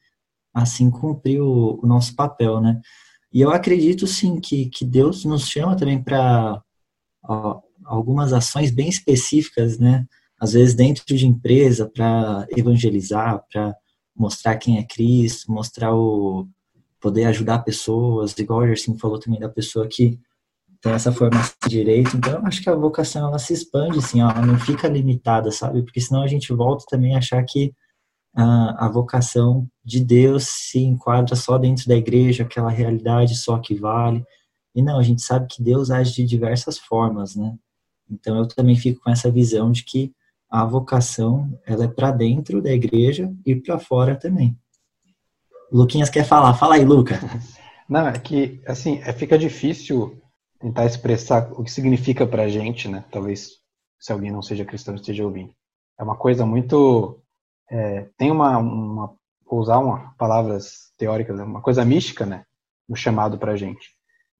assim 0.52 0.90
cumprir 0.90 1.40
o, 1.40 1.80
o 1.82 1.86
nosso 1.86 2.14
papel, 2.14 2.60
né? 2.60 2.80
E 3.32 3.40
eu 3.40 3.50
acredito 3.50 4.06
sim 4.06 4.40
que, 4.40 4.66
que 4.66 4.84
Deus 4.84 5.24
nos 5.24 5.48
chama 5.48 5.76
também 5.76 6.02
para 6.02 6.62
algumas 7.84 8.32
ações 8.32 8.70
bem 8.70 8.88
específicas, 8.88 9.78
né? 9.78 10.06
às 10.44 10.52
vezes 10.52 10.74
dentro 10.74 11.04
de 11.06 11.26
empresa 11.26 11.88
para 11.88 12.46
evangelizar, 12.56 13.42
para 13.50 13.74
mostrar 14.14 14.56
quem 14.56 14.78
é 14.78 14.84
Cristo, 14.84 15.50
mostrar 15.50 15.94
o 15.94 16.46
poder 17.00 17.24
ajudar 17.24 17.60
pessoas, 17.60 18.36
igual 18.38 18.60
o 18.60 18.66
Gerson 18.66 18.96
falou 18.98 19.18
também 19.18 19.40
da 19.40 19.48
pessoa 19.48 19.88
que 19.88 20.18
tem 20.84 20.92
essa 20.92 21.10
formação 21.10 21.54
de 21.62 21.70
direito. 21.70 22.14
Então, 22.14 22.46
acho 22.46 22.62
que 22.62 22.68
a 22.68 22.74
vocação 22.74 23.26
ela 23.26 23.38
se 23.38 23.54
expande, 23.54 23.98
assim, 23.98 24.20
ela 24.20 24.44
não 24.44 24.58
fica 24.58 24.86
limitada, 24.86 25.50
sabe? 25.50 25.82
Porque 25.82 25.98
senão 25.98 26.22
a 26.22 26.26
gente 26.26 26.52
volta 26.52 26.84
também 26.86 27.14
a 27.14 27.18
achar 27.18 27.42
que 27.42 27.72
a, 28.36 28.84
a 28.84 28.88
vocação 28.90 29.66
de 29.82 30.04
Deus 30.04 30.46
se 30.46 30.80
enquadra 30.80 31.34
só 31.34 31.56
dentro 31.56 31.88
da 31.88 31.96
igreja, 31.96 32.42
aquela 32.42 32.68
realidade 32.68 33.34
só 33.34 33.58
que 33.58 33.74
vale. 33.74 34.22
E 34.74 34.82
não, 34.82 34.98
a 34.98 35.02
gente 35.02 35.22
sabe 35.22 35.46
que 35.48 35.62
Deus 35.62 35.90
age 35.90 36.12
de 36.12 36.24
diversas 36.26 36.78
formas, 36.78 37.34
né? 37.34 37.56
Então 38.10 38.36
eu 38.36 38.46
também 38.46 38.76
fico 38.76 39.00
com 39.02 39.10
essa 39.10 39.30
visão 39.30 39.72
de 39.72 39.84
que 39.84 40.12
a 40.50 40.66
vocação 40.66 41.58
ela 41.66 41.84
é 41.84 41.88
para 41.88 42.12
dentro 42.12 42.60
da 42.60 42.70
igreja 42.70 43.32
e 43.46 43.56
para 43.56 43.78
fora 43.78 44.16
também. 44.16 44.54
Luquinhas 45.72 46.10
quer 46.10 46.24
falar, 46.24 46.52
fala 46.52 46.74
aí, 46.74 46.84
Luca. 46.84 47.18
Não, 47.88 48.06
é 48.06 48.18
que 48.18 48.60
assim 48.66 49.00
é, 49.02 49.12
fica 49.14 49.38
difícil 49.38 50.20
tentar 50.64 50.86
expressar 50.86 51.52
o 51.52 51.62
que 51.62 51.70
significa 51.70 52.26
para 52.26 52.44
a 52.44 52.48
gente, 52.48 52.88
né? 52.88 53.04
Talvez 53.10 53.58
se 54.00 54.10
alguém 54.10 54.30
não 54.30 54.40
seja 54.40 54.64
cristão 54.64 54.94
esteja 54.94 55.22
ouvindo. 55.22 55.54
É 56.00 56.02
uma 56.02 56.16
coisa 56.16 56.46
muito 56.46 57.22
é, 57.70 58.08
tem 58.16 58.30
uma, 58.30 58.56
uma 58.56 59.14
vou 59.44 59.60
usar 59.60 59.76
uma, 59.76 60.14
palavras 60.16 60.90
teóricas, 60.96 61.38
uma 61.38 61.60
coisa 61.60 61.84
mística, 61.84 62.24
né? 62.24 62.46
No 62.88 62.96
chamado 62.96 63.36
para 63.36 63.52
a 63.52 63.56
gente. 63.56 63.90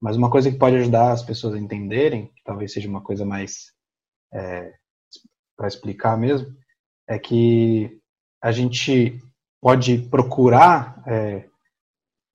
Mas 0.01 0.17
uma 0.17 0.31
coisa 0.31 0.51
que 0.51 0.57
pode 0.57 0.75
ajudar 0.77 1.11
as 1.11 1.21
pessoas 1.21 1.53
a 1.53 1.59
entenderem, 1.59 2.25
que 2.27 2.43
talvez 2.43 2.73
seja 2.73 2.89
uma 2.89 3.01
coisa 3.01 3.23
mais 3.23 3.71
é, 4.33 4.73
para 5.55 5.67
explicar 5.67 6.17
mesmo, 6.17 6.47
é 7.07 7.19
que 7.19 7.99
a 8.41 8.51
gente 8.51 9.21
pode 9.61 9.99
procurar 10.09 11.03
é, 11.07 11.47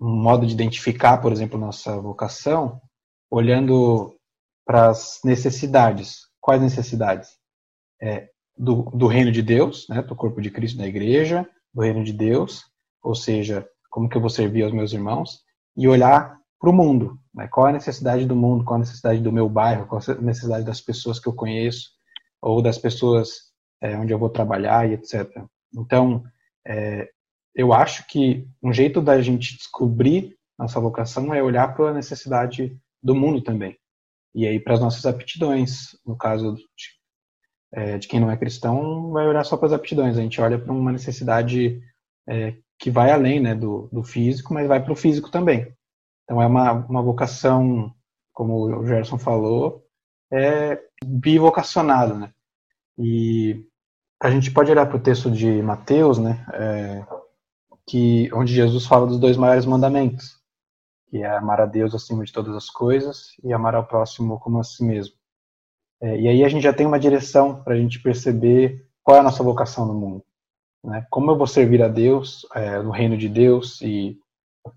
um 0.01 0.15
modo 0.15 0.47
de 0.47 0.55
identificar, 0.55 1.19
por 1.19 1.33
exemplo, 1.33 1.59
nossa 1.59 2.01
vocação, 2.01 2.81
olhando 3.31 4.15
para 4.67 4.91
as 4.91 5.21
necessidades. 5.25 6.27
Quais 6.41 6.61
necessidades? 6.61 7.31
É, 8.03 8.29
do, 8.57 8.83
do 8.91 9.07
reino 9.07 9.31
de 9.31 9.43
Deus, 9.43 9.87
né, 9.89 10.03
do 10.03 10.17
corpo 10.17 10.41
de 10.41 10.51
Cristo, 10.51 10.79
da 10.79 10.87
igreja, 10.87 11.49
do 11.73 11.83
reino 11.83 12.03
de 12.03 12.13
Deus, 12.13 12.65
ou 13.03 13.15
seja, 13.15 13.67
como 13.91 14.09
que 14.09 14.17
eu 14.17 14.21
vou 14.21 14.31
servir 14.31 14.65
aos 14.65 14.73
meus 14.73 14.93
irmãos, 14.93 15.41
e 15.77 15.87
olhar 15.89 16.39
para 16.59 16.71
o 16.71 16.73
mundo. 16.73 17.19
Né, 17.35 17.49
qual 17.49 17.69
é 17.69 17.71
a 17.71 17.75
necessidade 17.75 18.27
do 18.27 18.37
mundo, 18.37 18.65
qual 18.65 18.77
é 18.77 18.79
a 18.79 18.85
necessidade 18.85 19.21
do 19.21 19.33
meu 19.33 19.49
bairro, 19.49 19.87
qual 19.87 20.01
é 20.07 20.13
a 20.13 20.21
necessidade 20.21 20.65
das 20.65 20.81
pessoas 20.81 21.19
que 21.19 21.29
eu 21.29 21.35
conheço, 21.35 21.91
ou 22.43 22.61
das 22.61 22.79
pessoas 22.79 23.51
é, 23.81 23.97
onde 23.97 24.13
eu 24.13 24.19
vou 24.19 24.29
trabalhar 24.29 24.89
e 24.89 24.95
etc. 24.95 25.29
Então, 25.75 26.23
é, 26.67 27.09
eu 27.55 27.73
acho 27.73 28.07
que 28.07 28.47
um 28.63 28.73
jeito 28.73 29.01
da 29.01 29.21
gente 29.21 29.57
descobrir 29.57 30.37
nossa 30.59 30.79
vocação 30.79 31.33
é 31.33 31.43
olhar 31.43 31.75
para 31.75 31.89
a 31.89 31.95
necessidade 31.95 32.79
do 33.03 33.15
mundo 33.15 33.43
também. 33.43 33.77
E 34.35 34.47
aí 34.47 34.61
para 34.61 34.75
as 34.75 34.81
nossas 34.81 35.07
aptidões, 35.07 35.97
no 36.07 36.17
caso 36.17 36.55
de, 36.55 36.63
é, 37.73 37.99
de, 37.99 38.09
quem 38.09 38.21
não 38.21 38.31
é 38.31 38.37
cristão, 38.37 39.11
vai 39.11 39.27
olhar 39.27 39.45
só 39.45 39.57
para 39.57 39.67
as 39.67 39.73
aptidões. 39.73 40.17
A 40.17 40.23
gente 40.23 40.41
olha 40.41 40.59
para 40.59 40.73
uma 40.73 40.93
necessidade 40.93 41.83
é, 42.29 42.57
que 42.79 42.91
vai 42.91 43.11
além 43.11 43.41
né, 43.41 43.55
do, 43.55 43.89
do 43.93 44.03
físico, 44.03 44.55
mas 44.55 44.69
vai 44.69 44.83
para 44.83 44.93
o 44.93 44.97
físico 44.97 45.31
também. 45.31 45.75
Então 46.25 46.41
é 46.41 46.47
uma, 46.47 46.73
uma 46.73 47.03
vocação, 47.03 47.93
como 48.33 48.79
o 48.79 48.87
Gerson 48.87 49.19
falou, 49.19 49.85
é 50.33 50.81
bivocacionado, 51.05 52.15
né? 52.15 52.33
E 52.97 53.67
a 54.23 54.31
gente 54.31 54.51
pode 54.51 54.71
olhar 54.71 54.87
para 54.87 54.97
o 54.97 55.03
texto 55.03 55.31
de 55.31 55.61
Mateus, 55.63 56.19
né? 56.19 56.47
É, 56.53 57.05
que 57.89 58.33
onde 58.33 58.55
Jesus 58.55 58.87
fala 58.87 59.07
dos 59.07 59.19
dois 59.19 59.37
maiores 59.37 59.67
mandamentos, 59.67 60.40
que 61.11 61.19
é 61.19 61.37
amar 61.37 61.61
a 61.61 61.67
Deus 61.67 61.93
acima 61.93 62.25
de 62.25 62.33
todas 62.33 62.55
as 62.55 62.71
coisas 62.71 63.35
e 63.43 63.53
amar 63.53 63.75
ao 63.75 63.87
próximo 63.87 64.39
como 64.39 64.61
a 64.61 64.65
si 64.65 64.85
mesmo. 64.85 65.15
É, 66.01 66.19
e 66.19 66.29
aí 66.29 66.45
a 66.45 66.49
gente 66.49 66.63
já 66.63 66.73
tem 66.73 66.87
uma 66.87 67.01
direção 67.01 67.63
para 67.63 67.75
a 67.75 67.77
gente 67.77 68.01
perceber 68.01 68.89
qual 69.03 69.17
é 69.17 69.21
a 69.21 69.23
nossa 69.25 69.43
vocação 69.43 69.85
no 69.85 69.95
mundo. 69.95 70.25
Né? 70.85 71.05
Como 71.11 71.31
eu 71.31 71.37
vou 71.37 71.49
servir 71.49 71.83
a 71.83 71.89
Deus 71.89 72.47
é, 72.55 72.81
no 72.81 72.91
reino 72.91 73.19
de 73.19 73.29
Deus 73.29 73.83
e, 73.83 74.17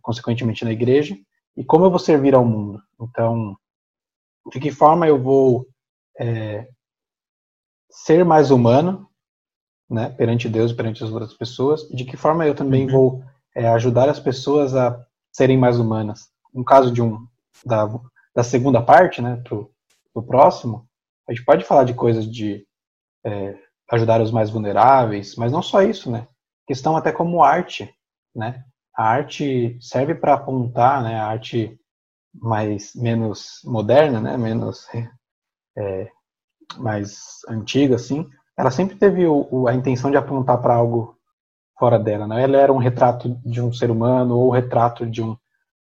consequentemente, 0.02 0.66
na 0.66 0.72
igreja, 0.72 1.16
e 1.56 1.64
como 1.64 1.86
eu 1.86 1.90
vou 1.92 2.00
servir 2.00 2.34
ao 2.34 2.44
mundo. 2.44 2.82
Então, 3.00 3.56
de 4.52 4.60
que 4.60 4.72
forma 4.72 5.08
eu 5.08 5.22
vou 5.22 5.68
é, 6.20 6.68
ser 7.90 8.26
mais 8.26 8.50
humano 8.50 9.08
né, 9.90 10.10
perante 10.10 10.50
Deus 10.50 10.72
e 10.72 10.76
perante 10.76 11.04
as 11.04 11.12
outras 11.12 11.34
pessoas, 11.36 11.90
e 11.92 11.96
de 11.96 12.04
que 12.04 12.18
forma 12.18 12.46
eu 12.46 12.56
também 12.56 12.86
uhum. 12.86 12.92
vou 12.92 13.24
é, 13.56 13.68
ajudar 13.68 14.10
as 14.10 14.20
pessoas 14.20 14.76
a 14.76 15.00
serem 15.34 15.58
mais 15.58 15.80
humanas. 15.80 16.30
No 16.54 16.64
caso 16.64 16.92
de 16.92 17.02
um 17.02 17.28
da, 17.66 17.90
da 18.36 18.44
segunda 18.44 18.82
parte, 18.82 19.22
né, 19.22 19.42
pro, 19.44 19.72
pro 20.14 20.24
próximo, 20.24 20.88
a 21.28 21.34
gente 21.34 21.44
pode 21.44 21.66
falar 21.66 21.84
de 21.84 21.94
coisas 21.94 22.26
de 22.30 22.66
é, 23.26 23.58
ajudar 23.92 24.22
os 24.22 24.32
mais 24.32 24.50
vulneráveis, 24.50 25.36
mas 25.36 25.52
não 25.52 25.62
só 25.62 25.82
isso, 25.82 26.12
né? 26.12 26.28
Questão 26.68 26.96
até 26.96 27.12
como 27.12 27.44
arte, 27.44 27.94
né? 28.36 28.64
A 28.96 29.06
arte 29.06 29.78
serve 29.82 30.14
para 30.16 30.36
apontar, 30.36 31.02
né? 31.02 31.20
A 31.20 31.28
arte 31.28 31.80
mais 32.34 32.94
menos 32.96 33.62
moderna, 33.64 34.22
né? 34.22 34.38
Menos 34.38 34.88
é, 35.78 36.10
mais 36.78 37.40
antiga, 37.48 37.96
assim, 37.96 38.30
ela 38.58 38.72
sempre 38.72 38.96
teve 38.96 39.26
o, 39.26 39.48
o, 39.52 39.68
a 39.68 39.74
intenção 39.74 40.12
de 40.12 40.18
apontar 40.18 40.62
para 40.62 40.76
algo 40.76 41.18
fora 41.78 42.00
dela. 42.00 42.28
Né? 42.28 42.44
Ela 42.44 42.58
era 42.58 42.74
um 42.74 42.78
retrato 42.78 43.40
de 43.46 43.62
um 43.62 43.72
ser 43.74 43.92
humano 43.92 44.38
ou 44.38 44.50
um 44.50 44.52
retrato 44.52 45.06
de 45.06 45.22
um, 45.22 45.38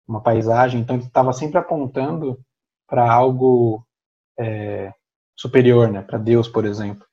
uma 0.06 0.20
paisagem, 0.20 0.80
então 0.80 0.96
ele 0.96 1.04
estava 1.04 1.32
sempre 1.32 1.58
apontando 1.58 2.38
para 2.88 3.10
algo 3.10 3.84
é, 4.38 4.92
superior, 5.36 5.88
né? 5.88 6.02
para 6.02 6.18
Deus, 6.18 6.48
por 6.48 6.64
exemplo. 6.64 7.06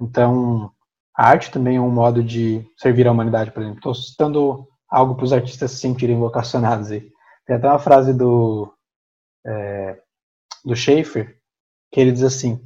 Então, 0.00 0.70
a 1.16 1.28
arte 1.28 1.50
também 1.50 1.76
é 1.76 1.80
um 1.80 1.90
modo 1.90 2.22
de 2.22 2.66
servir 2.76 3.06
à 3.06 3.12
humanidade, 3.12 3.50
por 3.50 3.62
exemplo. 3.62 3.78
Estou 3.78 3.94
citando 3.94 4.68
algo 4.88 5.14
para 5.14 5.24
os 5.24 5.32
artistas 5.32 5.72
se 5.72 5.78
sentirem 5.78 6.18
vocacionados. 6.18 6.90
Aí. 6.90 7.08
Tem 7.46 7.56
até 7.56 7.68
uma 7.68 7.78
frase 7.78 8.12
do, 8.12 8.72
é, 9.46 9.98
do 10.64 10.74
Schaefer, 10.74 11.36
que 11.92 12.00
ele 12.00 12.12
diz 12.12 12.22
assim, 12.22 12.60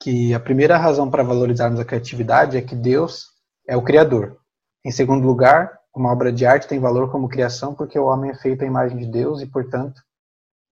que 0.00 0.34
a 0.34 0.40
primeira 0.40 0.76
razão 0.76 1.10
para 1.10 1.22
valorizarmos 1.22 1.78
a 1.78 1.84
criatividade 1.84 2.56
é 2.56 2.62
que 2.62 2.74
Deus 2.74 3.26
é 3.68 3.76
o 3.76 3.82
Criador. 3.82 4.41
Em 4.84 4.90
segundo 4.90 5.26
lugar, 5.26 5.78
uma 5.94 6.10
obra 6.10 6.32
de 6.32 6.44
arte 6.44 6.66
tem 6.66 6.80
valor 6.80 7.10
como 7.10 7.28
criação 7.28 7.74
porque 7.74 7.98
o 7.98 8.06
homem 8.06 8.30
é 8.30 8.34
feito 8.34 8.62
à 8.62 8.66
imagem 8.66 8.98
de 8.98 9.06
Deus 9.06 9.40
e, 9.40 9.46
portanto, 9.46 10.02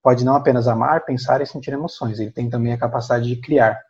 pode 0.02 0.24
não 0.24 0.34
apenas 0.34 0.66
amar, 0.66 1.04
pensar 1.04 1.40
e 1.40 1.46
sentir 1.46 1.72
emoções, 1.72 2.18
ele 2.18 2.30
tem 2.30 2.48
também 2.48 2.72
a 2.72 2.78
capacidade 2.78 3.26
de 3.28 3.40
criar. 3.40 3.80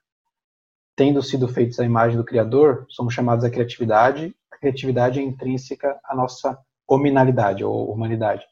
Tendo 0.96 1.22
sido 1.22 1.48
feitos 1.48 1.80
à 1.80 1.84
imagem 1.84 2.18
do 2.18 2.24
Criador, 2.24 2.84
somos 2.88 3.14
chamados 3.14 3.44
à 3.44 3.50
criatividade. 3.50 4.34
A 4.52 4.58
criatividade 4.58 5.18
é 5.18 5.22
intrínseca 5.22 5.98
à 6.04 6.14
nossa 6.14 6.58
hominalidade 6.86 7.64
ou 7.64 7.90
humanidade. 7.90 8.44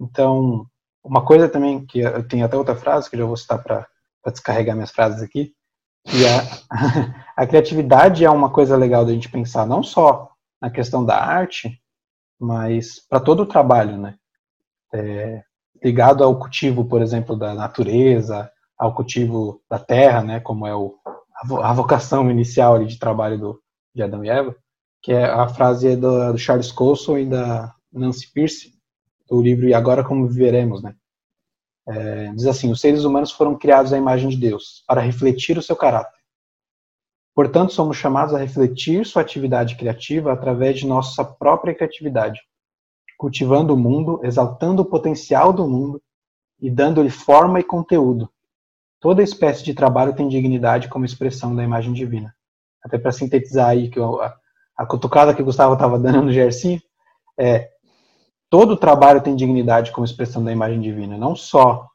Então, 0.00 0.66
uma 1.04 1.24
coisa 1.24 1.48
também 1.48 1.84
que 1.84 1.98
eu 2.00 2.26
tenho 2.26 2.46
até 2.46 2.56
outra 2.56 2.76
frase 2.76 3.10
que 3.10 3.16
eu 3.16 3.20
já 3.20 3.26
vou 3.26 3.36
citar 3.36 3.62
para 3.62 3.86
descarregar 4.26 4.74
minhas 4.74 4.92
frases 4.92 5.20
aqui, 5.20 5.52
e 6.06 6.26
a, 6.26 7.22
a 7.36 7.46
criatividade 7.46 8.24
é 8.24 8.30
uma 8.30 8.50
coisa 8.50 8.76
legal 8.76 9.04
da 9.04 9.12
gente 9.12 9.28
pensar, 9.28 9.66
não 9.66 9.82
só 9.82 10.31
na 10.62 10.70
questão 10.70 11.04
da 11.04 11.20
arte, 11.20 11.82
mas 12.38 13.00
para 13.08 13.18
todo 13.18 13.42
o 13.42 13.46
trabalho, 13.46 13.98
né? 13.98 14.14
É, 14.94 15.42
ligado 15.82 16.22
ao 16.22 16.38
cultivo, 16.38 16.84
por 16.84 17.02
exemplo, 17.02 17.36
da 17.36 17.52
natureza, 17.52 18.48
ao 18.78 18.94
cultivo 18.94 19.60
da 19.68 19.80
terra, 19.80 20.22
né? 20.22 20.38
Como 20.38 20.64
é 20.64 20.74
o, 20.74 20.94
a 21.60 21.72
vocação 21.72 22.30
inicial 22.30 22.84
de 22.84 22.96
trabalho 22.96 23.36
do, 23.38 23.62
de 23.92 24.04
Adão 24.04 24.24
e 24.24 24.28
Eva, 24.28 24.54
que 25.02 25.12
é 25.12 25.24
a 25.24 25.48
frase 25.48 25.96
do, 25.96 26.32
do 26.32 26.38
Charles 26.38 26.70
Colson 26.70 27.18
e 27.18 27.26
da 27.26 27.74
Nancy 27.92 28.32
Pierce, 28.32 28.72
do 29.28 29.42
livro 29.42 29.66
E 29.66 29.74
Agora 29.74 30.04
Como 30.04 30.28
Viveremos, 30.28 30.80
né? 30.80 30.94
É, 31.88 32.32
diz 32.34 32.46
assim: 32.46 32.70
os 32.70 32.80
seres 32.80 33.02
humanos 33.02 33.32
foram 33.32 33.58
criados 33.58 33.92
à 33.92 33.98
imagem 33.98 34.28
de 34.28 34.36
Deus, 34.36 34.84
para 34.86 35.00
refletir 35.00 35.58
o 35.58 35.62
seu 35.62 35.74
caráter. 35.74 36.21
Portanto, 37.34 37.72
somos 37.72 37.96
chamados 37.96 38.34
a 38.34 38.38
refletir 38.38 39.06
sua 39.06 39.22
atividade 39.22 39.76
criativa 39.76 40.32
através 40.32 40.78
de 40.78 40.86
nossa 40.86 41.24
própria 41.24 41.74
criatividade, 41.74 42.40
cultivando 43.16 43.74
o 43.74 43.76
mundo, 43.76 44.20
exaltando 44.22 44.82
o 44.82 44.84
potencial 44.84 45.52
do 45.52 45.66
mundo 45.66 46.02
e 46.60 46.70
dando-lhe 46.70 47.10
forma 47.10 47.58
e 47.58 47.64
conteúdo. 47.64 48.30
Toda 49.00 49.22
espécie 49.22 49.64
de 49.64 49.74
trabalho 49.74 50.14
tem 50.14 50.28
dignidade 50.28 50.88
como 50.88 51.04
expressão 51.04 51.56
da 51.56 51.64
imagem 51.64 51.92
divina. 51.92 52.34
Até 52.84 52.98
para 52.98 53.12
sintetizar 53.12 53.70
aí 53.70 53.88
que 53.88 53.98
eu, 53.98 54.20
a, 54.20 54.36
a 54.76 54.86
cutucada 54.86 55.34
que 55.34 55.42
o 55.42 55.44
Gustavo 55.44 55.72
estava 55.72 55.98
dando 55.98 56.22
no 56.22 56.32
Gersinho, 56.32 56.80
é, 57.38 57.70
todo 58.50 58.76
trabalho 58.76 59.22
tem 59.22 59.34
dignidade 59.34 59.90
como 59.90 60.04
expressão 60.04 60.44
da 60.44 60.52
imagem 60.52 60.80
divina, 60.80 61.16
não 61.16 61.34
só 61.34 61.88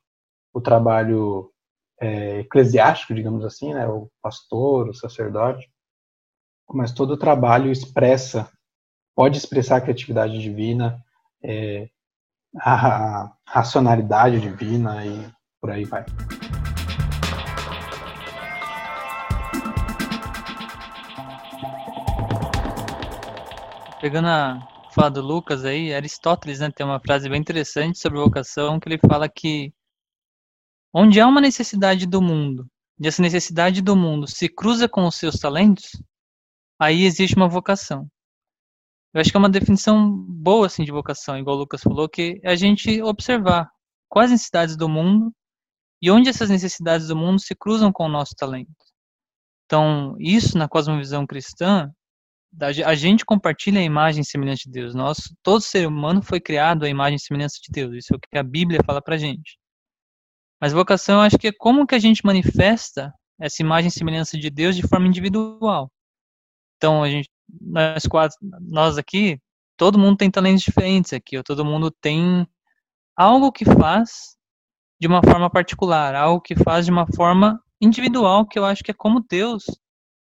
o 0.52 0.60
trabalho 0.60 1.52
é, 2.00 2.40
eclesiástico, 2.40 3.14
digamos 3.14 3.44
assim, 3.44 3.74
né, 3.74 3.88
o 3.88 4.10
pastor, 4.22 4.90
o 4.90 4.94
sacerdote, 4.94 5.70
mas 6.70 6.92
todo 6.92 7.12
o 7.12 7.18
trabalho 7.18 7.72
expressa, 7.72 8.50
pode 9.16 9.38
expressar 9.38 9.78
a 9.78 9.82
criatividade 9.82 10.40
divina, 10.40 11.04
é, 11.44 11.90
a 12.60 13.32
racionalidade 13.46 14.40
divina 14.40 15.06
e 15.06 15.30
por 15.60 15.72
aí 15.72 15.86
vai. 15.86 16.06
Pegando 24.00 24.28
a 24.28 24.68
fala 24.98 25.12
do 25.12 25.22
Lucas 25.22 25.64
aí, 25.64 25.94
Aristóteles 25.94 26.60
né, 26.60 26.72
tem 26.72 26.86
uma 26.86 27.00
frase 27.00 27.30
bem 27.30 27.40
interessante 27.40 28.00
sobre 28.00 28.20
vocação, 28.20 28.80
que 28.80 28.90
ele 28.90 29.00
fala 29.08 29.30
que 29.30 29.72
onde 30.93 31.19
há 31.19 31.28
uma 31.28 31.41
necessidade 31.41 32.06
do 32.06 32.21
mundo 32.21 32.67
e 33.00 33.08
essa 33.08 33.21
necessidade 33.21 33.82
do 33.82 33.95
mundo 33.95 34.28
se 34.28 34.50
cruza 34.50 34.89
com 34.89 35.06
os 35.06 35.15
seus 35.15 35.36
talentos, 35.36 35.91
aí 36.80 37.04
existe 37.04 37.36
uma 37.36 37.47
vocação. 37.47 38.08
Eu 39.13 39.21
acho 39.21 39.32
que 39.32 39.38
é 39.38 39.39
uma 39.39 39.50
definição 39.50 40.15
boa 40.28 40.65
assim 40.65 40.84
de 40.84 40.91
vocação, 40.91 41.38
igual 41.38 41.56
o 41.56 41.60
Lucas 41.60 41.82
falou, 41.82 42.10
que 42.10 42.39
é 42.43 42.52
a 42.52 42.56
gente 42.56 43.02
observar 43.02 43.69
quais 44.10 44.32
necessidades 44.32 44.76
do 44.76 44.89
mundo 44.89 45.32
e 46.02 46.12
onde 46.12 46.30
essas 46.30 46.50
necessidades 46.50 47.08
do 47.08 47.15
mundo 47.15 47.39
se 47.39 47.56
cruzam 47.56 47.91
com 47.91 48.06
o 48.06 48.10
nosso 48.10 48.36
talento. 48.36 48.71
Então, 49.65 50.15
isso 50.19 50.58
na 50.58 50.67
cosmovisão 50.67 51.26
cristã, 51.26 51.91
a 52.86 52.95
gente 52.95 53.26
compartilha 53.26 53.80
a 53.80 53.84
imagem 53.84 54.23
semelhante 54.23 54.65
de 54.65 54.71
Deus. 54.71 54.95
Nós, 54.95 55.17
todo 55.43 55.62
ser 55.62 55.88
humano 55.88 56.21
foi 56.21 56.39
criado 56.39 56.86
à 56.86 56.89
imagem 56.89 57.17
e 57.17 57.19
semelhança 57.19 57.58
de 57.62 57.71
Deus. 57.71 57.95
Isso 57.95 58.13
é 58.13 58.17
o 58.17 58.19
que 58.19 58.38
a 58.38 58.43
Bíblia 58.43 58.80
fala 58.86 59.02
pra 59.02 59.17
gente. 59.17 59.58
Mas 60.60 60.74
vocação, 60.74 61.22
acho 61.22 61.38
que 61.38 61.48
é 61.48 61.52
como 61.52 61.86
que 61.86 61.96
a 61.96 62.00
gente 62.00 62.26
manifesta 62.26 63.13
essa 63.39 63.62
imagem 63.62 63.89
e 63.89 63.91
semelhança 63.91 64.38
de 64.38 64.50
Deus 64.50 64.76
de 64.76 64.88
forma 64.88 65.08
individual. 65.08 65.91
Então, 66.78 67.04
a 67.04 67.10
gente, 67.10 67.30
nós 67.62 68.04
quatro, 68.08 68.38
nós 68.62 68.98
aqui, 68.98 69.39
todo 69.76 70.00
mundo 70.00 70.17
tem 70.17 70.32
talentos 70.32 70.63
diferentes 70.63 71.13
aqui, 71.13 71.38
ou 71.38 71.43
todo 71.43 71.63
mundo 71.63 71.91
tem 71.91 72.48
algo 73.15 73.52
que 73.52 73.65
faz 73.65 74.36
de 75.00 75.08
uma 75.08 75.22
forma 75.24 75.50
particular, 75.50 76.15
algo 76.15 76.41
que 76.41 76.56
faz 76.56 76.86
de 76.86 76.91
uma 76.91 77.06
forma 77.15 77.62
individual, 77.80 78.48
que 78.48 78.58
eu 78.58 78.65
acho 78.65 78.84
que 78.84 78.91
é 78.91 78.93
como 78.93 79.24
Deus 79.30 79.65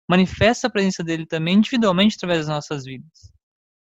manifesta 0.07 0.67
a 0.67 0.69
presença 0.69 1.03
dele 1.03 1.25
também 1.25 1.57
individualmente 1.57 2.15
através 2.15 2.39
das 2.39 2.47
nossas 2.47 2.85
vidas. 2.85 3.31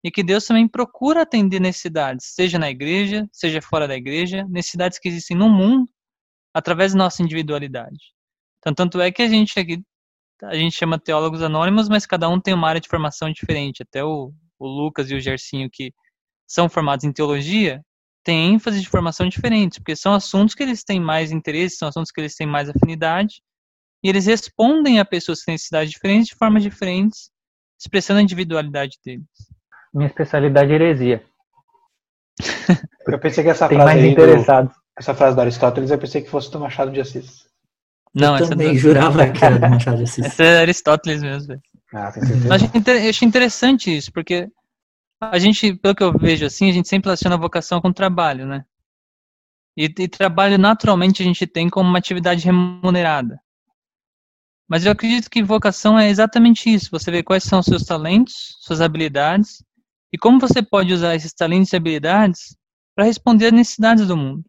E 0.03 0.11
que 0.11 0.23
Deus 0.23 0.45
também 0.45 0.67
procura 0.67 1.23
atender 1.23 1.59
necessidades, 1.59 2.27
seja 2.33 2.57
na 2.57 2.69
igreja, 2.69 3.27
seja 3.31 3.61
fora 3.61 3.87
da 3.87 3.95
igreja, 3.95 4.45
necessidades 4.49 4.99
que 4.99 5.07
existem 5.07 5.35
no 5.35 5.49
mundo, 5.49 5.91
através 6.55 6.93
da 6.93 6.99
nossa 6.99 7.21
individualidade. 7.21 8.13
Então, 8.59 8.73
tanto 8.73 9.01
é 9.01 9.11
que 9.11 9.21
a 9.21 9.27
gente 9.27 9.59
aqui, 9.59 9.83
a 10.41 10.55
gente 10.55 10.73
chama 10.73 10.97
teólogos 10.97 11.41
anônimos, 11.41 11.89
mas 11.89 12.05
cada 12.05 12.29
um 12.29 12.39
tem 12.39 12.53
uma 12.53 12.69
área 12.69 12.79
de 12.79 12.87
formação 12.87 13.29
diferente. 13.29 13.83
Até 13.83 14.05
o, 14.05 14.31
o 14.57 14.65
Lucas 14.65 15.11
e 15.11 15.15
o 15.15 15.19
Gercinho, 15.19 15.69
que 15.69 15.93
são 16.47 16.69
formados 16.69 17.03
em 17.03 17.11
teologia, 17.11 17.81
têm 18.23 18.53
ênfase 18.53 18.79
de 18.79 18.87
formação 18.87 19.27
diferentes, 19.27 19.79
porque 19.79 19.97
são 19.97 20.13
assuntos 20.13 20.55
que 20.55 20.63
eles 20.63 20.81
têm 20.81 20.97
mais 20.97 21.29
interesse, 21.29 21.75
são 21.75 21.89
assuntos 21.89 22.09
que 22.09 22.21
eles 22.21 22.35
têm 22.35 22.47
mais 22.47 22.69
afinidade, 22.69 23.41
e 24.01 24.07
eles 24.07 24.25
respondem 24.25 24.97
a 24.97 25.05
pessoas 25.05 25.43
com 25.43 25.51
necessidades 25.51 25.91
diferentes 25.91 26.27
de 26.27 26.35
formas 26.35 26.63
diferentes, 26.63 27.29
expressando 27.77 28.19
a 28.21 28.23
individualidade 28.23 28.97
deles. 29.05 29.27
Minha 29.93 30.07
especialidade 30.07 30.71
é 30.71 30.75
heresia. 30.75 31.25
Eu 33.07 33.19
pensei 33.19 33.43
que 33.43 33.49
essa 33.49 33.67
Tem 33.67 33.77
frase 33.77 33.93
mais 33.93 34.03
aí 34.03 34.15
do. 34.15 34.84
Essa 34.97 35.13
frase 35.13 35.35
do 35.35 35.41
Aristóteles, 35.41 35.91
eu 35.91 35.97
pensei 35.97 36.21
que 36.21 36.29
fosse 36.29 36.51
do 36.51 36.59
Machado 36.59 36.91
de 36.91 37.01
Assis. 37.01 37.45
Não, 38.13 38.29
eu 38.37 38.43
essa, 38.43 38.49
também 38.49 38.71
do- 38.73 38.77
jurava 38.79 39.29
que 39.29 39.43
era 39.43 39.59
do 39.59 39.69
Machado 39.69 39.97
de 39.97 40.03
Assis. 40.03 40.25
essa 40.25 40.43
é 40.43 40.59
Aristóteles 40.59 41.21
mesmo. 41.21 41.47
velho. 41.49 41.61
Ah, 41.93 42.11
tem 42.11 42.23
certeza. 42.25 42.47
Eu 43.03 43.09
achei 43.09 43.27
interessante 43.27 43.95
isso, 43.95 44.11
porque 44.11 44.49
a 45.19 45.37
gente, 45.39 45.73
pelo 45.75 45.95
que 45.95 46.03
eu 46.03 46.17
vejo 46.17 46.45
assim, 46.45 46.69
a 46.69 46.73
gente 46.73 46.87
sempre 46.87 47.07
relaciona 47.07 47.35
a 47.35 47.39
vocação 47.39 47.81
com 47.81 47.91
trabalho, 47.91 48.45
né? 48.45 48.65
E, 49.77 49.85
e 49.85 50.07
trabalho 50.07 50.57
naturalmente 50.57 51.21
a 51.21 51.25
gente 51.25 51.45
tem 51.45 51.69
como 51.69 51.89
uma 51.89 51.97
atividade 51.99 52.45
remunerada. 52.45 53.39
Mas 54.67 54.85
eu 54.85 54.91
acredito 54.91 55.29
que 55.29 55.43
vocação 55.43 55.99
é 55.99 56.09
exatamente 56.09 56.73
isso. 56.73 56.89
Você 56.91 57.11
vê 57.11 57.21
quais 57.21 57.43
são 57.43 57.59
os 57.59 57.65
seus 57.65 57.83
talentos, 57.83 58.57
suas 58.61 58.81
habilidades 58.81 59.63
e 60.11 60.17
como 60.17 60.39
você 60.39 60.61
pode 60.63 60.91
usar 60.93 61.13
esses 61.13 61.33
talentos 61.33 61.71
e 61.71 61.75
habilidades 61.75 62.55
para 62.95 63.05
responder 63.05 63.47
às 63.47 63.51
necessidades 63.51 64.07
do 64.07 64.15
mundo. 64.17 64.43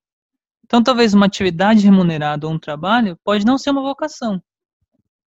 Então, 0.67 0.83
talvez 0.83 1.15
uma 1.15 1.27
atividade 1.27 1.85
remunerada 1.85 2.45
ou 2.45 2.53
um 2.53 2.59
trabalho 2.59 3.17
pode 3.23 3.47
não 3.47 3.57
ser 3.57 3.71
uma 3.71 3.83
vocação. 3.83 4.43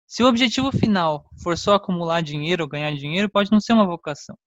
Se 0.08 0.24
o 0.24 0.28
objetivo 0.28 0.72
final 0.72 1.30
for 1.44 1.58
só 1.58 1.76
acumular 1.76 2.22
dinheiro 2.22 2.64
ou 2.64 2.70
ganhar 2.70 2.96
dinheiro, 2.96 3.30
pode 3.30 3.52
não 3.52 3.60
ser 3.60 3.74
uma 3.74 3.86
vocação. 3.86 4.38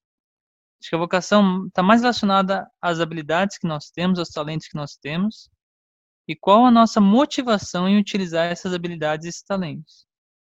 Acho 0.80 0.88
que 0.88 0.96
a 0.96 0.98
vocação 0.98 1.66
está 1.66 1.82
mais 1.82 2.00
relacionada 2.00 2.66
às 2.80 3.00
habilidades 3.00 3.58
que 3.58 3.68
nós 3.68 3.90
temos, 3.90 4.18
aos 4.18 4.30
talentos 4.30 4.66
que 4.66 4.76
nós 4.76 4.96
temos, 4.96 5.50
e 6.26 6.34
qual 6.34 6.64
a 6.64 6.70
nossa 6.70 7.02
motivação 7.02 7.86
em 7.86 7.98
utilizar 7.98 8.46
essas 8.50 8.72
habilidades 8.72 9.26
e 9.26 9.28
esses 9.28 9.42
talentos. 9.42 10.06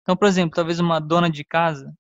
Então, 0.04 0.16
por 0.16 0.28
exemplo, 0.28 0.56
talvez 0.56 0.80
uma 0.80 1.00
dona 1.00 1.30
de 1.30 1.44
casa, 1.44 1.92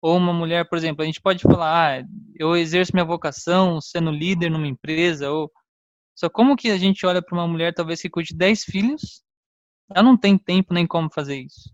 ou 0.00 0.16
uma 0.16 0.32
mulher, 0.32 0.68
por 0.68 0.76
exemplo, 0.76 1.02
a 1.02 1.06
gente 1.06 1.20
pode 1.20 1.40
falar, 1.42 2.00
ah, 2.00 2.04
eu 2.34 2.56
exerço 2.56 2.92
minha 2.92 3.04
vocação 3.04 3.80
sendo 3.80 4.10
líder 4.10 4.50
numa 4.50 4.66
empresa, 4.66 5.30
ou 5.30 5.52
só 6.22 6.30
como 6.30 6.54
que 6.54 6.70
a 6.70 6.78
gente 6.78 7.04
olha 7.04 7.20
para 7.20 7.36
uma 7.36 7.48
mulher 7.48 7.74
talvez 7.74 8.00
que 8.00 8.08
cuide 8.08 8.32
10 8.32 8.62
filhos, 8.62 9.24
ela 9.90 10.04
não 10.04 10.16
tem 10.16 10.38
tempo 10.38 10.72
nem 10.72 10.86
como 10.86 11.10
fazer 11.12 11.40
isso. 11.40 11.68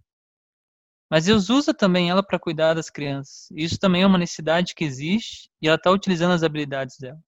Mas 1.11 1.27
Deus 1.27 1.51
usa 1.51 1.75
também 1.75 2.09
ela 2.09 2.23
para 2.23 2.39
cuidar 2.39 2.73
das 2.73 2.89
crianças. 2.89 3.51
Isso 3.51 3.79
também 3.79 4.05
é 4.05 4.07
uma 4.07 4.17
necessidade 4.17 4.75
que 4.75 4.85
existe 4.85 5.51
e 5.61 5.69
ela 5.69 5.77
está 5.77 5.91
utilizando 5.91 6.33
as 6.33 6.43
habilidades 6.43 6.97
dela. 6.97 7.21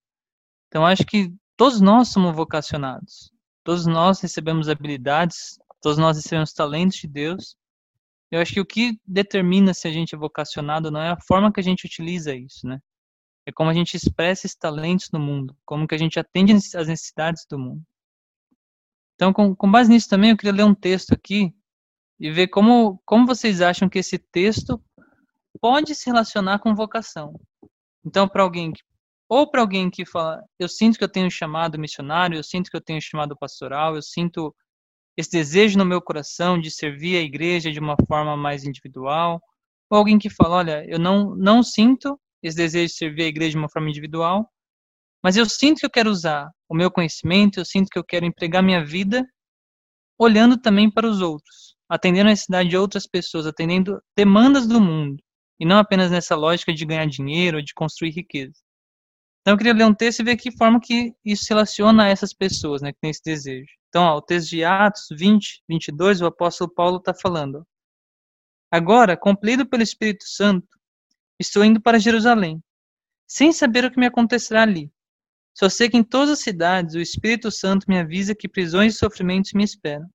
Então 0.69 0.87
acho 0.87 1.05
que 1.05 1.31
todos 1.59 1.79
nós 1.83 2.09
somos 2.09 2.35
vocacionados. 2.35 3.31
Todos 3.63 3.85
nós 3.85 4.19
recebemos 4.23 4.71
habilidades, 4.71 5.59
todos 5.83 5.99
nós 5.99 6.17
recebemos 6.17 6.55
talentos 6.55 6.97
de 6.97 7.07
Deus. 7.07 7.55
Eu 8.31 8.41
acho 8.41 8.55
que 8.55 8.61
o 8.61 8.67
que 8.67 8.99
determina 9.07 9.75
se 9.75 9.87
a 9.87 9.93
gente 9.93 10.15
é 10.15 10.19
vocacionado 10.19 10.91
não 10.91 11.03
é 11.03 11.11
a 11.11 11.21
forma 11.21 11.53
que 11.53 11.61
a 11.61 11.63
gente 11.63 11.85
utiliza 11.85 12.35
isso, 12.35 12.67
né? 12.67 12.81
É 13.51 13.53
como 13.53 13.69
a 13.69 13.75
gente 13.75 13.97
expressa 13.97 14.47
esses 14.47 14.57
talentos 14.57 15.11
no 15.11 15.19
mundo, 15.19 15.57
como 15.65 15.89
que 15.89 15.95
a 15.97 15.99
gente 15.99 16.21
atende 16.21 16.53
às 16.53 16.87
necessidades 16.87 17.45
do 17.51 17.59
mundo. 17.59 17.83
Então, 19.17 19.33
com, 19.33 19.57
com 19.57 19.69
base 19.69 19.91
nisso 19.91 20.09
também, 20.09 20.31
eu 20.31 20.37
queria 20.37 20.53
ler 20.53 20.63
um 20.63 20.75
texto 20.75 21.13
aqui 21.13 21.53
e 22.21 22.31
ver 22.31 22.47
como, 22.47 23.03
como 23.05 23.27
vocês 23.27 23.61
acham 23.61 23.89
que 23.89 23.99
esse 23.99 24.19
texto 24.19 24.81
pode 25.61 25.97
se 25.97 26.07
relacionar 26.07 26.61
com 26.61 26.77
vocação. 26.77 27.35
Então, 28.05 28.29
para 28.29 28.45
alguém 28.45 28.73
que, 28.73 28.83
ou 29.29 29.51
para 29.51 29.63
alguém 29.63 29.91
que 29.91 30.07
fala, 30.07 30.41
eu 30.57 30.69
sinto 30.69 30.97
que 30.97 31.03
eu 31.03 31.11
tenho 31.11 31.29
chamado 31.29 31.77
missionário, 31.77 32.37
eu 32.37 32.45
sinto 32.45 32.71
que 32.71 32.77
eu 32.77 32.81
tenho 32.81 33.03
chamado 33.03 33.37
pastoral, 33.37 33.97
eu 33.97 34.03
sinto 34.03 34.55
esse 35.17 35.33
desejo 35.33 35.77
no 35.77 35.85
meu 35.85 36.01
coração 36.01 36.57
de 36.57 36.71
servir 36.71 37.17
a 37.17 37.21
igreja 37.21 37.73
de 37.73 37.81
uma 37.81 37.97
forma 38.07 38.37
mais 38.37 38.63
individual, 38.63 39.43
ou 39.91 39.99
alguém 39.99 40.21
que 40.21 40.31
fala, 40.31 40.55
olha, 40.55 40.85
eu 40.89 41.01
não 41.01 41.35
não 41.35 41.65
sinto 41.65 42.17
esse 42.43 42.57
desejo 42.57 42.87
de 42.87 42.99
servir 42.99 43.23
a 43.25 43.29
igreja 43.29 43.53
de 43.53 43.59
uma 43.59 43.69
forma 43.69 43.89
individual, 43.89 44.51
mas 45.23 45.37
eu 45.37 45.47
sinto 45.47 45.81
que 45.81 45.87
eu 45.87 45.91
quero 45.91 46.11
usar 46.11 46.51
o 46.69 46.75
meu 46.75 46.91
conhecimento, 46.91 47.61
eu 47.61 47.65
sinto 47.65 47.89
que 47.91 47.99
eu 47.99 48.05
quero 48.05 48.25
empregar 48.25 48.63
minha 48.63 48.85
vida 48.85 49.27
olhando 50.19 50.57
também 50.57 50.91
para 50.91 51.07
os 51.07 51.21
outros 51.21 51.71
atendendo 51.91 52.29
a 52.29 52.31
necessidade 52.31 52.69
de 52.69 52.77
outras 52.77 53.05
pessoas, 53.05 53.47
atendendo 53.47 54.01
demandas 54.17 54.65
do 54.65 54.81
mundo, 54.81 55.21
e 55.59 55.67
não 55.67 55.77
apenas 55.77 56.13
nessa 56.13 56.37
lógica 56.37 56.73
de 56.73 56.87
ganhar 56.87 57.07
dinheiro 57.07 57.57
ou 57.57 57.65
de 57.65 57.75
construir 57.75 58.13
riqueza. 58.13 58.55
Então 59.41 59.55
eu 59.55 59.59
queria 59.59 59.75
ler 59.75 59.85
um 59.85 59.95
texto 59.95 60.21
e 60.21 60.25
ver 60.25 60.37
que 60.37 60.57
forma 60.57 60.81
que 60.81 61.13
isso 61.25 61.45
se 61.45 61.49
relaciona 61.51 62.05
a 62.05 62.09
essas 62.09 62.33
pessoas, 62.33 62.81
né, 62.81 62.93
que 62.93 63.01
têm 63.01 63.11
esse 63.11 63.23
desejo. 63.25 63.69
Então, 63.89 64.05
ó, 64.05 64.17
o 64.17 64.23
texto 64.23 64.51
de 64.51 64.63
Atos 64.63 65.07
20, 65.11 65.65
22, 65.69 66.21
o 66.23 66.27
apóstolo 66.27 66.73
Paulo 66.73 66.99
está 66.99 67.13
falando. 67.13 67.67
Agora, 68.71 69.17
compelido 69.17 69.69
pelo 69.69 69.83
Espírito 69.83 70.25
Santo, 70.29 70.69
estou 71.41 71.65
indo 71.65 71.81
para 71.81 71.99
Jerusalém, 71.99 72.63
sem 73.27 73.51
saber 73.51 73.85
o 73.87 73.91
que 73.91 73.99
me 73.99 74.07
acontecerá 74.07 74.63
ali. 74.63 74.93
Só 75.55 75.71
sei 75.71 75.89
que 75.89 75.97
em 75.97 76.05
todas 76.05 76.31
as 76.31 76.41
cidades 76.41 76.95
o 76.95 77.01
Espírito 77.01 77.51
Santo 77.51 77.87
me 77.89 77.99
avisa 77.99 78.35
que 78.35 78.49
prisões 78.49 78.95
e 78.95 78.99
sofrimentos 78.99 79.53
me 79.55 79.65
esperam. 79.65 80.07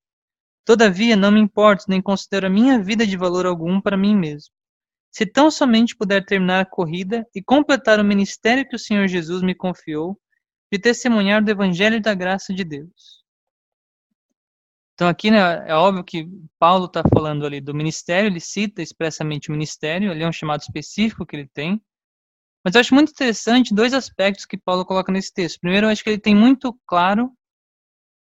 Todavia, 0.63 1.15
não 1.15 1.31
me 1.31 1.39
importo 1.39 1.85
nem 1.87 2.01
considero 2.01 2.47
a 2.47 2.49
minha 2.49 2.81
vida 2.81 3.05
de 3.05 3.17
valor 3.17 3.45
algum 3.45 3.81
para 3.81 3.97
mim 3.97 4.15
mesmo. 4.15 4.53
Se 5.11 5.25
tão 5.25 5.49
somente 5.49 5.95
puder 5.95 6.23
terminar 6.25 6.61
a 6.61 6.65
corrida 6.65 7.25
e 7.33 7.41
completar 7.41 7.99
o 7.99 8.03
ministério 8.03 8.67
que 8.67 8.75
o 8.75 8.79
Senhor 8.79 9.07
Jesus 9.07 9.41
me 9.41 9.55
confiou, 9.55 10.19
de 10.71 10.79
testemunhar 10.79 11.43
do 11.43 11.49
Evangelho 11.49 12.01
da 12.01 12.13
graça 12.13 12.53
de 12.53 12.63
Deus. 12.63 13.24
Então, 14.95 15.09
aqui 15.09 15.29
né, 15.29 15.67
é 15.67 15.75
óbvio 15.75 16.05
que 16.05 16.25
Paulo 16.57 16.85
está 16.85 17.03
falando 17.13 17.45
ali 17.45 17.59
do 17.59 17.75
ministério, 17.75 18.29
ele 18.29 18.39
cita 18.39 18.81
expressamente 18.81 19.49
o 19.49 19.51
ministério, 19.51 20.09
ali 20.09 20.23
é 20.23 20.27
um 20.27 20.31
chamado 20.31 20.61
específico 20.61 21.25
que 21.25 21.35
ele 21.35 21.49
tem. 21.53 21.81
Mas 22.63 22.73
eu 22.73 22.81
acho 22.81 22.95
muito 22.95 23.11
interessante 23.11 23.75
dois 23.75 23.93
aspectos 23.93 24.45
que 24.45 24.57
Paulo 24.57 24.85
coloca 24.85 25.11
nesse 25.11 25.33
texto. 25.33 25.59
Primeiro, 25.59 25.85
eu 25.85 25.91
acho 25.91 26.01
que 26.01 26.09
ele 26.09 26.17
tem 26.19 26.33
muito 26.33 26.73
claro 26.87 27.29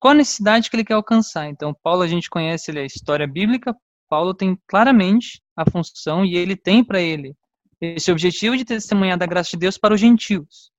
qual 0.01 0.13
a 0.13 0.17
necessidade 0.17 0.69
que 0.69 0.77
ele 0.77 0.85
quer 0.85 0.95
alcançar. 0.95 1.49
Então, 1.49 1.73
Paulo, 1.83 2.03
a 2.03 2.09
gente 2.09 2.29
conhece 2.29 2.71
ele, 2.71 2.81
a 2.81 2.85
história 2.85 3.27
bíblica, 3.29 3.75
Paulo 4.09 4.35
tem 4.35 4.59
claramente 4.67 5.41
a 5.57 5.69
função 5.71 6.25
e 6.25 6.37
ele 6.37 6.57
tem 6.57 6.83
para 6.83 7.01
ele 7.01 7.37
esse 7.81 8.11
objetivo 8.11 8.57
de 8.57 8.65
testemunhar 8.65 9.17
da 9.17 9.27
graça 9.27 9.51
de 9.51 9.59
Deus 9.59 9.79
para 9.79 9.95
os 9.95 10.01
gentios. 10.01 10.73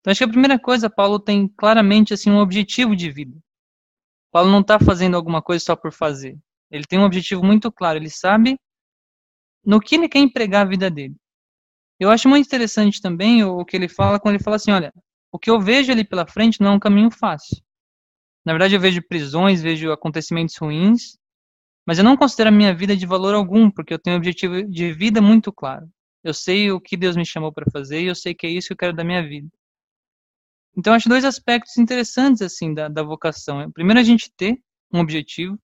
Então, 0.00 0.10
acho 0.10 0.18
que 0.18 0.24
a 0.24 0.28
primeira 0.28 0.58
coisa, 0.58 0.88
Paulo 0.88 1.20
tem 1.20 1.46
claramente 1.48 2.14
assim 2.14 2.30
um 2.30 2.38
objetivo 2.38 2.96
de 2.96 3.10
vida. 3.10 3.36
Paulo 4.32 4.50
não 4.50 4.60
está 4.60 4.80
fazendo 4.80 5.16
alguma 5.16 5.42
coisa 5.42 5.62
só 5.64 5.76
por 5.76 5.92
fazer. 5.92 6.38
Ele 6.70 6.84
tem 6.84 6.98
um 6.98 7.04
objetivo 7.04 7.44
muito 7.44 7.70
claro. 7.70 7.98
Ele 7.98 8.10
sabe 8.10 8.58
no 9.64 9.78
que 9.78 9.94
ele 9.94 10.08
quer 10.08 10.20
empregar 10.20 10.62
a 10.66 10.68
vida 10.68 10.90
dele. 10.90 11.14
Eu 12.00 12.10
acho 12.10 12.28
muito 12.28 12.46
interessante 12.46 13.00
também 13.00 13.44
o 13.44 13.64
que 13.64 13.76
ele 13.76 13.88
fala 13.88 14.18
quando 14.18 14.34
ele 14.34 14.42
fala 14.42 14.56
assim, 14.56 14.72
olha, 14.72 14.92
o 15.30 15.38
que 15.38 15.50
eu 15.50 15.60
vejo 15.60 15.92
ali 15.92 16.02
pela 16.02 16.26
frente 16.26 16.60
não 16.60 16.72
é 16.72 16.74
um 16.74 16.80
caminho 16.80 17.10
fácil. 17.10 17.62
Na 18.44 18.52
verdade, 18.52 18.74
eu 18.74 18.80
vejo 18.80 19.06
prisões, 19.06 19.62
vejo 19.62 19.92
acontecimentos 19.92 20.56
ruins, 20.56 21.16
Mas 21.86 21.98
eu 21.98 22.04
não 22.04 22.16
considero 22.16 22.48
a 22.50 22.52
minha 22.52 22.74
vida 22.74 22.96
de 22.96 23.06
valor 23.06 23.34
algum, 23.34 23.70
porque 23.70 23.94
eu 23.94 23.98
tenho 23.98 24.16
um 24.16 24.18
objetivo 24.18 24.64
de 24.68 24.92
vida 24.92 25.20
muito 25.22 25.52
claro. 25.52 25.88
Eu 26.24 26.34
sei 26.34 26.72
o 26.72 26.80
que 26.80 26.96
Deus 26.96 27.16
me 27.16 27.26
chamou 27.26 27.52
para 27.52 27.70
fazer 27.72 28.02
e 28.02 28.06
eu 28.06 28.14
sei 28.14 28.34
que 28.34 28.46
é 28.46 28.50
isso 28.50 28.68
que 28.68 28.74
eu 28.74 28.78
quero 28.78 28.96
da 28.96 29.04
minha 29.04 29.22
vida. 29.26 29.48
Então, 30.76 30.94
acho 30.94 31.08
dois 31.08 31.24
aspectos 31.24 31.76
interessantes 31.76 32.40
assim 32.42 32.72
da, 32.72 32.88
da 32.88 33.02
vocação. 33.02 33.70
Primeiro, 33.72 34.00
a 34.00 34.04
gente 34.04 34.32
ter 34.34 34.58
um 34.92 35.00
objetivo, 35.00 35.58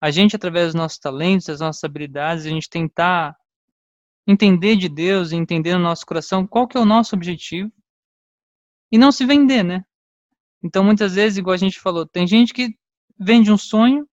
a 0.00 0.10
gente 0.10 0.36
através 0.36 0.66
dos 0.66 0.74
nossos 0.74 0.98
talentos, 0.98 1.46
das 1.46 1.60
nossas 1.60 1.82
habilidades, 1.82 2.46
a 2.46 2.50
gente 2.50 2.68
tentar 2.68 3.36
entender 4.26 4.76
de 4.76 4.88
Deus 4.88 5.32
entender 5.32 5.74
no 5.74 5.82
nosso 5.82 6.06
coração 6.06 6.46
qual 6.46 6.66
que 6.66 6.76
é 6.76 6.80
o 6.80 6.84
nosso 6.84 7.14
objetivo 7.14 7.70
e 8.90 8.96
não 8.96 9.12
se 9.12 9.26
vender, 9.26 9.62
né? 9.62 9.84
Então, 10.62 10.82
muitas 10.82 11.14
vezes, 11.14 11.36
igual 11.36 11.54
a 11.54 11.58
gente 11.58 11.78
falou, 11.78 12.06
tem 12.06 12.26
gente 12.26 12.54
que 12.54 12.74
vende 13.18 13.52
um 13.52 13.58
sonho 13.58 14.08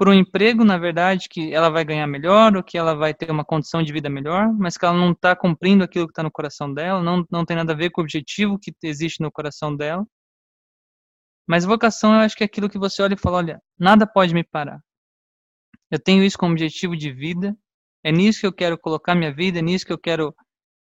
por 0.00 0.08
um 0.08 0.14
emprego, 0.14 0.64
na 0.64 0.78
verdade, 0.78 1.28
que 1.28 1.52
ela 1.52 1.68
vai 1.68 1.84
ganhar 1.84 2.06
melhor, 2.06 2.56
ou 2.56 2.62
que 2.62 2.78
ela 2.78 2.94
vai 2.94 3.12
ter 3.12 3.30
uma 3.30 3.44
condição 3.44 3.82
de 3.82 3.92
vida 3.92 4.08
melhor, 4.08 4.50
mas 4.50 4.78
que 4.78 4.86
ela 4.86 4.96
não 4.96 5.12
está 5.12 5.36
cumprindo 5.36 5.84
aquilo 5.84 6.06
que 6.06 6.12
está 6.12 6.22
no 6.22 6.30
coração 6.30 6.72
dela, 6.72 7.02
não, 7.02 7.22
não 7.30 7.44
tem 7.44 7.54
nada 7.54 7.74
a 7.74 7.76
ver 7.76 7.90
com 7.90 8.00
o 8.00 8.04
objetivo 8.04 8.58
que 8.58 8.72
existe 8.82 9.20
no 9.20 9.30
coração 9.30 9.76
dela. 9.76 10.06
Mas 11.46 11.66
vocação, 11.66 12.14
eu 12.14 12.20
acho 12.20 12.34
que 12.34 12.42
é 12.42 12.46
aquilo 12.46 12.70
que 12.70 12.78
você 12.78 13.02
olha 13.02 13.12
e 13.12 13.18
fala, 13.18 13.36
olha, 13.36 13.62
nada 13.78 14.06
pode 14.06 14.32
me 14.32 14.42
parar. 14.42 14.80
Eu 15.90 15.98
tenho 15.98 16.24
isso 16.24 16.38
como 16.38 16.52
objetivo 16.52 16.96
de 16.96 17.12
vida, 17.12 17.54
é 18.02 18.10
nisso 18.10 18.40
que 18.40 18.46
eu 18.46 18.54
quero 18.54 18.78
colocar 18.78 19.14
minha 19.14 19.34
vida, 19.34 19.58
é 19.58 19.62
nisso 19.62 19.84
que 19.84 19.92
eu 19.92 19.98
quero 19.98 20.34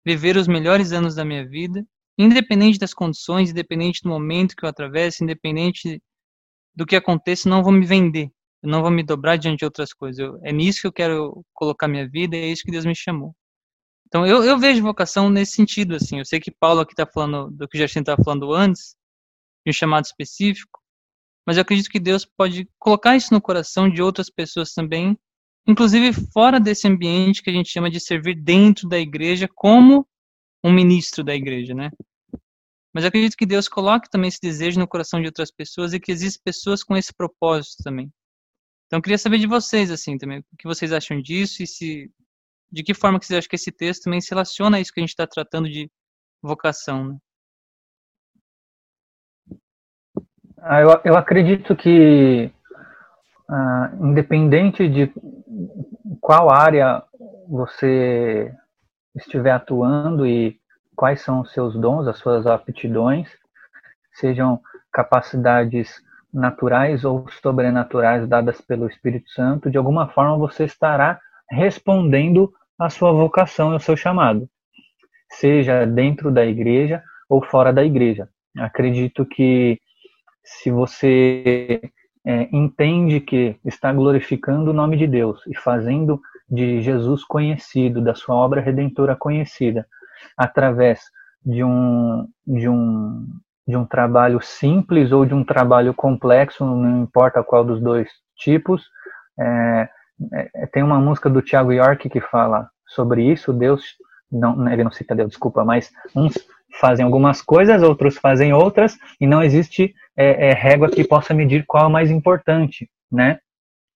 viver 0.05 0.35
os 0.35 0.45
melhores 0.45 0.91
anos 0.91 1.15
da 1.15 1.23
minha 1.23 1.47
vida, 1.47 1.85
independente 2.17 2.77
das 2.77 2.93
condições, 2.93 3.51
independente 3.51 4.01
do 4.03 4.09
momento 4.09 4.57
que 4.57 4.65
eu 4.65 4.69
atravesse, 4.69 5.23
independente 5.23 6.03
do 6.75 6.85
que 6.85 6.97
aconteça, 6.97 7.47
não 7.47 7.63
vou 7.63 7.71
me 7.71 7.85
vender 7.85 8.34
eu 8.65 8.71
não 8.71 8.81
vou 8.81 8.89
me 8.89 9.03
dobrar 9.03 9.37
diante 9.37 9.59
de 9.59 9.65
outras 9.65 9.93
coisas. 9.93 10.19
Eu, 10.19 10.39
é 10.43 10.51
nisso 10.51 10.81
que 10.81 10.87
eu 10.87 10.91
quero 10.91 11.45
colocar 11.53 11.87
minha 11.87 12.09
vida, 12.09 12.35
é 12.35 12.47
isso 12.47 12.63
que 12.63 12.71
Deus 12.71 12.85
me 12.85 12.95
chamou. 12.95 13.35
Então 14.07 14.25
eu, 14.25 14.43
eu 14.43 14.57
vejo 14.57 14.81
vocação 14.81 15.29
nesse 15.29 15.53
sentido, 15.53 15.95
assim. 15.95 16.17
Eu 16.19 16.25
sei 16.25 16.39
que 16.39 16.51
Paulo 16.51 16.81
aqui 16.81 16.93
está 16.93 17.05
falando 17.05 17.51
do 17.51 17.67
que 17.67 17.77
Justin 17.77 17.99
estava 17.99 18.23
falando 18.23 18.51
antes, 18.53 18.95
de 19.65 19.69
um 19.69 19.73
chamado 19.73 20.05
específico, 20.05 20.79
mas 21.45 21.57
eu 21.57 21.61
acredito 21.61 21.89
que 21.89 21.99
Deus 21.99 22.25
pode 22.25 22.67
colocar 22.79 23.15
isso 23.15 23.33
no 23.33 23.41
coração 23.41 23.87
de 23.89 24.01
outras 24.01 24.29
pessoas 24.31 24.73
também, 24.73 25.17
inclusive 25.67 26.11
fora 26.33 26.59
desse 26.59 26.87
ambiente 26.87 27.43
que 27.43 27.49
a 27.51 27.53
gente 27.53 27.69
chama 27.69 27.89
de 27.89 27.99
servir 27.99 28.35
dentro 28.35 28.89
da 28.89 28.97
igreja 28.97 29.47
como 29.53 30.07
um 30.63 30.73
ministro 30.73 31.23
da 31.23 31.35
igreja, 31.35 31.75
né? 31.75 31.91
Mas 32.91 33.03
eu 33.03 33.09
acredito 33.09 33.37
que 33.37 33.45
Deus 33.45 33.67
coloque 33.67 34.09
também 34.09 34.29
esse 34.29 34.39
desejo 34.41 34.79
no 34.79 34.87
coração 34.87 35.19
de 35.19 35.27
outras 35.27 35.51
pessoas 35.51 35.93
e 35.93 35.99
que 35.99 36.11
existem 36.11 36.41
pessoas 36.43 36.83
com 36.83 36.95
esse 36.95 37.13
propósito 37.13 37.83
também. 37.83 38.09
Então, 38.87 39.01
queria 39.01 39.17
saber 39.17 39.39
de 39.39 39.47
vocês, 39.47 39.89
assim, 39.89 40.17
também, 40.17 40.39
o 40.39 40.57
que 40.57 40.67
vocês 40.67 40.93
acham 40.93 41.19
disso 41.21 41.63
e 41.63 41.67
se, 41.67 42.11
de 42.71 42.83
que 42.83 42.93
forma 42.93 43.19
que 43.19 43.25
vocês 43.25 43.39
acham 43.39 43.49
que 43.49 43.55
esse 43.55 43.71
texto 43.71 44.03
também 44.03 44.21
se 44.21 44.29
relaciona 44.29 44.77
a 44.77 44.79
isso 44.79 44.93
que 44.93 44.99
a 44.99 45.03
gente 45.03 45.09
está 45.09 45.25
tratando 45.25 45.69
de 45.69 45.89
vocação, 46.41 47.09
né? 47.09 47.17
Ah, 50.67 50.81
eu, 50.81 51.01
eu 51.03 51.17
acredito 51.17 51.75
que, 51.75 52.51
ah, 53.49 53.91
independente 54.01 54.87
de 54.89 55.11
qual 56.19 56.51
área 56.51 57.03
você 57.47 58.51
estiver 59.15 59.51
atuando 59.51 60.25
e 60.25 60.59
quais 60.95 61.21
são 61.21 61.41
os 61.41 61.51
seus 61.51 61.79
dons, 61.79 62.07
as 62.07 62.17
suas 62.17 62.47
aptidões, 62.47 63.29
sejam 64.13 64.59
capacidades 64.91 66.01
naturais 66.35 67.05
ou 67.05 67.25
sobrenaturais 67.41 68.27
dadas 68.27 68.59
pelo 68.59 68.87
Espírito 68.87 69.29
Santo, 69.31 69.71
de 69.71 69.77
alguma 69.77 70.09
forma 70.09 70.37
você 70.37 70.65
estará 70.65 71.19
respondendo 71.49 72.51
à 72.77 72.89
sua 72.89 73.13
vocação 73.13 73.71
e 73.71 73.73
ao 73.73 73.79
seu 73.79 73.95
chamado, 73.95 74.49
seja 75.31 75.85
dentro 75.85 76.29
da 76.29 76.45
igreja 76.45 77.01
ou 77.29 77.41
fora 77.41 77.71
da 77.71 77.83
igreja. 77.83 78.27
Acredito 78.57 79.25
que 79.25 79.79
se 80.43 80.69
você 80.69 81.81
é, 82.25 82.49
entende 82.51 83.21
que 83.21 83.57
está 83.63 83.93
glorificando 83.93 84.71
o 84.71 84.73
nome 84.73 84.97
de 84.97 85.07
Deus 85.07 85.41
e 85.47 85.55
fazendo 85.55 86.21
de 86.49 86.81
Jesus 86.81 87.23
conhecido, 87.23 88.01
da 88.01 88.13
sua 88.13 88.35
obra 88.35 88.61
redentora 88.61 89.15
conhecida, 89.15 89.87
através 90.37 91.01
de 91.43 91.63
um, 91.63 92.27
de 92.45 92.67
um 92.67 93.25
de 93.67 93.75
um 93.75 93.85
trabalho 93.85 94.39
simples 94.41 95.11
ou 95.11 95.25
de 95.25 95.33
um 95.33 95.43
trabalho 95.43 95.93
complexo, 95.93 96.63
não 96.65 97.03
importa 97.03 97.43
qual 97.43 97.63
dos 97.63 97.81
dois 97.81 98.09
tipos. 98.37 98.83
É, 99.39 99.89
é, 100.33 100.67
tem 100.67 100.83
uma 100.83 100.99
música 100.99 101.29
do 101.29 101.41
Tiago 101.41 101.71
York 101.71 102.09
que 102.09 102.21
fala 102.21 102.69
sobre 102.87 103.23
isso. 103.23 103.51
Deus, 103.51 103.83
não, 104.31 104.71
ele 104.71 104.83
não 104.83 104.91
cita 104.91 105.15
Deus, 105.15 105.29
desculpa, 105.29 105.65
mas 105.65 105.91
uns 106.15 106.35
fazem 106.79 107.05
algumas 107.05 107.41
coisas, 107.41 107.81
outros 107.81 108.17
fazem 108.17 108.53
outras, 108.53 108.97
e 109.19 109.25
não 109.25 109.41
existe 109.41 109.93
é, 110.15 110.49
é 110.49 110.53
régua 110.53 110.89
que 110.89 111.03
possa 111.03 111.33
medir 111.33 111.65
qual 111.65 111.85
é 111.85 111.87
o 111.87 111.91
mais 111.91 112.11
importante, 112.11 112.89
né? 113.11 113.39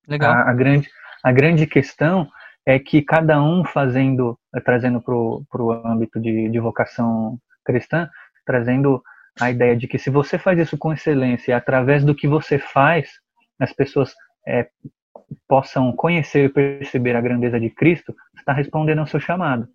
Legal. 0.07 0.31
A, 0.31 0.49
a 0.49 0.53
grande, 0.53 0.89
a 1.23 1.31
grande 1.31 1.67
questão 1.67 2.27
é 2.65 2.79
que 2.79 3.01
cada 3.01 3.41
um 3.41 3.63
fazendo, 3.65 4.37
trazendo 4.63 5.01
para 5.01 5.13
o 5.15 5.71
âmbito 5.85 6.19
de, 6.19 6.49
de 6.49 6.59
vocação 6.59 7.37
cristã, 7.65 8.09
trazendo 8.45 9.01
a 9.39 9.49
ideia 9.49 9.75
de 9.75 9.87
que 9.87 9.97
se 9.97 10.09
você 10.09 10.37
faz 10.37 10.59
isso 10.59 10.77
com 10.77 10.93
excelência, 10.93 11.55
através 11.55 12.03
do 12.03 12.15
que 12.15 12.27
você 12.27 12.59
faz, 12.59 13.09
as 13.59 13.73
pessoas 13.73 14.13
é, 14.47 14.67
possam 15.47 15.91
conhecer 15.91 16.45
e 16.45 16.49
perceber 16.49 17.15
a 17.15 17.21
grandeza 17.21 17.59
de 17.59 17.69
Cristo, 17.69 18.13
você 18.33 18.41
está 18.41 18.53
respondendo 18.53 18.99
ao 18.99 19.07
seu 19.07 19.19
chamado. 19.19 19.67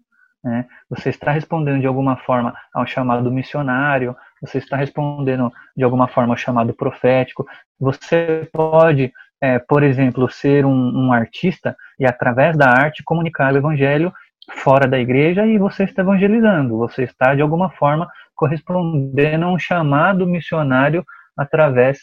Né? 0.42 0.66
Você 0.90 1.08
está 1.08 1.30
respondendo 1.30 1.80
de 1.80 1.86
alguma 1.86 2.16
forma 2.16 2.54
ao 2.72 2.86
chamado 2.86 3.30
missionário, 3.30 4.14
você 4.40 4.58
está 4.58 4.76
respondendo 4.76 5.50
de 5.76 5.82
alguma 5.82 6.06
forma 6.06 6.34
ao 6.34 6.38
chamado 6.38 6.74
profético. 6.74 7.46
Você 7.80 8.48
pode, 8.52 9.12
é, 9.40 9.58
por 9.58 9.82
exemplo, 9.82 10.30
ser 10.30 10.66
um, 10.66 11.06
um 11.06 11.12
artista 11.12 11.74
e 11.98 12.06
através 12.06 12.56
da 12.56 12.68
arte 12.68 13.02
comunicar 13.02 13.54
o 13.54 13.56
evangelho 13.56 14.12
fora 14.52 14.86
da 14.86 14.98
igreja 14.98 15.46
e 15.46 15.56
você 15.56 15.84
está 15.84 16.02
evangelizando, 16.02 16.76
você 16.76 17.04
está 17.04 17.34
de 17.34 17.40
alguma 17.40 17.70
forma 17.70 18.06
correspondendo 18.34 19.44
a 19.44 19.52
um 19.52 19.58
chamado 19.58 20.26
missionário 20.26 21.04
através 21.36 21.98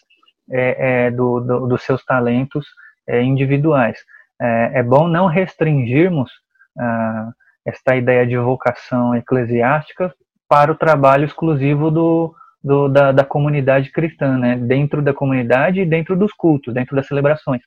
é, 0.52 1.06
é, 1.06 1.12
do, 1.12 1.39
do, 1.39 1.67
dos 1.67 1.84
seus 1.84 2.04
talentos 2.04 2.65
é, 3.08 3.22
individuais. 3.22 3.98
É, 4.39 4.80
é, 4.80 4.84
bom 4.84 5.08
não 5.08 5.28
restringirmos 5.28 6.32
ah, 6.78 7.32
esta 7.65 7.96
ideia 7.96 8.26
de 8.26 8.38
vocação 8.38 9.15
eclesiástica 9.15 10.13
para 10.50 10.72
o 10.72 10.76
trabalho 10.76 11.26
exclusivo 11.26 11.91
do, 11.91 12.36
do 12.63 12.88
da, 12.88 13.12
da, 13.12 13.24
comunidade 13.24 13.91
cristã, 13.91 14.38
né? 14.38 14.58
dentro 14.58 15.02
da 15.02 15.13
comunidade 15.13 15.82
e 15.82 15.86
dentro 15.86 16.15
dos 16.15 16.34
cultos, 16.34 16.74
dentro 16.74 16.96
das 16.96 17.08
celebrações. 17.08 17.62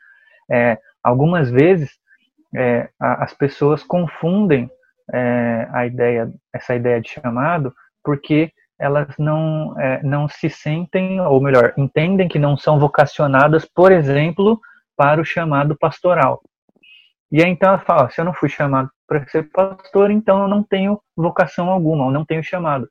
É, 0.50 0.78
algumas 1.02 1.50
vezes 1.50 1.90
é, 2.54 2.88
as 3.00 3.32
pessoas 3.32 3.82
confundem 3.82 4.70
a 5.70 5.86
ideia, 5.86 6.32
essa 6.50 6.74
ideia 6.74 6.98
de 6.98 7.10
chamado 7.10 7.74
porque 8.04 8.52
elas 8.78 9.08
não, 9.18 9.78
é, 9.80 10.02
não 10.02 10.28
se 10.28 10.50
sentem, 10.50 11.20
ou 11.20 11.40
melhor, 11.40 11.72
entendem 11.76 12.28
que 12.28 12.38
não 12.38 12.56
são 12.56 12.78
vocacionadas, 12.78 13.64
por 13.64 13.92
exemplo, 13.92 14.60
para 14.96 15.20
o 15.20 15.24
chamado 15.24 15.76
pastoral. 15.76 16.42
E 17.30 17.42
aí 17.42 17.50
então 17.50 17.70
ela 17.70 17.78
fala: 17.78 18.10
se 18.10 18.20
eu 18.20 18.24
não 18.24 18.34
fui 18.34 18.48
chamado 18.48 18.90
para 19.06 19.26
ser 19.26 19.50
pastor, 19.50 20.10
então 20.10 20.42
eu 20.42 20.48
não 20.48 20.62
tenho 20.62 21.00
vocação 21.16 21.70
alguma, 21.70 22.06
eu 22.06 22.10
não 22.10 22.24
tenho 22.24 22.42
chamado. 22.42 22.88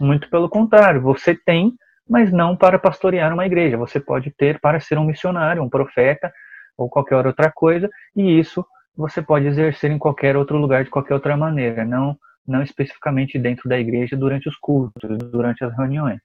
Muito 0.00 0.28
pelo 0.30 0.48
contrário, 0.48 1.00
você 1.00 1.34
tem, 1.34 1.72
mas 2.08 2.32
não 2.32 2.56
para 2.56 2.78
pastorear 2.78 3.32
uma 3.32 3.46
igreja. 3.46 3.76
Você 3.76 4.00
pode 4.00 4.30
ter 4.30 4.60
para 4.60 4.80
ser 4.80 4.98
um 4.98 5.04
missionário, 5.04 5.62
um 5.62 5.68
profeta 5.68 6.32
ou 6.76 6.88
qualquer 6.88 7.26
outra 7.26 7.50
coisa, 7.52 7.88
e 8.16 8.38
isso 8.38 8.64
você 8.96 9.22
pode 9.22 9.46
exercer 9.46 9.90
em 9.90 9.98
qualquer 9.98 10.36
outro 10.36 10.56
lugar, 10.58 10.84
de 10.84 10.90
qualquer 10.90 11.14
outra 11.14 11.36
maneira. 11.36 11.84
Não 11.84 12.16
não 12.46 12.62
especificamente 12.62 13.38
dentro 13.38 13.68
da 13.68 13.78
igreja 13.78 14.16
durante 14.16 14.48
os 14.48 14.56
cultos, 14.56 15.02
durante 15.30 15.64
as 15.64 15.76
reuniões. 15.76 16.20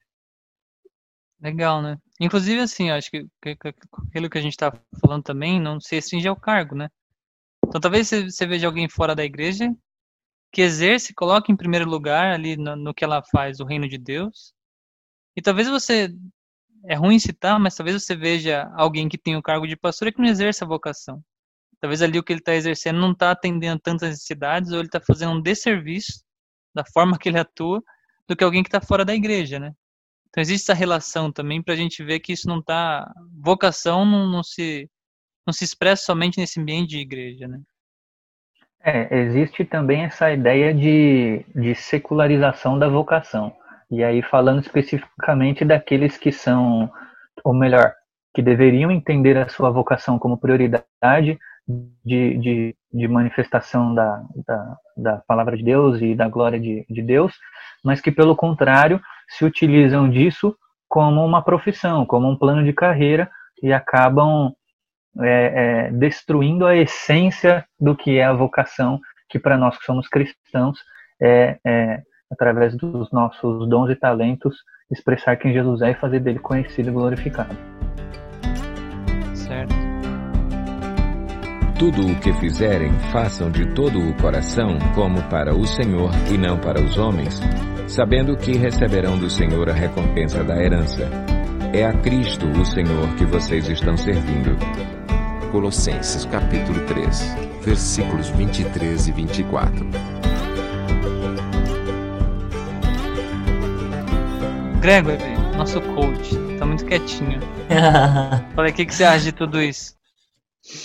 Legal, 1.39 1.82
né? 1.82 1.97
Inclusive, 2.20 2.61
assim, 2.61 2.89
acho 2.89 3.11
que, 3.11 3.28
que, 3.41 3.55
que 3.55 3.68
aquilo 4.07 4.30
que 4.30 4.38
a 4.38 4.41
gente 4.41 4.53
está 4.53 4.74
falando 4.99 5.24
também 5.24 5.59
não 5.59 5.80
se 5.80 5.95
restringe 5.95 6.28
ao 6.28 6.36
cargo, 6.36 6.76
né? 6.76 6.89
Então, 7.65 7.80
talvez 7.80 8.09
você 8.09 8.45
veja 8.47 8.65
alguém 8.65 8.89
fora 8.89 9.15
da 9.15 9.24
igreja 9.24 9.72
que 10.51 10.61
exerce, 10.61 11.13
coloque 11.13 11.51
em 11.51 11.55
primeiro 11.55 11.88
lugar 11.88 12.34
ali 12.34 12.57
no, 12.57 12.76
no 12.76 12.93
que 12.93 13.03
ela 13.03 13.22
faz 13.32 13.59
o 13.59 13.65
reino 13.65 13.88
de 13.88 13.97
Deus. 13.97 14.53
E 15.36 15.41
talvez 15.41 15.68
você, 15.68 16.09
é 16.86 16.95
ruim 16.95 17.20
citar, 17.20 17.59
mas 17.59 17.76
talvez 17.76 18.01
você 18.01 18.15
veja 18.15 18.72
alguém 18.76 19.07
que 19.07 19.18
tem 19.18 19.36
o 19.36 19.41
cargo 19.41 19.68
de 19.68 19.76
pastor 19.76 20.07
e 20.07 20.11
que 20.11 20.20
não 20.20 20.28
exerce 20.28 20.63
a 20.63 20.68
vocação. 20.68 21.24
Talvez 21.80 22.01
ali 22.01 22.17
o 22.17 22.23
que 22.23 22.34
ele 22.34 22.39
está 22.39 22.55
exercendo 22.55 22.99
não 22.99 23.11
está 23.11 23.32
atendendo 23.32 23.80
tantas 23.80 24.09
necessidades 24.09 24.71
ou 24.71 24.80
ele 24.80 24.88
está 24.88 24.99
fazendo 24.99 25.34
um 25.34 25.41
desserviço 25.41 26.23
da 26.73 26.84
forma 26.86 27.17
que 27.17 27.30
ele 27.30 27.39
atua 27.39 27.84
do 28.28 28.36
que 28.36 28.43
alguém 28.43 28.63
que 28.63 28.69
está 28.69 28.82
fora 28.82 29.05
da 29.05 29.13
igreja, 29.13 29.59
né? 29.59 29.73
Então 30.30 30.41
existe 30.41 30.65
essa 30.65 30.78
relação 30.78 31.32
também 31.32 31.61
para 31.61 31.73
a 31.73 31.78
gente 31.78 32.03
ver 32.03 32.19
que 32.19 32.34
isso 32.34 32.47
não 32.47 32.59
está 32.59 33.11
vocação 33.41 34.05
não, 34.05 34.30
não, 34.30 34.43
se 34.43 34.89
não 35.45 35.53
se 35.53 35.63
expressa 35.63 36.03
somente 36.03 36.39
nesse 36.39 36.59
ambiente 36.59 36.89
de 36.89 36.99
igreja, 36.99 37.47
né? 37.47 37.61
É, 38.84 39.19
existe 39.19 39.65
também 39.65 40.03
essa 40.03 40.32
ideia 40.32 40.73
de, 40.73 41.45
de 41.55 41.75
secularização 41.75 42.78
da 42.78 42.88
vocação. 42.88 43.55
E 43.89 44.03
aí, 44.03 44.21
falando 44.21 44.61
especificamente 44.61 45.65
daqueles 45.65 46.17
que 46.17 46.32
são, 46.32 46.91
ou 47.43 47.53
melhor, 47.53 47.93
que 48.34 48.41
deveriam 48.41 48.91
entender 48.91 49.38
a 49.38 49.49
sua 49.49 49.71
vocação 49.71 50.19
como 50.19 50.38
prioridade 50.38 51.39
de, 51.68 52.38
de, 52.38 52.76
de 52.93 53.07
manifestação 53.07 53.93
da, 53.93 54.24
da, 54.45 54.78
da, 54.95 55.18
palavra 55.28 55.57
de 55.57 55.63
Deus 55.63 56.01
e 56.01 56.15
da 56.15 56.28
glória 56.28 56.59
de, 56.59 56.86
de 56.89 57.01
Deus, 57.01 57.34
mas 57.84 57.99
que, 57.99 58.11
pelo 58.11 58.36
contrário, 58.36 59.01
se 59.28 59.43
utilizam 59.43 60.09
disso 60.09 60.55
como 60.88 61.26
uma 61.26 61.41
profissão, 61.41 62.05
como 62.05 62.30
um 62.30 62.38
plano 62.38 62.63
de 62.63 62.72
carreira 62.72 63.30
e 63.61 63.74
acabam 63.74 64.53
é, 65.20 65.88
é, 65.88 65.91
destruindo 65.91 66.65
a 66.65 66.76
essência 66.76 67.65
do 67.80 67.95
que 67.95 68.18
é 68.18 68.24
a 68.24 68.34
vocação, 68.34 68.99
que 69.30 69.38
para 69.38 69.57
nós 69.57 69.78
que 69.78 69.86
somos 69.86 70.07
cristãos 70.07 70.80
é, 71.22 71.57
é, 71.65 72.01
através 72.32 72.76
dos 72.76 73.11
nossos 73.11 73.68
dons 73.68 73.89
e 73.89 73.95
talentos, 73.95 74.55
expressar 74.89 75.36
quem 75.36 75.51
Jesus 75.51 75.82
é 75.82 75.91
e 75.91 75.95
fazer 75.95 76.20
dele 76.20 76.39
conhecido 76.39 76.89
e 76.89 76.93
glorificado. 76.93 77.55
Certo. 79.34 79.76
Tudo 81.80 82.07
o 82.07 82.15
que 82.19 82.34
fizerem, 82.34 82.91
façam 83.11 83.51
de 83.51 83.63
todo 83.75 83.99
o 83.99 84.11
coração, 84.15 84.80
como 84.95 85.21
para 85.30 85.55
o 85.55 85.63
Senhor 85.67 86.09
e 86.34 86.36
não 86.36 86.57
para 86.57 86.82
os 86.84 86.97
homens, 86.97 87.39
sabendo 87.88 88.36
que 88.36 88.57
receberão 88.57 89.15
do 89.15 89.30
Senhor 89.30 89.69
a 89.69 89.73
recompensa 89.73 90.43
da 90.43 90.55
herança. 90.57 91.07
É 91.71 91.86
a 91.86 91.93
Cristo, 91.93 92.47
o 92.47 92.65
Senhor, 92.65 93.13
que 93.15 93.25
vocês 93.25 93.69
estão 93.69 93.95
servindo. 93.95 94.57
Colossenses 95.51 96.25
capítulo 96.25 96.80
3, 96.88 97.36
versículos 97.61 98.30
23 98.30 99.07
e 99.09 99.11
24. 99.11 99.88
Gregory, 104.82 105.38
nosso 105.55 105.80
coach, 105.82 106.36
tá 106.57 106.65
muito 106.65 106.86
quietinho. 106.86 107.39
Falei, 108.55 108.71
o 108.71 108.75
que, 108.75 108.84
que 108.84 108.95
você 108.95 109.03
acha 109.03 109.25
de 109.25 109.32
tudo 109.32 109.61
isso? 109.61 109.97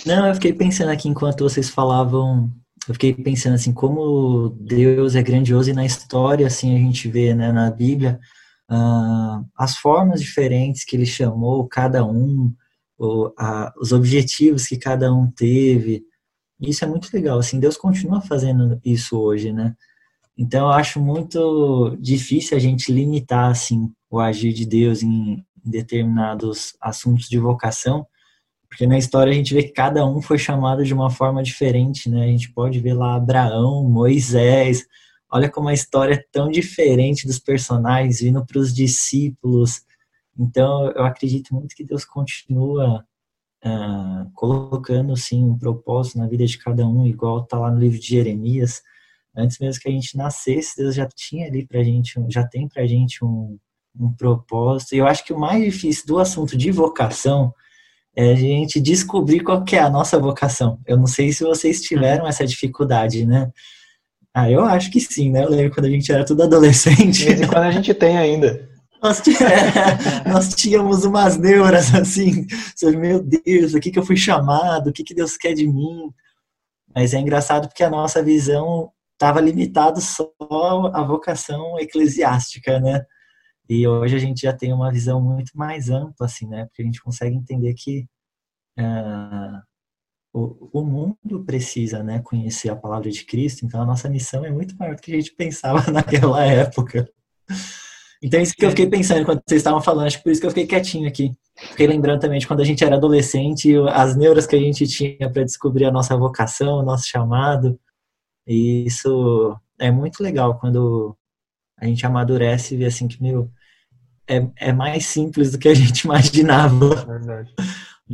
Não, 0.05 0.27
eu 0.27 0.33
fiquei 0.35 0.53
pensando 0.53 0.89
aqui 0.89 1.09
enquanto 1.09 1.43
vocês 1.43 1.69
falavam, 1.69 2.51
eu 2.87 2.93
fiquei 2.93 3.13
pensando 3.13 3.55
assim, 3.55 3.73
como 3.73 4.49
Deus 4.59 5.15
é 5.15 5.21
grandioso 5.21 5.69
e 5.69 5.73
na 5.73 5.85
história, 5.85 6.47
assim, 6.47 6.75
a 6.75 6.79
gente 6.79 7.07
vê, 7.09 7.33
né, 7.33 7.51
na 7.51 7.69
Bíblia, 7.69 8.19
uh, 8.69 9.45
as 9.57 9.77
formas 9.77 10.21
diferentes 10.21 10.83
que 10.83 10.95
ele 10.95 11.05
chamou 11.05 11.67
cada 11.67 12.05
um, 12.05 12.53
o, 12.97 13.31
a, 13.37 13.73
os 13.77 13.91
objetivos 13.91 14.67
que 14.67 14.77
cada 14.77 15.13
um 15.13 15.29
teve. 15.29 16.03
Isso 16.59 16.83
é 16.85 16.87
muito 16.87 17.09
legal, 17.13 17.39
assim, 17.39 17.59
Deus 17.59 17.77
continua 17.77 18.21
fazendo 18.21 18.79
isso 18.85 19.17
hoje, 19.17 19.51
né? 19.51 19.75
Então 20.37 20.67
eu 20.67 20.71
acho 20.71 20.99
muito 20.99 21.95
difícil 21.99 22.57
a 22.57 22.59
gente 22.59 22.91
limitar, 22.91 23.51
assim, 23.51 23.91
o 24.09 24.19
agir 24.19 24.53
de 24.53 24.65
Deus 24.65 25.03
em 25.03 25.43
determinados 25.63 26.75
assuntos 26.81 27.27
de 27.27 27.37
vocação, 27.37 28.07
porque 28.73 28.87
na 28.87 28.97
história 28.97 29.31
a 29.31 29.35
gente 29.35 29.53
vê 29.53 29.63
que 29.63 29.71
cada 29.71 30.05
um 30.05 30.21
foi 30.21 30.37
chamado 30.37 30.83
de 30.83 30.93
uma 30.93 31.09
forma 31.09 31.43
diferente, 31.43 32.09
né? 32.09 32.23
A 32.23 32.27
gente 32.27 32.51
pode 32.51 32.79
ver 32.79 32.93
lá 32.93 33.15
Abraão, 33.15 33.87
Moisés, 33.87 34.83
olha 35.31 35.49
como 35.49 35.69
a 35.69 35.73
história 35.73 36.15
é 36.15 36.25
tão 36.31 36.49
diferente 36.49 37.27
dos 37.27 37.39
personagens, 37.39 38.21
vindo 38.21 38.45
para 38.45 38.59
os 38.59 38.73
discípulos, 38.73 39.81
então, 40.37 40.91
eu 40.91 41.03
acredito 41.03 41.53
muito 41.53 41.75
que 41.75 41.83
Deus 41.83 42.03
continua 42.05 43.05
uh, 43.63 44.31
colocando, 44.33 45.15
sim, 45.15 45.43
um 45.43 45.57
propósito 45.57 46.17
na 46.17 46.27
vida 46.27 46.45
de 46.45 46.57
cada 46.57 46.87
um, 46.87 47.05
igual 47.05 47.43
está 47.43 47.57
lá 47.59 47.71
no 47.71 47.79
livro 47.79 47.99
de 47.99 48.07
Jeremias. 48.07 48.81
Antes 49.35 49.59
mesmo 49.59 49.81
que 49.81 49.89
a 49.89 49.91
gente 49.91 50.17
nascesse, 50.17 50.77
Deus 50.77 50.95
já 50.95 51.07
tinha 51.07 51.47
ali 51.47 51.65
para 51.65 51.83
gente, 51.83 52.13
já 52.29 52.47
tem 52.47 52.67
para 52.67 52.85
gente 52.85 53.23
um, 53.23 53.57
um 53.99 54.11
propósito. 54.13 54.95
E 54.95 54.97
eu 54.99 55.07
acho 55.07 55.23
que 55.23 55.33
o 55.33 55.39
mais 55.39 55.63
difícil 55.63 56.05
do 56.07 56.19
assunto 56.19 56.57
de 56.57 56.71
vocação 56.71 57.53
é 58.15 58.31
a 58.31 58.35
gente 58.35 58.79
descobrir 58.79 59.41
qual 59.41 59.63
que 59.63 59.75
é 59.75 59.79
a 59.79 59.89
nossa 59.89 60.19
vocação. 60.19 60.79
Eu 60.85 60.97
não 60.97 61.07
sei 61.07 61.31
se 61.31 61.43
vocês 61.43 61.81
tiveram 61.81 62.27
essa 62.27 62.45
dificuldade, 62.45 63.25
né? 63.25 63.51
Ah, 64.33 64.49
eu 64.49 64.63
acho 64.63 64.91
que 64.91 64.99
sim, 64.99 65.31
né? 65.31 65.43
Eu 65.43 65.49
lembro 65.49 65.73
quando 65.73 65.85
a 65.85 65.89
gente 65.89 66.11
era 66.11 66.25
tudo 66.25 66.43
adolescente. 66.43 67.27
Em 67.29 67.47
quando 67.47 67.63
a 67.63 67.71
gente 67.71 67.93
tem 67.93 68.17
ainda. 68.17 68.69
Nós, 69.01 69.21
nós 70.25 70.55
tínhamos 70.55 71.03
umas 71.03 71.37
neuras 71.37 71.93
assim, 71.93 72.47
meu 72.97 73.21
Deus, 73.21 73.73
o 73.73 73.79
que, 73.79 73.91
que 73.91 73.99
eu 73.99 74.05
fui 74.05 74.15
chamado, 74.15 74.89
o 74.89 74.93
que, 74.93 75.03
que 75.03 75.13
Deus 75.13 75.35
quer 75.35 75.53
de 75.53 75.67
mim. 75.67 76.09
Mas 76.95 77.13
é 77.13 77.19
engraçado 77.19 77.67
porque 77.67 77.83
a 77.83 77.89
nossa 77.89 78.23
visão 78.23 78.91
estava 79.13 79.41
limitada 79.41 79.99
só 79.99 80.31
à 80.93 81.03
vocação 81.03 81.79
eclesiástica, 81.79 82.79
né? 82.79 83.05
E 83.69 83.87
hoje 83.87 84.15
a 84.15 84.19
gente 84.19 84.41
já 84.41 84.53
tem 84.53 84.73
uma 84.73 84.91
visão 84.91 85.21
muito 85.21 85.51
mais 85.55 85.89
ampla, 85.89 86.25
assim, 86.25 86.47
né? 86.47 86.65
Porque 86.65 86.81
a 86.81 86.85
gente 86.85 87.01
consegue 87.01 87.35
entender 87.35 87.73
que 87.73 88.05
uh, 88.79 89.61
o, 90.33 90.81
o 90.81 90.85
mundo 90.85 91.43
precisa, 91.45 92.03
né, 92.03 92.19
conhecer 92.19 92.69
a 92.69 92.75
palavra 92.75 93.09
de 93.09 93.23
Cristo, 93.23 93.65
então 93.65 93.81
a 93.81 93.85
nossa 93.85 94.09
missão 94.09 94.43
é 94.43 94.49
muito 94.49 94.75
maior 94.77 94.95
do 94.95 95.01
que 95.01 95.13
a 95.13 95.15
gente 95.15 95.33
pensava 95.37 95.79
naquela 95.91 96.43
época. 96.43 97.07
Então, 98.21 98.39
isso 98.39 98.53
que 98.55 98.65
eu 98.65 98.69
fiquei 98.69 98.89
pensando 98.89 99.21
enquanto 99.21 99.43
vocês 99.45 99.59
estavam 99.59 99.81
falando, 99.81 100.07
acho 100.07 100.17
que 100.17 100.23
por 100.23 100.31
isso 100.31 100.39
que 100.39 100.47
eu 100.47 100.51
fiquei 100.51 100.65
quietinho 100.65 101.07
aqui. 101.07 101.31
Fiquei 101.55 101.85
lembrando 101.85 102.21
também 102.21 102.39
de 102.39 102.47
quando 102.47 102.61
a 102.61 102.63
gente 102.63 102.83
era 102.83 102.95
adolescente, 102.95 103.75
as 103.89 104.15
neuras 104.15 104.47
que 104.47 104.55
a 104.55 104.59
gente 104.59 104.87
tinha 104.87 105.29
para 105.29 105.43
descobrir 105.43 105.85
a 105.85 105.91
nossa 105.91 106.15
vocação, 106.15 106.79
o 106.79 106.83
nosso 106.83 107.05
chamado. 107.07 107.77
E 108.47 108.85
isso 108.85 109.55
é 109.77 109.91
muito 109.91 110.23
legal 110.23 110.57
quando 110.57 111.17
a 111.77 111.85
gente 111.85 112.05
amadurece 112.05 112.73
e 112.73 112.77
vê 112.77 112.85
assim 112.85 113.07
que, 113.07 113.21
meu, 113.21 113.51
é, 114.27 114.47
é 114.57 114.73
mais 114.73 115.05
simples 115.05 115.51
do 115.51 115.59
que 115.59 115.67
a 115.67 115.73
gente 115.73 116.01
imaginava. 116.05 116.95
Verdade. 117.05 117.53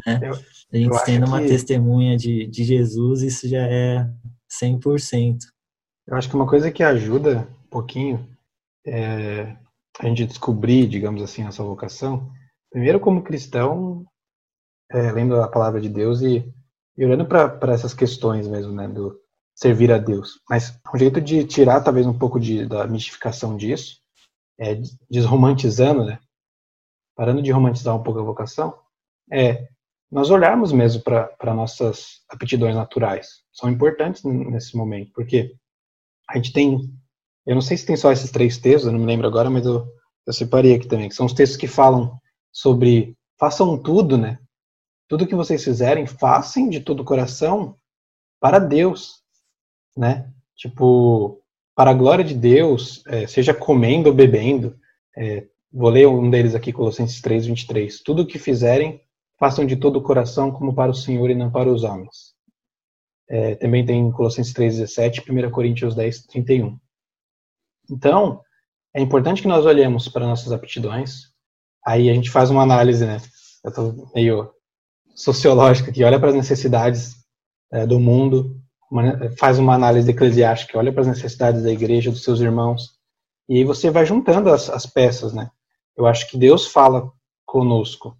Né? 0.05 0.19
Eu, 0.23 0.33
a 0.33 0.77
gente 0.77 1.05
tendo 1.05 1.25
uma 1.25 1.41
que... 1.41 1.47
testemunha 1.47 2.17
de, 2.17 2.47
de 2.47 2.63
Jesus, 2.63 3.21
isso 3.21 3.47
já 3.47 3.65
é 3.65 4.09
100%. 4.61 5.37
Eu 6.07 6.15
acho 6.17 6.29
que 6.29 6.35
uma 6.35 6.47
coisa 6.47 6.71
que 6.71 6.83
ajuda 6.83 7.47
um 7.65 7.69
pouquinho 7.69 8.27
é 8.85 9.55
a 9.99 10.07
gente 10.07 10.25
descobrir, 10.25 10.87
digamos 10.87 11.21
assim, 11.21 11.43
a 11.43 11.51
sua 11.51 11.65
vocação, 11.65 12.31
primeiro 12.71 12.99
como 12.99 13.23
cristão, 13.23 14.05
é, 14.91 15.11
lendo 15.11 15.35
a 15.35 15.47
palavra 15.47 15.81
de 15.81 15.89
Deus 15.89 16.21
e, 16.21 16.43
e 16.97 17.05
olhando 17.05 17.25
para 17.25 17.73
essas 17.73 17.93
questões 17.93 18.47
mesmo, 18.47 18.71
né, 18.71 18.87
do 18.87 19.19
servir 19.59 19.91
a 19.91 19.97
Deus. 19.97 20.39
Mas 20.49 20.79
um 20.93 20.97
jeito 20.97 21.19
de 21.19 21.43
tirar 21.43 21.81
talvez 21.81 22.07
um 22.07 22.17
pouco 22.17 22.39
de, 22.39 22.65
da 22.65 22.87
mistificação 22.87 23.57
disso, 23.57 23.99
é, 24.57 24.79
desromantizando, 25.09 26.05
né, 26.05 26.19
parando 27.15 27.41
de 27.41 27.51
romantizar 27.51 27.95
um 27.95 28.03
pouco 28.03 28.19
a 28.19 28.23
vocação, 28.23 28.79
é 29.31 29.67
nós 30.09 30.29
olharmos 30.29 30.71
mesmo 30.71 31.03
para 31.03 31.53
nossas 31.53 32.21
aptidões 32.29 32.75
naturais. 32.75 33.43
São 33.51 33.69
importantes 33.69 34.23
nesse 34.23 34.75
momento, 34.75 35.11
porque 35.13 35.53
a 36.27 36.37
gente 36.37 36.53
tem 36.53 36.89
eu 37.45 37.55
não 37.55 37.61
sei 37.61 37.77
se 37.77 37.85
tem 37.85 37.97
só 37.97 38.11
esses 38.11 38.31
três 38.31 38.57
textos, 38.57 38.85
eu 38.85 38.91
não 38.91 38.99
me 38.99 39.05
lembro 39.05 39.25
agora, 39.27 39.49
mas 39.49 39.65
eu, 39.65 39.87
eu 40.25 40.33
separei 40.33 40.75
aqui 40.75 40.87
também, 40.87 41.09
que 41.09 41.15
são 41.15 41.25
os 41.25 41.33
textos 41.33 41.57
que 41.57 41.67
falam 41.67 42.19
sobre 42.51 43.17
façam 43.39 43.75
tudo, 43.81 44.17
né? 44.17 44.37
Tudo 45.07 45.25
que 45.25 45.35
vocês 45.35 45.63
fizerem, 45.63 46.05
façam 46.05 46.69
de 46.69 46.79
todo 46.79 46.99
o 46.99 47.05
coração 47.05 47.75
para 48.39 48.59
Deus, 48.59 49.23
né? 49.99 50.31
Tipo, 50.55 51.41
para 51.75 51.91
a 51.91 51.93
glória 51.93 52.23
de 52.23 52.33
Deus, 52.33 53.03
é, 53.05 53.27
seja 53.27 53.53
comendo 53.53 54.07
ou 54.07 54.15
bebendo. 54.15 54.79
É, 55.15 55.45
vou 55.71 55.89
ler 55.89 56.07
um 56.07 56.29
deles 56.29 56.55
aqui, 56.55 56.71
Colossenses 56.71 57.21
3, 57.21 57.47
23. 57.47 58.01
Tudo 58.01 58.21
o 58.21 58.25
que 58.25 58.39
fizerem, 58.39 59.01
façam 59.37 59.65
de 59.65 59.75
todo 59.75 59.97
o 59.97 60.01
coração 60.01 60.51
como 60.51 60.73
para 60.73 60.89
o 60.89 60.95
Senhor 60.95 61.29
e 61.29 61.35
não 61.35 61.51
para 61.51 61.69
os 61.69 61.83
homens. 61.83 62.33
É, 63.29 63.55
também 63.55 63.85
tem 63.85 64.09
Colossenses 64.11 64.53
3, 64.53 64.77
17 64.77 65.23
e 65.27 65.31
1 65.31 65.51
Coríntios 65.51 65.93
10, 65.93 66.27
31. 66.27 66.79
Então, 67.91 68.41
é 68.93 69.01
importante 69.01 69.41
que 69.41 69.47
nós 69.49 69.65
olhemos 69.65 70.07
para 70.07 70.25
nossas 70.25 70.53
aptidões. 70.53 71.33
Aí 71.85 72.09
a 72.09 72.13
gente 72.13 72.31
faz 72.31 72.49
uma 72.49 72.63
análise, 72.63 73.05
né? 73.05 73.17
Eu 73.63 73.69
estou 73.69 74.11
meio 74.15 74.49
sociológica 75.13 75.91
aqui, 75.91 76.03
olha 76.05 76.17
para 76.17 76.29
as 76.29 76.35
necessidades 76.35 77.17
é, 77.71 77.85
do 77.85 77.99
mundo, 77.99 78.58
uma, 78.89 79.31
faz 79.37 79.59
uma 79.59 79.75
análise 79.75 80.09
eclesiástica, 80.09 80.77
olha 80.77 80.91
para 80.91 81.01
as 81.01 81.07
necessidades 81.07 81.63
da 81.63 81.71
igreja, 81.71 82.11
dos 82.11 82.23
seus 82.23 82.39
irmãos, 82.39 82.97
e 83.47 83.57
aí 83.57 83.63
você 83.63 83.89
vai 83.89 84.05
juntando 84.05 84.49
as, 84.49 84.69
as 84.69 84.85
peças, 84.85 85.33
né? 85.33 85.49
Eu 85.95 86.05
acho 86.05 86.29
que 86.29 86.37
Deus 86.37 86.67
fala 86.67 87.11
conosco 87.45 88.17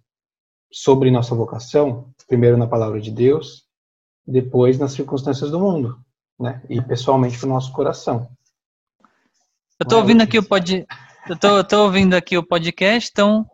sobre 0.72 1.10
nossa 1.10 1.34
vocação, 1.34 2.12
primeiro 2.26 2.56
na 2.56 2.66
palavra 2.66 3.00
de 3.00 3.10
Deus, 3.10 3.64
depois 4.26 4.78
nas 4.78 4.92
circunstâncias 4.92 5.50
do 5.50 5.58
mundo, 5.58 5.98
né? 6.38 6.62
E 6.68 6.80
pessoalmente 6.80 7.38
para 7.38 7.46
o 7.46 7.52
nosso 7.52 7.72
coração. 7.72 8.28
Eu 9.78 9.86
tô 9.86 9.96
ouvindo 9.96 10.22
aqui 10.22 10.38
o 10.38 10.42
pod... 10.42 10.86
eu 11.28 11.38
tô, 11.38 11.64
tô 11.64 11.84
ouvindo 11.84 12.14
aqui 12.14 12.36
o 12.36 12.46
podcast, 12.46 13.08
então 13.10 13.46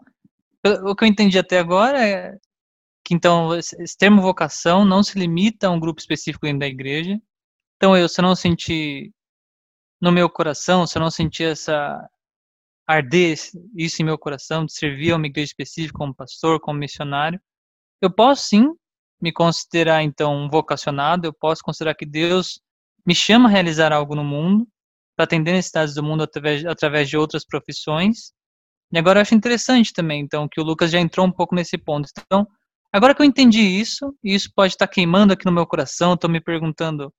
o 0.82 0.94
que 0.94 1.04
eu 1.04 1.08
entendi 1.08 1.38
até 1.38 1.58
agora 1.58 2.04
é 2.04 2.36
que 3.06 3.14
então 3.14 3.54
esse 3.54 3.96
termo 3.96 4.20
vocação 4.20 4.84
não 4.84 5.00
se 5.00 5.16
limita 5.16 5.68
a 5.68 5.70
um 5.70 5.78
grupo 5.78 6.00
específico 6.00 6.44
dentro 6.44 6.58
da 6.58 6.66
igreja. 6.66 7.16
Então 7.76 7.96
eu, 7.96 8.08
se 8.08 8.20
eu 8.20 8.24
não 8.24 8.34
sentir 8.34 9.12
no 10.00 10.10
meu 10.10 10.28
coração, 10.28 10.86
se 10.88 10.98
eu 10.98 11.02
não 11.02 11.10
sentir 11.10 11.44
essa 11.44 12.04
arder 12.84 13.38
isso 13.76 14.02
em 14.02 14.04
meu 14.04 14.18
coração 14.18 14.66
de 14.66 14.72
servir 14.72 15.12
a 15.12 15.16
uma 15.16 15.26
igreja 15.26 15.50
específica 15.50 15.96
como 15.96 16.14
pastor, 16.14 16.60
como 16.60 16.80
missionário, 16.80 17.40
eu 18.02 18.10
posso 18.10 18.48
sim 18.48 18.74
me 19.22 19.32
considerar 19.32 20.02
então 20.02 20.34
um 20.36 20.50
vocacionado, 20.50 21.28
eu 21.28 21.32
posso 21.32 21.62
considerar 21.62 21.94
que 21.94 22.06
Deus 22.06 22.60
me 23.06 23.14
chama 23.14 23.48
a 23.48 23.52
realizar 23.52 23.92
algo 23.92 24.16
no 24.16 24.24
mundo, 24.24 24.66
para 25.16 25.24
atender 25.24 25.52
necessidades 25.52 25.94
do 25.94 26.02
mundo 26.02 26.24
através, 26.24 26.64
através 26.66 27.08
de 27.08 27.16
outras 27.16 27.44
profissões. 27.46 28.32
E 28.92 28.98
agora 28.98 29.20
eu 29.20 29.22
acho 29.22 29.34
interessante 29.34 29.92
também, 29.92 30.20
então, 30.20 30.48
que 30.48 30.60
o 30.60 30.64
Lucas 30.64 30.90
já 30.90 31.00
entrou 31.00 31.24
um 31.24 31.32
pouco 31.32 31.54
nesse 31.54 31.78
ponto. 31.78 32.08
Então, 32.18 32.46
agora 32.96 33.14
que 33.14 33.22
eu 33.22 33.26
entendi 33.26 33.60
isso, 33.60 34.14
e 34.24 34.34
isso 34.34 34.50
pode 34.54 34.74
estar 34.74 34.86
queimando 34.88 35.32
aqui 35.32 35.44
no 35.44 35.52
meu 35.52 35.66
coração, 35.66 36.14
estou 36.14 36.30
me 36.30 36.40
perguntando, 36.40 37.12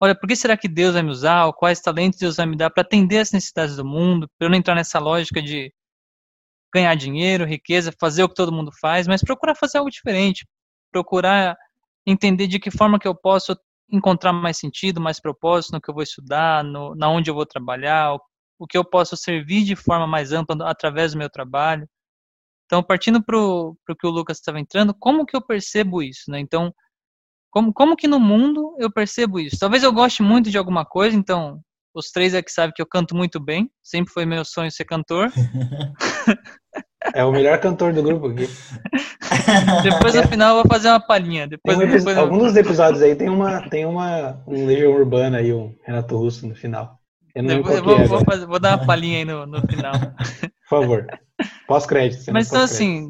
olha, 0.00 0.14
por 0.14 0.28
que 0.28 0.36
será 0.36 0.56
que 0.56 0.68
Deus 0.68 0.94
vai 0.94 1.02
me 1.02 1.10
usar, 1.10 1.46
ou 1.46 1.52
quais 1.52 1.80
talentos 1.80 2.18
Deus 2.18 2.36
vai 2.36 2.46
me 2.46 2.56
dar 2.56 2.70
para 2.70 2.82
atender 2.82 3.18
as 3.18 3.32
necessidades 3.32 3.76
do 3.76 3.84
mundo, 3.84 4.28
para 4.38 4.46
eu 4.46 4.50
não 4.50 4.58
entrar 4.58 4.74
nessa 4.74 4.98
lógica 4.98 5.40
de 5.42 5.72
ganhar 6.74 6.94
dinheiro, 6.94 7.44
riqueza, 7.46 7.92
fazer 7.98 8.22
o 8.24 8.28
que 8.28 8.34
todo 8.34 8.52
mundo 8.52 8.70
faz, 8.80 9.06
mas 9.06 9.22
procurar 9.22 9.54
fazer 9.54 9.78
algo 9.78 9.90
diferente, 9.90 10.46
procurar 10.92 11.56
entender 12.06 12.46
de 12.46 12.58
que 12.58 12.70
forma 12.70 12.98
que 12.98 13.08
eu 13.08 13.14
posso 13.14 13.56
encontrar 13.90 14.32
mais 14.32 14.58
sentido, 14.58 15.00
mais 15.00 15.20
propósito 15.20 15.72
no 15.72 15.80
que 15.80 15.88
eu 15.88 15.94
vou 15.94 16.02
estudar, 16.02 16.64
no, 16.64 16.94
na 16.94 17.08
onde 17.08 17.30
eu 17.30 17.34
vou 17.34 17.46
trabalhar, 17.46 18.14
o, 18.14 18.20
o 18.58 18.66
que 18.66 18.76
eu 18.76 18.84
posso 18.84 19.16
servir 19.16 19.64
de 19.64 19.76
forma 19.76 20.06
mais 20.06 20.32
ampla 20.32 20.68
através 20.68 21.12
do 21.12 21.18
meu 21.18 21.30
trabalho. 21.30 21.88
Então, 22.66 22.82
partindo 22.82 23.22
para 23.24 23.38
o 23.38 23.76
que 23.98 24.06
o 24.06 24.10
Lucas 24.10 24.38
estava 24.38 24.60
entrando, 24.60 24.94
como 24.98 25.24
que 25.24 25.36
eu 25.36 25.40
percebo 25.40 26.02
isso? 26.02 26.30
Né? 26.30 26.40
Então, 26.40 26.72
como, 27.50 27.72
como 27.72 27.96
que 27.96 28.08
no 28.08 28.20
mundo 28.20 28.76
eu 28.78 28.92
percebo 28.92 29.38
isso? 29.38 29.56
Talvez 29.58 29.82
eu 29.82 29.92
goste 29.92 30.22
muito 30.22 30.50
de 30.50 30.58
alguma 30.58 30.84
coisa, 30.84 31.16
então, 31.16 31.60
os 31.94 32.10
três 32.10 32.34
é 32.34 32.42
que 32.42 32.50
sabem 32.50 32.72
que 32.74 32.82
eu 32.82 32.86
canto 32.86 33.16
muito 33.16 33.40
bem, 33.40 33.70
sempre 33.82 34.12
foi 34.12 34.26
meu 34.26 34.44
sonho 34.44 34.70
ser 34.70 34.84
cantor. 34.84 35.32
É 37.14 37.24
o 37.24 37.30
melhor 37.30 37.60
cantor 37.60 37.92
do 37.92 38.02
grupo 38.02 38.26
aqui. 38.26 38.48
Depois 39.84 40.14
no 40.14 40.26
final 40.26 40.56
eu 40.56 40.62
vou 40.62 40.72
fazer 40.72 40.88
uma 40.88 41.00
palhinha. 41.00 41.46
Depois, 41.46 41.76
um 41.76 41.80
depois 41.80 42.16
eu... 42.16 42.22
Alguns 42.22 42.48
dos 42.48 42.56
episódios 42.56 43.00
aí 43.00 43.14
tem 43.14 43.28
uma 43.28 43.68
tem 43.68 43.84
uma 43.84 44.42
um 44.46 44.66
Legião 44.66 44.92
Urbana 44.92 45.38
aí, 45.38 45.52
um 45.52 45.74
Renato 45.84 46.16
Russo 46.16 46.48
no 46.48 46.54
final. 46.54 46.98
Eu, 47.34 47.44
eu 47.44 47.62
vou, 47.62 47.98
é, 47.98 48.06
vou, 48.06 48.24
fazer, 48.24 48.46
vou, 48.46 48.58
dar 48.58 48.78
uma 48.78 48.86
palhinha 48.86 49.18
aí 49.18 49.24
no, 49.24 49.46
no 49.46 49.60
final. 49.68 49.92
Por 50.68 50.80
favor. 50.80 51.06
Pós-crédito. 51.66 52.32
Mas 52.32 52.48
então 52.48 52.62
assim, 52.62 53.08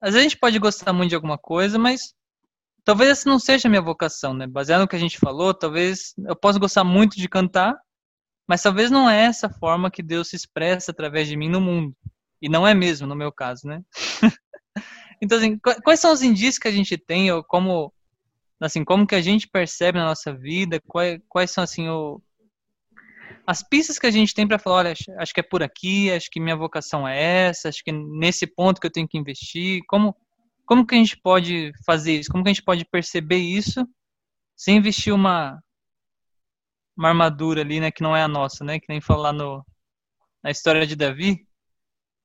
às 0.00 0.12
vezes 0.12 0.20
a 0.20 0.28
gente 0.28 0.38
pode 0.38 0.58
gostar 0.58 0.92
muito 0.92 1.10
de 1.10 1.14
alguma 1.14 1.38
coisa, 1.38 1.78
mas 1.78 2.14
talvez 2.84 3.10
essa 3.10 3.28
não 3.28 3.38
seja 3.38 3.68
a 3.68 3.70
minha 3.70 3.82
vocação, 3.82 4.32
né? 4.32 4.46
Baseado 4.46 4.80
no 4.80 4.88
que 4.88 4.96
a 4.96 5.00
gente 5.00 5.18
falou, 5.18 5.52
talvez 5.52 6.14
eu 6.26 6.36
possa 6.36 6.58
gostar 6.58 6.84
muito 6.84 7.16
de 7.16 7.28
cantar, 7.28 7.76
mas 8.48 8.62
talvez 8.62 8.90
não 8.90 9.10
é 9.10 9.24
essa 9.24 9.50
forma 9.50 9.90
que 9.90 10.02
Deus 10.02 10.28
se 10.28 10.36
expressa 10.36 10.90
através 10.90 11.28
de 11.28 11.36
mim 11.36 11.48
no 11.48 11.60
mundo. 11.60 11.94
E 12.40 12.48
não 12.48 12.66
é 12.66 12.72
mesmo 12.72 13.06
no 13.06 13.14
meu 13.14 13.30
caso, 13.32 13.66
né? 13.66 13.82
então, 15.20 15.36
assim, 15.36 15.58
quais 15.84 16.00
são 16.00 16.12
os 16.12 16.22
indícios 16.22 16.58
que 16.58 16.68
a 16.68 16.72
gente 16.72 16.96
tem, 16.96 17.30
ou 17.30 17.44
como, 17.44 17.92
assim, 18.60 18.84
como 18.84 19.06
que 19.06 19.14
a 19.14 19.20
gente 19.20 19.48
percebe 19.48 19.98
na 19.98 20.06
nossa 20.06 20.32
vida, 20.32 20.80
quais, 20.86 21.20
quais 21.28 21.50
são, 21.50 21.64
assim, 21.64 21.88
o, 21.88 22.22
as 23.48 23.62
pistas 23.62 23.98
que 23.98 24.06
a 24.06 24.10
gente 24.10 24.34
tem 24.34 24.46
para 24.46 24.58
falar, 24.58 24.76
olha, 24.76 24.94
acho 25.16 25.32
que 25.32 25.40
é 25.40 25.42
por 25.42 25.62
aqui, 25.62 26.12
acho 26.12 26.28
que 26.30 26.38
minha 26.38 26.54
vocação 26.54 27.08
é 27.08 27.46
essa, 27.46 27.70
acho 27.70 27.82
que 27.82 27.90
nesse 27.90 28.46
ponto 28.46 28.78
que 28.78 28.86
eu 28.86 28.92
tenho 28.92 29.08
que 29.08 29.16
investir, 29.16 29.80
como, 29.88 30.14
como 30.66 30.86
que 30.86 30.94
a 30.94 30.98
gente 30.98 31.16
pode 31.16 31.72
fazer 31.86 32.20
isso? 32.20 32.30
Como 32.30 32.44
que 32.44 32.50
a 32.50 32.52
gente 32.52 32.62
pode 32.62 32.84
perceber 32.84 33.38
isso 33.38 33.88
sem 34.54 34.76
investir 34.76 35.14
uma, 35.14 35.58
uma 36.94 37.08
armadura 37.08 37.62
ali, 37.62 37.80
né, 37.80 37.90
que 37.90 38.02
não 38.02 38.14
é 38.14 38.22
a 38.22 38.28
nossa, 38.28 38.62
né, 38.62 38.78
que 38.78 38.86
nem 38.86 39.00
falar 39.00 39.32
no, 39.32 39.64
na 40.44 40.50
história 40.50 40.86
de 40.86 40.94
Davi, 40.94 41.36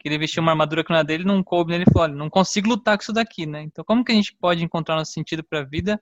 que 0.02 0.10
ele 0.10 0.18
vestiu 0.18 0.44
uma 0.44 0.52
armadura 0.52 0.84
que 0.84 0.90
não 0.90 0.98
era 0.98 1.06
dele, 1.06 1.24
não 1.24 1.42
coube 1.42 1.72
nele 1.72 1.86
e 1.88 1.94
falou, 1.94 2.04
olha, 2.10 2.16
não 2.16 2.30
consigo 2.30 2.68
lutar 2.68 2.98
com 2.98 3.02
isso 3.02 3.14
daqui, 3.14 3.46
né? 3.46 3.64
Então 3.64 3.86
como 3.86 4.04
que 4.04 4.12
a 4.12 4.16
gente 4.16 4.36
pode 4.36 4.62
encontrar 4.62 4.98
nosso 4.98 5.14
sentido 5.14 5.42
para 5.42 5.60
a 5.60 5.64
vida 5.64 5.98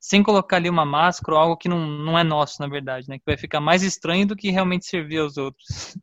sem 0.00 0.22
colocar 0.22 0.56
ali 0.56 0.70
uma 0.70 0.86
máscara 0.86 1.36
ou 1.36 1.42
algo 1.42 1.56
que 1.58 1.68
não, 1.68 1.86
não 1.86 2.18
é 2.18 2.24
nosso, 2.24 2.60
na 2.62 2.66
verdade, 2.66 3.06
né? 3.06 3.18
Que 3.18 3.24
vai 3.26 3.36
ficar 3.36 3.60
mais 3.60 3.82
estranho 3.82 4.26
do 4.26 4.34
que 4.34 4.50
realmente 4.50 4.86
servir 4.86 5.18
aos 5.18 5.36
outros. 5.36 5.98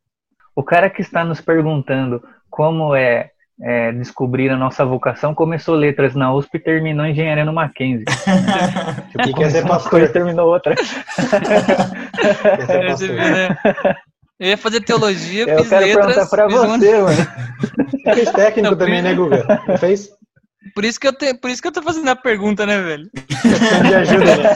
O 0.54 0.62
cara 0.62 0.88
que 0.88 1.02
está 1.02 1.24
nos 1.24 1.40
perguntando 1.40 2.22
como 2.48 2.94
é, 2.94 3.32
é 3.60 3.90
descobrir 3.92 4.50
a 4.50 4.56
nossa 4.56 4.84
vocação 4.84 5.34
começou 5.34 5.74
letras 5.74 6.14
na 6.14 6.32
USP 6.32 6.56
e 6.56 6.60
terminou 6.60 7.04
engenharia 7.04 7.44
no 7.44 7.52
Mackenzie. 7.52 8.04
tipo, 9.10 9.24
que 9.24 9.32
quer 9.34 9.50
ser 9.50 9.66
pastor 9.66 10.02
e 10.02 10.08
terminou 10.08 10.48
outra. 10.48 10.76
quer 10.76 10.86
ser 12.66 12.86
pastor. 12.86 13.08
Né? 13.08 13.48
Eu 14.38 14.48
ia 14.50 14.56
fazer 14.56 14.80
teologia, 14.80 15.42
eu 15.42 15.58
fiz 15.58 15.68
quero 15.68 15.84
letras. 15.84 16.06
perguntar 16.06 16.30
pra 16.30 16.46
você, 16.46 16.94
um... 16.94 17.02
mano. 17.02 17.26
Você 17.90 18.14
fez 18.14 18.30
técnico 18.30 18.70
não, 18.70 18.78
também, 18.78 19.02
né, 19.02 19.12
Guga? 19.12 19.44
Fez? 19.78 20.10
Por 20.74 20.84
isso, 20.84 20.98
que 21.00 21.06
eu 21.06 21.12
te... 21.12 21.34
Por 21.34 21.50
isso 21.50 21.60
que 21.62 21.68
eu 21.68 21.72
tô 21.72 21.82
fazendo 21.82 22.08
a 22.08 22.16
pergunta, 22.16 22.66
né, 22.66 22.80
velho? 22.80 23.10
Me 23.82 23.94
ajuda, 23.94 24.36
né? 24.36 24.48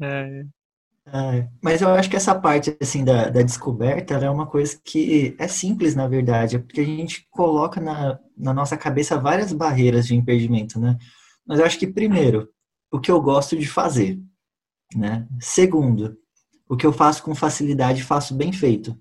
é. 0.44 0.58
É, 1.12 1.48
mas 1.62 1.80
eu 1.80 1.88
acho 1.88 2.10
que 2.10 2.16
essa 2.16 2.34
parte 2.34 2.76
assim 2.80 3.02
da, 3.02 3.30
da 3.30 3.40
descoberta 3.40 4.14
é 4.14 4.28
uma 4.28 4.46
coisa 4.46 4.78
que 4.84 5.34
é 5.38 5.48
simples 5.48 5.94
na 5.94 6.06
verdade, 6.06 6.56
é 6.56 6.58
porque 6.58 6.82
a 6.82 6.84
gente 6.84 7.26
coloca 7.30 7.80
na, 7.80 8.18
na 8.36 8.52
nossa 8.52 8.76
cabeça 8.76 9.18
várias 9.18 9.52
barreiras 9.52 10.06
de 10.06 10.14
impedimento, 10.14 10.78
né? 10.78 10.98
Mas 11.46 11.60
eu 11.60 11.64
acho 11.64 11.78
que 11.78 11.86
primeiro, 11.86 12.48
o 12.92 13.00
que 13.00 13.10
eu 13.10 13.22
gosto 13.22 13.56
de 13.56 13.66
fazer, 13.66 14.20
né? 14.94 15.26
Segundo, 15.40 16.14
o 16.68 16.76
que 16.76 16.86
eu 16.86 16.92
faço 16.92 17.22
com 17.22 17.34
facilidade 17.34 18.02
faço 18.02 18.34
bem 18.34 18.52
feito. 18.52 18.94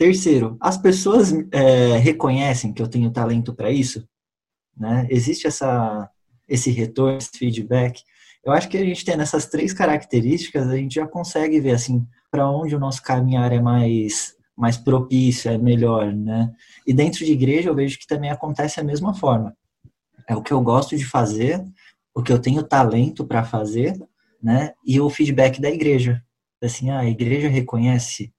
Terceiro, 0.00 0.56
as 0.62 0.78
pessoas 0.78 1.30
é, 1.52 1.98
reconhecem 1.98 2.72
que 2.72 2.80
eu 2.80 2.88
tenho 2.88 3.10
talento 3.10 3.54
para 3.54 3.70
isso, 3.70 4.08
né? 4.74 5.06
Existe 5.10 5.46
essa 5.46 6.08
esse 6.48 6.70
retorno, 6.70 7.18
esse 7.18 7.36
feedback. 7.36 8.02
Eu 8.42 8.50
acho 8.50 8.66
que 8.70 8.78
a 8.78 8.82
gente 8.82 9.04
tendo 9.04 9.22
essas 9.22 9.44
três 9.44 9.74
características, 9.74 10.68
a 10.68 10.76
gente 10.76 10.94
já 10.94 11.06
consegue 11.06 11.60
ver 11.60 11.72
assim 11.72 12.06
para 12.30 12.50
onde 12.50 12.74
o 12.74 12.78
nosso 12.78 13.02
caminhar 13.02 13.52
é 13.52 13.60
mais 13.60 14.34
mais 14.56 14.78
propício, 14.78 15.50
é 15.50 15.58
melhor, 15.58 16.10
né? 16.14 16.50
E 16.86 16.94
dentro 16.94 17.22
de 17.22 17.32
igreja 17.32 17.68
eu 17.68 17.74
vejo 17.74 17.98
que 17.98 18.06
também 18.06 18.30
acontece 18.30 18.80
a 18.80 18.84
mesma 18.84 19.12
forma. 19.12 19.54
É 20.26 20.34
o 20.34 20.42
que 20.42 20.54
eu 20.54 20.62
gosto 20.62 20.96
de 20.96 21.04
fazer, 21.04 21.62
o 22.14 22.22
que 22.22 22.32
eu 22.32 22.38
tenho 22.38 22.62
talento 22.62 23.26
para 23.26 23.44
fazer, 23.44 24.02
né? 24.42 24.72
E 24.82 24.98
o 24.98 25.10
feedback 25.10 25.60
da 25.60 25.68
igreja. 25.68 26.24
Assim, 26.62 26.88
ah, 26.88 27.00
a 27.00 27.06
igreja 27.06 27.50
reconhece 27.50 28.32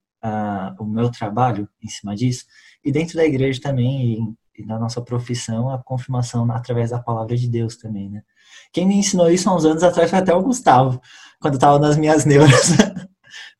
o 0.78 0.84
meu 0.84 1.10
trabalho 1.10 1.68
em 1.82 1.88
cima 1.88 2.14
disso. 2.14 2.44
E 2.84 2.92
dentro 2.92 3.16
da 3.16 3.24
igreja 3.24 3.60
também, 3.60 4.36
e, 4.56 4.62
e 4.62 4.66
na 4.66 4.78
nossa 4.78 5.00
profissão, 5.00 5.70
a 5.70 5.82
confirmação 5.82 6.50
através 6.50 6.90
da 6.90 6.98
palavra 6.98 7.36
de 7.36 7.48
Deus 7.48 7.76
também, 7.76 8.10
né? 8.10 8.22
Quem 8.72 8.86
me 8.86 8.96
ensinou 8.96 9.30
isso 9.30 9.48
há 9.48 9.54
uns 9.54 9.64
anos 9.64 9.82
atrás 9.82 10.10
foi 10.10 10.18
até 10.18 10.34
o 10.34 10.42
Gustavo, 10.42 11.00
quando 11.40 11.54
estava 11.54 11.78
nas 11.78 11.96
minhas 11.96 12.24
neuras. 12.26 12.70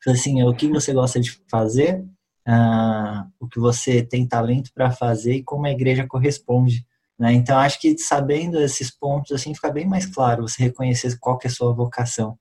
assim, 0.07 0.43
o 0.43 0.53
que 0.53 0.67
você 0.67 0.93
gosta 0.93 1.19
de 1.19 1.39
fazer, 1.49 2.03
ah, 2.45 3.27
o 3.39 3.47
que 3.47 3.59
você 3.59 4.03
tem 4.03 4.27
talento 4.27 4.71
para 4.73 4.91
fazer 4.91 5.35
e 5.35 5.43
como 5.43 5.65
a 5.65 5.71
igreja 5.71 6.07
corresponde. 6.07 6.85
Né? 7.17 7.33
Então, 7.33 7.57
acho 7.57 7.79
que 7.79 7.97
sabendo 7.97 8.59
esses 8.59 8.91
pontos, 8.91 9.31
assim, 9.31 9.53
fica 9.53 9.71
bem 9.71 9.87
mais 9.87 10.05
claro 10.05 10.47
você 10.47 10.63
reconhecer 10.63 11.17
qual 11.19 11.37
que 11.37 11.47
é 11.47 11.49
a 11.49 11.53
sua 11.53 11.73
vocação. 11.73 12.37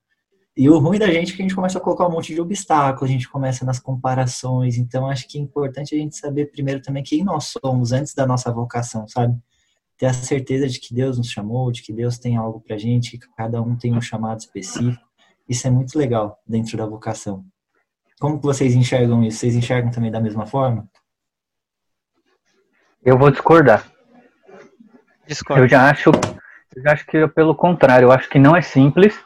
E 0.55 0.69
o 0.69 0.79
ruim 0.79 0.99
da 0.99 1.11
gente 1.11 1.33
é 1.33 1.37
que 1.37 1.43
a 1.43 1.45
gente 1.45 1.55
começa 1.55 1.79
a 1.79 1.81
colocar 1.81 2.07
um 2.07 2.11
monte 2.11 2.35
de 2.35 2.41
obstáculos, 2.41 3.09
a 3.09 3.13
gente 3.13 3.29
começa 3.29 3.65
nas 3.65 3.79
comparações. 3.79 4.77
Então, 4.77 5.09
acho 5.09 5.27
que 5.27 5.39
é 5.39 5.41
importante 5.41 5.95
a 5.95 5.99
gente 5.99 6.17
saber 6.17 6.51
primeiro 6.51 6.83
também 6.83 7.03
quem 7.03 7.25
nós 7.25 7.55
somos 7.63 7.93
antes 7.93 8.15
da 8.15 8.27
nossa 8.27 8.53
vocação, 8.53 9.09
sabe? 9.09 9.35
Ter 9.97 10.07
a 10.07 10.13
certeza 10.13 10.69
de 10.69 10.79
que 10.79 10.95
Deus 10.95 11.17
nos 11.17 11.29
chamou, 11.29 11.73
de 11.73 11.83
que 11.83 11.93
Deus 11.93 12.19
tem 12.19 12.37
algo 12.37 12.61
pra 12.61 12.77
gente, 12.77 13.17
que 13.17 13.27
cada 13.35 13.63
um 13.63 13.77
tem 13.77 13.97
um 13.97 14.01
chamado 14.01 14.41
específico. 14.41 15.03
Isso 15.49 15.67
é 15.67 15.71
muito 15.71 15.99
legal 15.99 16.39
dentro 16.47 16.77
da 16.77 16.85
vocação. 16.85 17.45
Como 18.21 18.39
que 18.39 18.45
vocês 18.45 18.75
enxergam 18.75 19.25
isso? 19.25 19.39
Vocês 19.39 19.57
enxergam 19.57 19.91
também 19.91 20.11
da 20.11 20.21
mesma 20.21 20.47
forma? 20.47 20.87
Eu 23.03 23.19
vou 23.19 23.31
discordar. 23.31 23.91
Discordo. 25.27 25.65
Eu 25.65 25.69
já 25.69 25.91
acho, 25.91 26.11
eu 26.77 26.83
já 26.83 26.93
acho 26.93 27.07
que 27.07 27.27
pelo 27.29 27.55
contrário, 27.55 28.07
eu 28.07 28.13
acho 28.13 28.29
que 28.29 28.39
não 28.39 28.55
é 28.55 28.61
simples. 28.61 29.19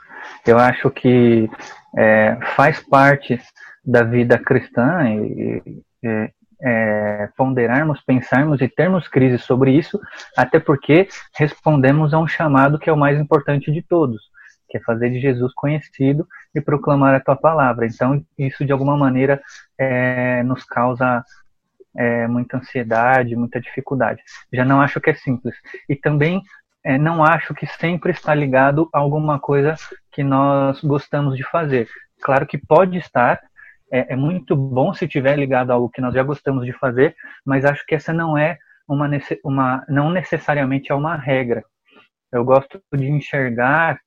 Eu 0.47 0.59
acho 0.59 0.91
que 0.91 1.51
é, 1.97 2.39
faz 2.55 2.81
parte 2.81 3.41
da 3.85 4.03
vida 4.03 4.39
cristã 4.39 5.09
e, 5.09 5.83
e 6.03 6.31
é, 6.63 7.29
ponderarmos, 7.37 8.01
pensarmos 8.03 8.61
e 8.61 8.69
termos 8.69 9.09
crise 9.09 9.39
sobre 9.39 9.73
isso, 9.73 10.01
até 10.37 10.59
porque 10.59 11.09
respondemos 11.35 12.15
a 12.15 12.19
um 12.19 12.27
chamado 12.27 12.79
que 12.79 12.89
é 12.89 12.93
o 12.93 12.97
mais 12.97 13.21
importante 13.21 13.71
de 13.71 13.83
todos, 13.83 14.23
que 14.69 14.79
é 14.79 14.81
fazer 14.81 15.11
de 15.11 15.21
Jesus 15.21 15.53
conhecido 15.55 16.27
e 16.55 16.61
proclamar 16.61 17.15
a 17.15 17.21
tua 17.21 17.37
palavra. 17.37 17.87
Então, 17.87 18.25
isso 18.39 18.65
de 18.65 18.73
alguma 18.73 18.97
maneira 18.97 19.41
é, 19.79 20.43
nos 20.43 20.65
causa 20.65 21.25
é, 21.97 22.27
muita 22.27 22.59
ansiedade, 22.59 23.37
muita 23.37 23.61
dificuldade. 23.61 24.23
Já 24.53 24.65
não 24.65 24.81
acho 24.81 25.01
que 25.01 25.11
é 25.11 25.15
simples. 25.15 25.55
E 25.89 25.95
também 25.95 26.43
é, 26.85 26.97
não 26.97 27.25
acho 27.25 27.55
que 27.55 27.67
sempre 27.67 28.13
está 28.13 28.35
ligado 28.35 28.89
a 28.93 28.99
alguma 28.99 29.39
coisa 29.39 29.75
que 30.17 30.25
nós 30.25 30.81
gostamos 30.83 31.37
de 31.37 31.45
fazer. 31.45 31.87
Claro 32.23 32.47
que 32.47 32.57
pode 32.57 32.97
estar, 32.97 33.39
é, 33.93 34.15
é 34.15 34.17
muito 34.17 34.57
bom 34.57 34.95
se 34.95 35.07
tiver 35.07 35.37
ligado 35.37 35.71
a 35.71 35.75
algo 35.75 35.91
que 35.91 36.01
nós 36.01 36.15
já 36.15 36.23
gostamos 36.23 36.65
de 36.65 36.73
fazer, 36.73 37.15
mas 37.45 37.67
acho 37.67 37.85
que 37.85 37.95
essa 37.95 38.15
não 38.15 38.37
é 38.37 38.57
uma, 38.89 39.07
uma 39.45 39.85
não 39.87 40.11
necessariamente 40.11 40.91
é 40.91 40.95
uma 40.95 41.17
regra. 41.17 41.63
Eu 42.33 42.47
gosto 42.47 42.81
de 42.95 43.05
enxergar 43.05 44.01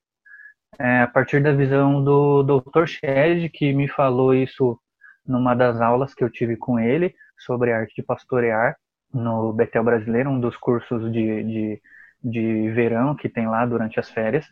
é, 0.80 1.02
a 1.02 1.06
partir 1.06 1.40
da 1.40 1.52
visão 1.52 2.02
do 2.02 2.42
Dr. 2.42 2.86
Shed, 2.86 3.48
que 3.50 3.72
me 3.72 3.86
falou 3.86 4.34
isso 4.34 4.76
numa 5.24 5.54
das 5.54 5.80
aulas 5.80 6.12
que 6.12 6.24
eu 6.24 6.28
tive 6.28 6.56
com 6.56 6.80
ele 6.80 7.14
sobre 7.38 7.72
arte 7.72 7.94
de 7.94 8.02
pastorear 8.02 8.76
no 9.14 9.52
Betel 9.52 9.84
Brasileiro, 9.84 10.30
um 10.30 10.40
dos 10.40 10.56
cursos 10.56 11.12
de, 11.12 11.44
de, 11.44 11.82
de 12.24 12.70
verão 12.72 13.14
que 13.14 13.28
tem 13.28 13.46
lá 13.46 13.64
durante 13.64 14.00
as 14.00 14.10
férias. 14.10 14.44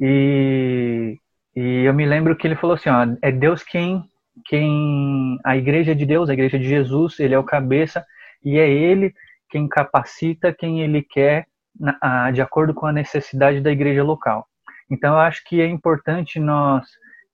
E, 0.00 1.18
e 1.54 1.84
eu 1.84 1.92
me 1.92 2.06
lembro 2.06 2.34
que 2.34 2.46
ele 2.46 2.56
falou 2.56 2.74
assim, 2.74 2.88
ó, 2.88 3.06
é 3.20 3.30
Deus 3.30 3.62
quem, 3.62 4.02
quem, 4.46 5.38
a 5.44 5.56
igreja 5.56 5.94
de 5.94 6.06
Deus, 6.06 6.30
a 6.30 6.32
igreja 6.32 6.58
de 6.58 6.66
Jesus, 6.66 7.20
ele 7.20 7.34
é 7.34 7.38
o 7.38 7.44
cabeça 7.44 8.04
e 8.42 8.58
é 8.58 8.68
ele 8.68 9.14
quem 9.50 9.68
capacita 9.68 10.52
quem 10.52 10.80
ele 10.80 11.02
quer 11.02 11.46
na, 11.78 12.30
de 12.30 12.40
acordo 12.40 12.72
com 12.72 12.86
a 12.86 12.92
necessidade 12.92 13.60
da 13.60 13.70
igreja 13.70 14.02
local. 14.02 14.46
Então, 14.90 15.14
eu 15.14 15.20
acho 15.20 15.44
que 15.44 15.60
é 15.60 15.66
importante 15.66 16.40
nós 16.40 16.86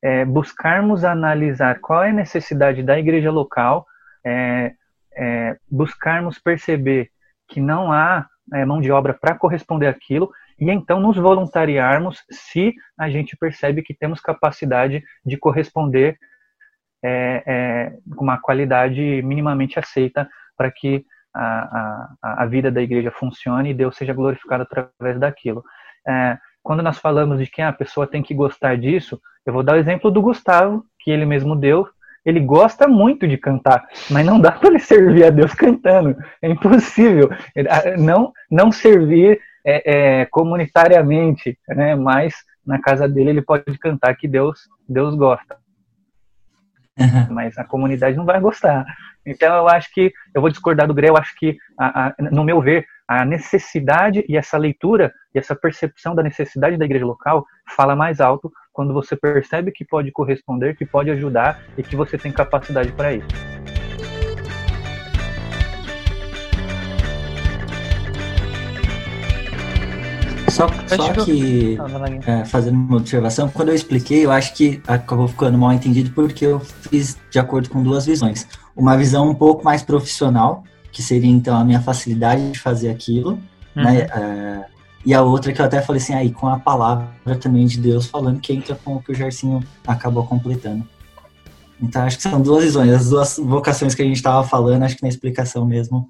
é, 0.02 0.24
buscarmos 0.24 1.04
analisar 1.04 1.78
qual 1.80 2.02
é 2.02 2.10
a 2.10 2.12
necessidade 2.12 2.82
da 2.82 2.98
igreja 2.98 3.30
local, 3.30 3.86
é, 4.24 4.72
é, 5.16 5.56
buscarmos 5.70 6.38
perceber 6.38 7.10
que 7.48 7.60
não 7.60 7.92
há 7.92 8.26
é, 8.54 8.64
mão 8.64 8.80
de 8.80 8.90
obra 8.90 9.14
para 9.14 9.34
corresponder 9.34 9.86
àquilo 9.86 10.30
e 10.58 10.70
então 10.70 11.00
nos 11.00 11.16
voluntariarmos 11.16 12.24
se 12.30 12.74
a 12.98 13.10
gente 13.10 13.36
percebe 13.36 13.82
que 13.82 13.94
temos 13.94 14.20
capacidade 14.20 15.02
de 15.24 15.36
corresponder 15.36 16.18
é, 17.04 17.42
é, 17.46 17.92
com 18.16 18.24
uma 18.24 18.38
qualidade 18.38 19.22
minimamente 19.22 19.78
aceita 19.78 20.28
para 20.56 20.70
que 20.70 21.04
a, 21.34 22.08
a, 22.22 22.42
a, 22.42 22.46
vida 22.46 22.70
da 22.70 22.80
igreja 22.80 23.10
funcione 23.10 23.70
e 23.70 23.74
Deus 23.74 23.96
seja 23.96 24.14
glorificado 24.14 24.62
através 24.62 25.20
daquilo. 25.20 25.62
É, 26.08 26.38
quando 26.62 26.82
nós 26.82 26.98
falamos 26.98 27.38
de 27.38 27.46
que 27.46 27.60
a 27.60 27.72
pessoa 27.72 28.06
tem 28.06 28.22
que 28.22 28.34
gostar 28.34 28.76
disso, 28.76 29.20
eu 29.44 29.52
vou 29.52 29.62
dar 29.62 29.74
o 29.74 29.78
exemplo 29.78 30.10
do 30.10 30.22
Gustavo, 30.22 30.84
que 30.98 31.10
ele 31.10 31.26
mesmo 31.26 31.54
deu. 31.54 31.86
Ele 32.26 32.40
gosta 32.40 32.88
muito 32.88 33.26
de 33.28 33.38
cantar, 33.38 33.86
mas 34.10 34.26
não 34.26 34.40
dá 34.40 34.50
para 34.50 34.68
ele 34.68 34.80
servir 34.80 35.24
a 35.24 35.30
Deus 35.30 35.54
cantando. 35.54 36.16
É 36.42 36.48
impossível. 36.48 37.30
Não, 37.96 38.32
não 38.50 38.72
servir 38.72 39.40
é, 39.64 40.22
é, 40.22 40.26
comunitariamente, 40.26 41.56
né? 41.68 41.94
mas 41.94 42.34
na 42.66 42.80
casa 42.80 43.08
dele 43.08 43.30
ele 43.30 43.42
pode 43.42 43.78
cantar 43.78 44.16
que 44.16 44.26
Deus, 44.26 44.68
Deus 44.88 45.14
gosta. 45.14 45.56
Uhum. 46.98 47.34
Mas 47.34 47.56
a 47.58 47.64
comunidade 47.64 48.16
não 48.16 48.24
vai 48.24 48.40
gostar. 48.40 48.84
Então 49.24 49.54
eu 49.54 49.68
acho 49.68 49.92
que, 49.92 50.12
eu 50.34 50.40
vou 50.40 50.50
discordar 50.50 50.88
do 50.88 50.94
Gré, 50.94 51.08
eu 51.08 51.16
acho 51.16 51.34
que, 51.36 51.56
a, 51.78 52.08
a, 52.08 52.14
no 52.18 52.42
meu 52.42 52.60
ver, 52.60 52.86
a 53.06 53.24
necessidade 53.24 54.24
e 54.28 54.36
essa 54.36 54.58
leitura 54.58 55.12
e 55.34 55.38
essa 55.38 55.54
percepção 55.54 56.14
da 56.14 56.22
necessidade 56.22 56.76
da 56.76 56.84
igreja 56.84 57.06
local 57.06 57.44
fala 57.68 57.94
mais 57.94 58.20
alto 58.20 58.52
quando 58.76 58.92
você 58.92 59.16
percebe 59.16 59.72
que 59.72 59.86
pode 59.86 60.12
corresponder, 60.12 60.76
que 60.76 60.84
pode 60.84 61.10
ajudar 61.10 61.62
e 61.78 61.82
que 61.82 61.96
você 61.96 62.18
tem 62.18 62.30
capacidade 62.30 62.92
para 62.92 63.14
isso. 63.14 63.26
Só, 70.50 70.68
só 70.86 71.24
que, 71.24 71.78
é, 72.26 72.44
fazendo 72.44 72.76
uma 72.76 72.98
observação, 72.98 73.48
quando 73.48 73.70
eu 73.70 73.74
expliquei, 73.74 74.24
eu 74.24 74.30
acho 74.30 74.54
que 74.54 74.82
acabou 74.86 75.26
ficando 75.26 75.56
mal 75.56 75.72
entendido 75.72 76.10
porque 76.10 76.44
eu 76.44 76.60
fiz 76.60 77.18
de 77.30 77.38
acordo 77.38 77.70
com 77.70 77.82
duas 77.82 78.04
visões. 78.04 78.46
Uma 78.74 78.96
visão 78.96 79.30
um 79.30 79.34
pouco 79.34 79.64
mais 79.64 79.82
profissional, 79.82 80.64
que 80.92 81.02
seria 81.02 81.30
então 81.30 81.56
a 81.56 81.64
minha 81.64 81.80
facilidade 81.80 82.52
de 82.52 82.58
fazer 82.58 82.90
aquilo, 82.90 83.38
uhum. 83.74 83.84
né? 83.84 84.00
É, 84.00 84.75
e 85.06 85.14
a 85.14 85.22
outra 85.22 85.52
que 85.52 85.60
eu 85.60 85.64
até 85.64 85.80
falei 85.80 86.02
assim, 86.02 86.12
aí 86.12 86.30
com 86.32 86.48
a 86.48 86.58
palavra 86.58 87.08
também 87.40 87.64
de 87.64 87.80
Deus 87.80 88.06
falando 88.06 88.40
que 88.40 88.52
entra 88.52 88.74
com 88.74 88.96
o 88.96 89.02
que 89.02 89.12
o 89.12 89.14
Gercinho 89.14 89.60
acabou 89.86 90.26
completando. 90.26 90.86
Então 91.80 92.02
acho 92.02 92.16
que 92.16 92.22
são 92.24 92.42
duas 92.42 92.64
visões, 92.64 92.90
as 92.90 93.08
duas 93.08 93.38
vocações 93.38 93.94
que 93.94 94.02
a 94.02 94.04
gente 94.04 94.16
estava 94.16 94.42
falando, 94.46 94.82
acho 94.82 94.96
que 94.96 95.02
na 95.02 95.08
explicação 95.08 95.64
mesmo 95.64 96.08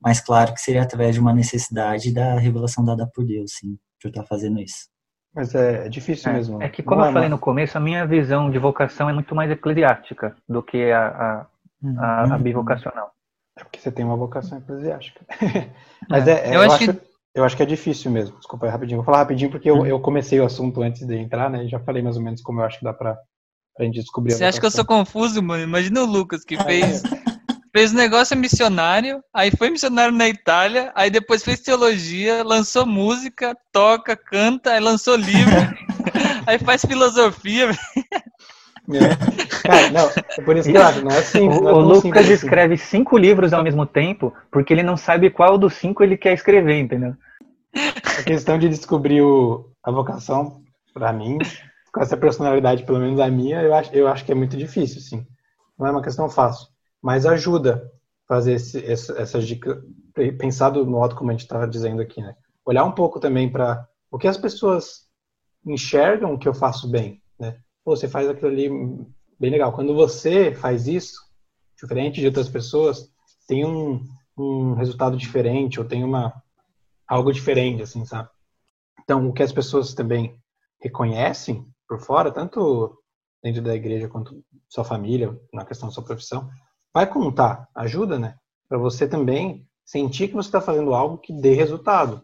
mas 0.00 0.20
claro 0.20 0.54
que 0.54 0.60
seria 0.60 0.82
através 0.82 1.14
de 1.14 1.20
uma 1.20 1.34
necessidade 1.34 2.12
da 2.12 2.38
revelação 2.38 2.84
dada 2.84 3.06
por 3.06 3.24
Deus, 3.24 3.52
sim, 3.54 3.76
que 3.98 4.06
eu 4.06 4.10
estou 4.10 4.24
fazendo 4.24 4.60
isso. 4.60 4.88
Mas 5.34 5.54
é, 5.54 5.86
é 5.86 5.88
difícil 5.88 6.30
é, 6.30 6.34
mesmo. 6.34 6.62
É 6.62 6.68
que, 6.68 6.82
como 6.82 7.04
eu 7.04 7.12
falei 7.12 7.28
no 7.28 7.38
começo, 7.38 7.76
a 7.76 7.80
minha 7.80 8.06
visão 8.06 8.50
de 8.50 8.58
vocação 8.58 9.10
é 9.10 9.12
muito 9.12 9.34
mais 9.34 9.50
eclesiástica 9.50 10.34
do 10.48 10.62
que 10.62 10.90
a, 10.90 11.08
a, 11.08 11.46
a, 11.98 12.22
a 12.22 12.36
uhum. 12.36 12.42
bivocacional. 12.42 13.12
É 13.58 13.64
porque 13.64 13.80
você 13.80 13.90
tem 13.90 14.04
uma 14.04 14.16
vocação 14.16 14.58
eclesiástica. 14.58 15.20
Mas 16.08 16.26
é, 16.26 16.46
é 16.46 16.48
eu, 16.50 16.62
eu, 16.62 16.72
acho, 16.72 16.92
que... 16.92 17.00
eu 17.38 17.44
acho 17.44 17.56
que 17.56 17.62
é 17.62 17.66
difícil 17.66 18.10
mesmo. 18.10 18.36
Desculpa 18.36 18.66
aí, 18.66 18.72
rapidinho. 18.72 18.98
Vou 18.98 19.04
falar 19.04 19.18
rapidinho 19.18 19.50
porque 19.50 19.70
eu, 19.70 19.76
uhum. 19.76 19.86
eu 19.86 20.00
comecei 20.00 20.40
o 20.40 20.44
assunto 20.44 20.82
antes 20.82 21.06
de 21.06 21.16
entrar, 21.16 21.48
né? 21.48 21.66
Já 21.68 21.78
falei 21.78 22.02
mais 22.02 22.16
ou 22.16 22.22
menos 22.22 22.42
como 22.42 22.60
eu 22.60 22.64
acho 22.64 22.78
que 22.78 22.84
dá 22.84 22.92
pra, 22.92 23.16
pra 23.76 23.86
gente 23.86 24.00
descobrir. 24.00 24.32
Você 24.32 24.44
acha 24.44 24.58
que 24.58 24.66
eu 24.66 24.70
sou 24.70 24.84
confuso, 24.84 25.42
mano? 25.42 25.62
Imagina 25.62 26.02
o 26.02 26.06
Lucas 26.06 26.44
que 26.44 26.56
fez 26.56 27.02
fez 27.72 27.92
um 27.92 27.96
negócio 27.96 28.36
missionário, 28.36 29.22
aí 29.32 29.50
foi 29.50 29.70
missionário 29.70 30.12
na 30.12 30.28
Itália, 30.28 30.90
aí 30.94 31.10
depois 31.10 31.44
fez 31.44 31.60
teologia, 31.60 32.42
lançou 32.42 32.84
música, 32.84 33.56
toca, 33.72 34.16
canta, 34.16 34.72
aí 34.72 34.80
lançou 34.80 35.14
livro, 35.14 35.54
aí 36.46 36.58
faz 36.58 36.84
filosofia. 36.84 37.70
É. 38.90 39.68
Cara, 39.68 39.90
não, 39.90 40.08
é 40.08 40.42
por 40.42 40.56
isso 40.56 40.70
que 40.70 40.76
eu 40.76 41.02
não 41.02 41.10
é 41.10 41.18
assim. 41.18 41.48
O, 41.48 41.60
não 41.60 41.68
é 41.68 41.72
o 41.72 41.78
Lucas 41.80 42.24
assim. 42.24 42.32
escreve 42.32 42.76
cinco 42.76 43.18
livros 43.18 43.52
ao 43.52 43.62
mesmo 43.62 43.84
tempo, 43.84 44.32
porque 44.50 44.72
ele 44.72 44.82
não 44.82 44.96
sabe 44.96 45.30
qual 45.30 45.58
dos 45.58 45.74
cinco 45.74 46.02
ele 46.02 46.16
quer 46.16 46.32
escrever, 46.32 46.78
entendeu? 46.78 47.14
A 47.74 48.22
questão 48.22 48.58
de 48.58 48.68
descobrir 48.68 49.20
o, 49.20 49.70
a 49.82 49.90
vocação, 49.90 50.62
para 50.94 51.12
mim, 51.12 51.38
com 51.92 52.00
essa 52.00 52.16
personalidade, 52.16 52.84
pelo 52.84 52.98
menos 52.98 53.20
a 53.20 53.28
minha, 53.28 53.62
eu 53.62 53.74
acho, 53.74 53.94
eu 53.94 54.08
acho 54.08 54.24
que 54.24 54.32
é 54.32 54.34
muito 54.34 54.56
difícil, 54.56 55.00
sim. 55.00 55.26
Não 55.78 55.86
é 55.86 55.90
uma 55.90 56.02
questão 56.02 56.28
fácil 56.28 56.68
mas 57.02 57.26
ajuda 57.26 57.90
fazer 58.26 58.54
esse, 58.54 58.84
essas 58.84 59.46
dicas, 59.46 59.82
pensado 60.38 60.84
no 60.84 60.90
modo 60.90 61.14
como 61.14 61.30
a 61.30 61.32
gente 61.32 61.42
estava 61.42 61.66
dizendo 61.66 62.02
aqui, 62.02 62.20
né? 62.20 62.34
Olhar 62.64 62.84
um 62.84 62.92
pouco 62.92 63.18
também 63.18 63.50
para 63.50 63.86
o 64.10 64.18
que 64.18 64.28
as 64.28 64.36
pessoas 64.36 65.06
enxergam 65.64 66.36
que 66.36 66.46
eu 66.46 66.54
faço 66.54 66.90
bem? 66.90 67.22
Pô, 67.88 67.96
você 67.96 68.06
faz 68.06 68.28
aquilo 68.28 68.48
ali 68.48 68.68
bem 69.40 69.50
legal. 69.50 69.72
Quando 69.72 69.94
você 69.94 70.54
faz 70.54 70.86
isso, 70.86 71.22
diferente 71.74 72.20
de 72.20 72.26
outras 72.26 72.46
pessoas, 72.46 73.10
tem 73.46 73.64
um, 73.64 74.04
um 74.36 74.74
resultado 74.74 75.16
diferente 75.16 75.80
ou 75.80 75.86
tem 75.86 76.04
uma 76.04 76.34
algo 77.06 77.32
diferente, 77.32 77.80
assim, 77.80 78.04
sabe? 78.04 78.28
Então, 79.00 79.26
o 79.26 79.32
que 79.32 79.42
as 79.42 79.54
pessoas 79.54 79.94
também 79.94 80.38
reconhecem 80.82 81.66
por 81.88 81.98
fora, 81.98 82.30
tanto 82.30 83.02
dentro 83.42 83.62
da 83.62 83.74
igreja 83.74 84.06
quanto 84.06 84.44
sua 84.68 84.84
família, 84.84 85.34
na 85.50 85.64
questão 85.64 85.88
da 85.88 85.94
sua 85.94 86.04
profissão, 86.04 86.46
vai 86.92 87.10
contar, 87.10 87.70
ajuda, 87.74 88.18
né? 88.18 88.36
Para 88.68 88.76
você 88.76 89.08
também 89.08 89.66
sentir 89.82 90.28
que 90.28 90.34
você 90.34 90.48
está 90.48 90.60
fazendo 90.60 90.92
algo 90.92 91.16
que 91.16 91.32
dê 91.32 91.54
resultado. 91.54 92.22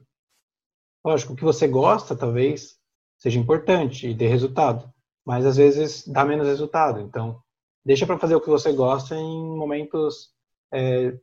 Lógico, 1.03 1.33
o 1.33 1.37
que 1.37 1.43
você 1.43 1.67
gosta 1.67 2.15
talvez 2.15 2.77
seja 3.17 3.41
importante 3.41 4.07
e 4.07 4.13
dê 4.13 4.29
resultado, 4.29 4.93
mas 5.25 5.47
às 5.47 5.57
vezes 5.57 6.07
dá 6.07 6.25
menos 6.25 6.47
resultado. 6.47 7.01
Então, 7.01 7.41
deixa 7.85 8.07
para 8.07 8.19
fazer 8.19 8.35
o 8.35 8.41
que 8.41 8.51
você 8.51 8.73
gosta 8.73 9.15
em 9.15 9.57
momentos 9.57 10.31
é, 10.73 11.19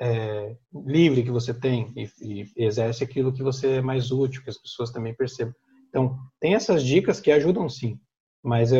é, 0.00 0.56
livre 0.74 1.22
que 1.22 1.30
você 1.30 1.52
tem 1.52 1.92
e, 1.96 2.10
e, 2.20 2.52
exerce 2.56 3.04
aquilo 3.04 3.32
que 3.32 3.42
você 3.42 3.76
é 3.76 3.82
mais 3.82 4.10
útil, 4.10 4.42
que 4.42 4.50
as 4.50 4.58
pessoas 4.58 4.90
também 4.90 5.14
percebam. 5.14 5.54
Então, 5.88 6.18
tem 6.40 6.54
essas 6.54 6.82
dicas 6.82 7.20
que 7.20 7.30
ajudam 7.30 7.68
sim, 7.68 8.00
mas 8.42 8.70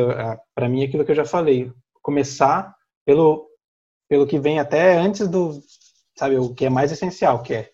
para 0.55 0.69
mim 0.69 0.83
é 0.83 0.87
aquilo 0.87 1.05
que 1.05 1.13
eu 1.13 1.17
já 1.17 1.25
falei, 1.25 1.73
começar 2.03 2.75
pelo 3.05 3.49
pelo 4.07 4.27
que 4.27 4.39
vem 4.39 4.59
até 4.59 4.99
antes 4.99 5.27
do, 5.27 5.61
sabe, 6.17 6.37
o 6.37 6.55
que 6.55 6.67
é 6.67 6.71
mais 6.71 6.93
essencial, 6.93 7.43
que 7.43 7.55
é 7.55 7.73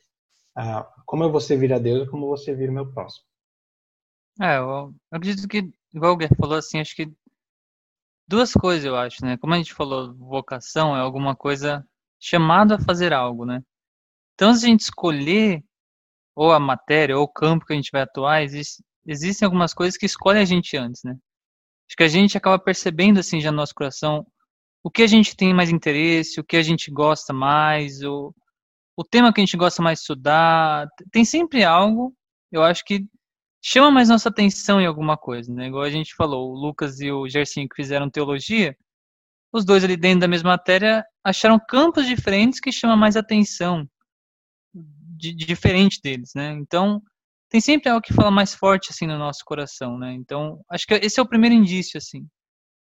como 1.10 1.24
eu 1.24 1.30
vou 1.32 1.40
servir 1.40 1.72
a 1.72 1.78
Deus 1.78 2.06
e 2.06 2.10
como 2.10 2.28
você 2.28 2.54
vir 2.54 2.70
o 2.70 2.72
meu 2.72 2.90
próximo. 2.90 3.24
É, 4.40 4.58
eu 4.58 4.94
acredito 5.10 5.48
que, 5.48 5.72
igual 5.94 6.12
o 6.12 6.16
Guer 6.16 6.34
falou, 6.36 6.58
assim, 6.58 6.80
acho 6.80 6.94
que 6.94 7.10
duas 8.28 8.52
coisas 8.52 8.84
eu 8.84 8.96
acho, 8.96 9.24
né? 9.24 9.36
Como 9.36 9.54
a 9.54 9.56
gente 9.56 9.74
falou, 9.74 10.14
vocação 10.14 10.96
é 10.96 11.00
alguma 11.00 11.34
coisa 11.34 11.84
chamado 12.20 12.74
a 12.74 12.78
fazer 12.78 13.12
algo, 13.12 13.44
né? 13.44 13.62
Então, 14.34 14.54
se 14.54 14.66
a 14.66 14.68
gente 14.68 14.80
escolher 14.80 15.62
ou 16.34 16.52
a 16.52 16.60
matéria 16.60 17.16
ou 17.18 17.24
o 17.24 17.32
campo 17.32 17.66
que 17.66 17.72
a 17.72 17.76
gente 17.76 17.90
vai 17.92 18.02
atuar, 18.02 18.42
existe, 18.42 18.82
existem 19.06 19.46
algumas 19.46 19.74
coisas 19.74 19.98
que 19.98 20.06
escolhem 20.06 20.42
a 20.42 20.44
gente 20.44 20.76
antes, 20.76 21.02
né? 21.04 21.12
Acho 21.88 21.96
que 21.96 22.04
a 22.04 22.08
gente 22.08 22.38
acaba 22.38 22.58
percebendo, 22.58 23.18
assim, 23.20 23.40
já 23.40 23.50
no 23.50 23.56
nosso 23.56 23.74
coração 23.74 24.26
o 24.82 24.90
que 24.90 25.02
a 25.02 25.06
gente 25.06 25.36
tem 25.36 25.52
mais 25.52 25.70
interesse, 25.70 26.40
o 26.40 26.44
que 26.44 26.56
a 26.56 26.62
gente 26.62 26.90
gosta 26.90 27.32
mais, 27.32 28.02
o, 28.02 28.34
o 28.96 29.04
tema 29.04 29.32
que 29.32 29.40
a 29.40 29.44
gente 29.44 29.56
gosta 29.56 29.82
mais 29.82 29.98
de 29.98 30.02
estudar. 30.02 30.88
Tem 31.12 31.24
sempre 31.24 31.64
algo, 31.64 32.14
eu 32.50 32.62
acho 32.62 32.84
que 32.84 33.04
chama 33.62 33.90
mais 33.90 34.08
nossa 34.08 34.28
atenção 34.28 34.80
em 34.80 34.86
alguma 34.86 35.16
coisa, 35.16 35.52
né? 35.52 35.66
Igual 35.66 35.82
a 35.84 35.90
gente 35.90 36.14
falou, 36.14 36.50
o 36.50 36.54
Lucas 36.54 37.00
e 37.00 37.10
o 37.10 37.28
Gersinho 37.28 37.68
que 37.68 37.76
fizeram 37.76 38.10
teologia, 38.10 38.76
os 39.52 39.64
dois 39.64 39.84
ali 39.84 39.96
dentro 39.96 40.20
da 40.20 40.28
mesma 40.28 40.50
matéria 40.50 41.04
acharam 41.24 41.58
campos 41.58 42.06
diferentes 42.06 42.60
que 42.60 42.72
chamam 42.72 42.96
mais 42.96 43.16
atenção, 43.16 43.88
de, 44.74 45.34
diferente 45.34 46.00
deles, 46.02 46.30
né? 46.34 46.52
Então, 46.52 47.02
tem 47.50 47.60
sempre 47.60 47.90
algo 47.90 48.02
que 48.02 48.14
fala 48.14 48.30
mais 48.30 48.54
forte, 48.54 48.90
assim, 48.90 49.06
no 49.06 49.18
nosso 49.18 49.44
coração, 49.44 49.98
né? 49.98 50.12
Então, 50.14 50.60
acho 50.70 50.86
que 50.86 50.94
esse 50.94 51.18
é 51.18 51.22
o 51.22 51.28
primeiro 51.28 51.54
indício, 51.54 51.98
assim. 51.98 52.26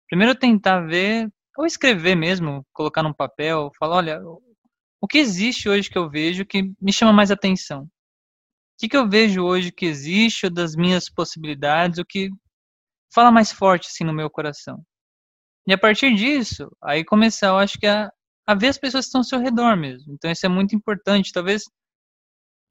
Primeiro 0.07 0.34
tentar 0.34 0.82
ver, 0.82 1.30
ou 1.57 1.66
escrever 1.66 2.16
mesmo, 2.16 2.66
colocar 2.74 3.03
num 3.03 3.13
papel, 3.13 3.72
falar, 3.78 3.97
olha, 3.97 4.22
o 5.01 5.07
que 5.07 5.18
existe 5.18 5.70
hoje 5.70 5.89
que 5.89 5.97
eu 5.97 6.09
vejo 6.09 6.45
que 6.45 6.63
me 6.82 6.91
chama 6.93 7.13
mais 7.13 7.32
atenção? 7.32 7.88
Que, 8.78 8.89
que 8.89 8.97
eu 8.97 9.07
vejo 9.09 9.43
hoje 9.43 9.71
que 9.71 9.86
existe, 9.86 10.49
das 10.49 10.76
minhas 10.76 11.09
possibilidades, 11.09 11.99
o 11.99 12.05
que 12.05 12.30
fala 13.13 13.32
mais 13.32 13.51
forte, 13.51 13.88
assim, 13.88 14.03
no 14.03 14.13
meu 14.13 14.30
coração? 14.30 14.84
E 15.67 15.73
a 15.73 15.78
partir 15.78 16.13
disso, 16.15 16.69
aí 16.84 17.03
começar, 17.03 17.47
eu 17.47 17.57
acho 17.57 17.80
que 17.80 17.88
a, 17.88 18.11
a 18.45 18.53
ver 18.53 18.67
as 18.67 18.78
pessoas 18.78 19.05
que 19.05 19.07
estão 19.07 19.21
ao 19.21 19.26
seu 19.26 19.39
redor 19.39 19.76
mesmo. 19.76 20.13
Então 20.13 20.30
isso 20.30 20.45
é 20.45 20.49
muito 20.49 20.76
importante, 20.76 21.32
talvez 21.34 21.63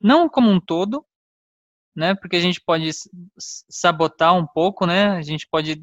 não 0.01 0.29
como 0.29 0.51
um 0.51 0.61
todo, 0.61 1.05
né? 1.97 2.15
Porque 2.15 2.37
a 2.37 2.41
gente 2.41 2.61
pode 2.61 2.91
sabotar 3.71 4.37
um 4.37 4.47
pouco, 4.47 4.87
né? 4.87 5.09
A 5.09 5.23
gente 5.23 5.47
pode 5.51 5.83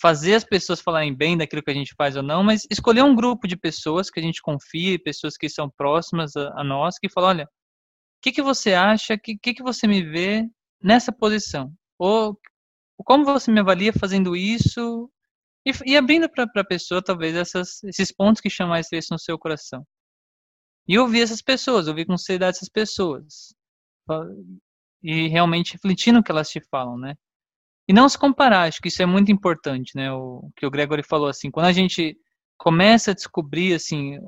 fazer 0.00 0.34
as 0.34 0.44
pessoas 0.44 0.80
falarem 0.80 1.14
bem 1.14 1.36
daquilo 1.36 1.62
que 1.62 1.70
a 1.70 1.74
gente 1.74 1.94
faz 1.94 2.16
ou 2.16 2.22
não, 2.22 2.42
mas 2.42 2.66
escolher 2.70 3.02
um 3.02 3.14
grupo 3.14 3.46
de 3.46 3.56
pessoas 3.56 4.10
que 4.10 4.18
a 4.18 4.22
gente 4.22 4.40
confie, 4.40 4.98
pessoas 4.98 5.36
que 5.36 5.48
são 5.48 5.68
próximas 5.68 6.34
a, 6.36 6.60
a 6.60 6.64
nós, 6.64 6.98
que 6.98 7.10
falam, 7.10 7.30
olha, 7.30 7.48
que, 8.20 8.32
que 8.32 8.42
você 8.42 8.74
acha, 8.74 9.14
o 9.14 9.18
que, 9.18 9.36
que, 9.38 9.54
que 9.54 9.62
você 9.62 9.86
me 9.86 10.02
vê 10.02 10.48
nessa 10.82 11.12
posição? 11.12 11.72
Ou 11.98 12.38
como 13.04 13.24
você 13.24 13.50
me 13.50 13.60
avalia 13.60 13.92
fazendo 13.92 14.36
isso 14.36 15.10
e, 15.66 15.72
e 15.92 15.96
abrindo 15.96 16.28
para 16.28 16.44
a 16.54 16.64
pessoa, 16.64 17.02
talvez, 17.02 17.34
essas, 17.34 17.82
esses 17.84 18.12
pontos 18.12 18.40
que 18.40 18.50
chamam 18.50 18.70
mais 18.70 18.86
interesse 18.86 19.10
no 19.10 19.18
seu 19.18 19.38
coração. 19.38 19.86
E 20.86 20.98
ouvir 20.98 21.22
essas 21.22 21.42
pessoas, 21.42 21.88
ouvir 21.88 22.06
com 22.06 22.16
seriedade 22.16 22.56
essas 22.56 22.68
pessoas. 22.68 23.54
E 25.02 25.28
realmente 25.28 25.74
refletir 25.74 26.12
no 26.12 26.22
que 26.22 26.30
elas 26.30 26.50
te 26.50 26.60
falam, 26.70 26.98
né? 26.98 27.14
E 27.88 27.92
não 27.92 28.08
se 28.08 28.18
comparar, 28.18 28.68
acho 28.68 28.80
que 28.80 28.88
isso 28.88 29.02
é 29.02 29.06
muito 29.06 29.32
importante, 29.32 29.92
né? 29.96 30.12
O 30.12 30.50
que 30.56 30.66
o 30.66 30.70
Gregory 30.70 31.02
falou, 31.02 31.28
assim, 31.28 31.50
quando 31.50 31.66
a 31.66 31.72
gente 31.72 32.16
começa 32.58 33.10
a 33.10 33.14
descobrir, 33.14 33.74
assim, 33.74 34.18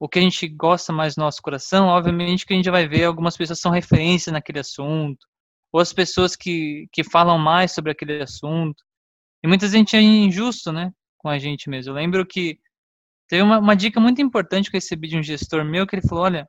o 0.00 0.08
que 0.08 0.18
a 0.18 0.22
gente 0.22 0.48
gosta 0.48 0.94
mais 0.94 1.14
do 1.14 1.20
nosso 1.20 1.42
coração, 1.42 1.88
obviamente 1.88 2.46
que 2.46 2.54
a 2.54 2.56
gente 2.56 2.70
vai 2.70 2.88
ver 2.88 3.04
algumas 3.04 3.36
pessoas 3.36 3.60
são 3.60 3.70
referências 3.70 4.32
naquele 4.32 4.58
assunto, 4.58 5.26
ou 5.70 5.78
as 5.78 5.92
pessoas 5.92 6.34
que, 6.34 6.88
que 6.90 7.04
falam 7.04 7.38
mais 7.38 7.72
sobre 7.72 7.92
aquele 7.92 8.22
assunto. 8.22 8.82
E 9.44 9.46
muita 9.46 9.68
gente 9.68 9.94
é 9.94 10.00
injusto, 10.00 10.72
né? 10.72 10.90
Com 11.18 11.28
a 11.28 11.38
gente 11.38 11.68
mesmo. 11.68 11.90
Eu 11.90 11.94
lembro 11.94 12.24
que 12.26 12.58
teve 13.28 13.42
uma, 13.42 13.58
uma 13.58 13.76
dica 13.76 14.00
muito 14.00 14.22
importante 14.22 14.70
que 14.70 14.76
eu 14.76 14.80
recebi 14.80 15.06
de 15.06 15.18
um 15.18 15.22
gestor 15.22 15.66
meu, 15.66 15.86
que 15.86 15.94
ele 15.96 16.08
falou, 16.08 16.24
olha, 16.24 16.48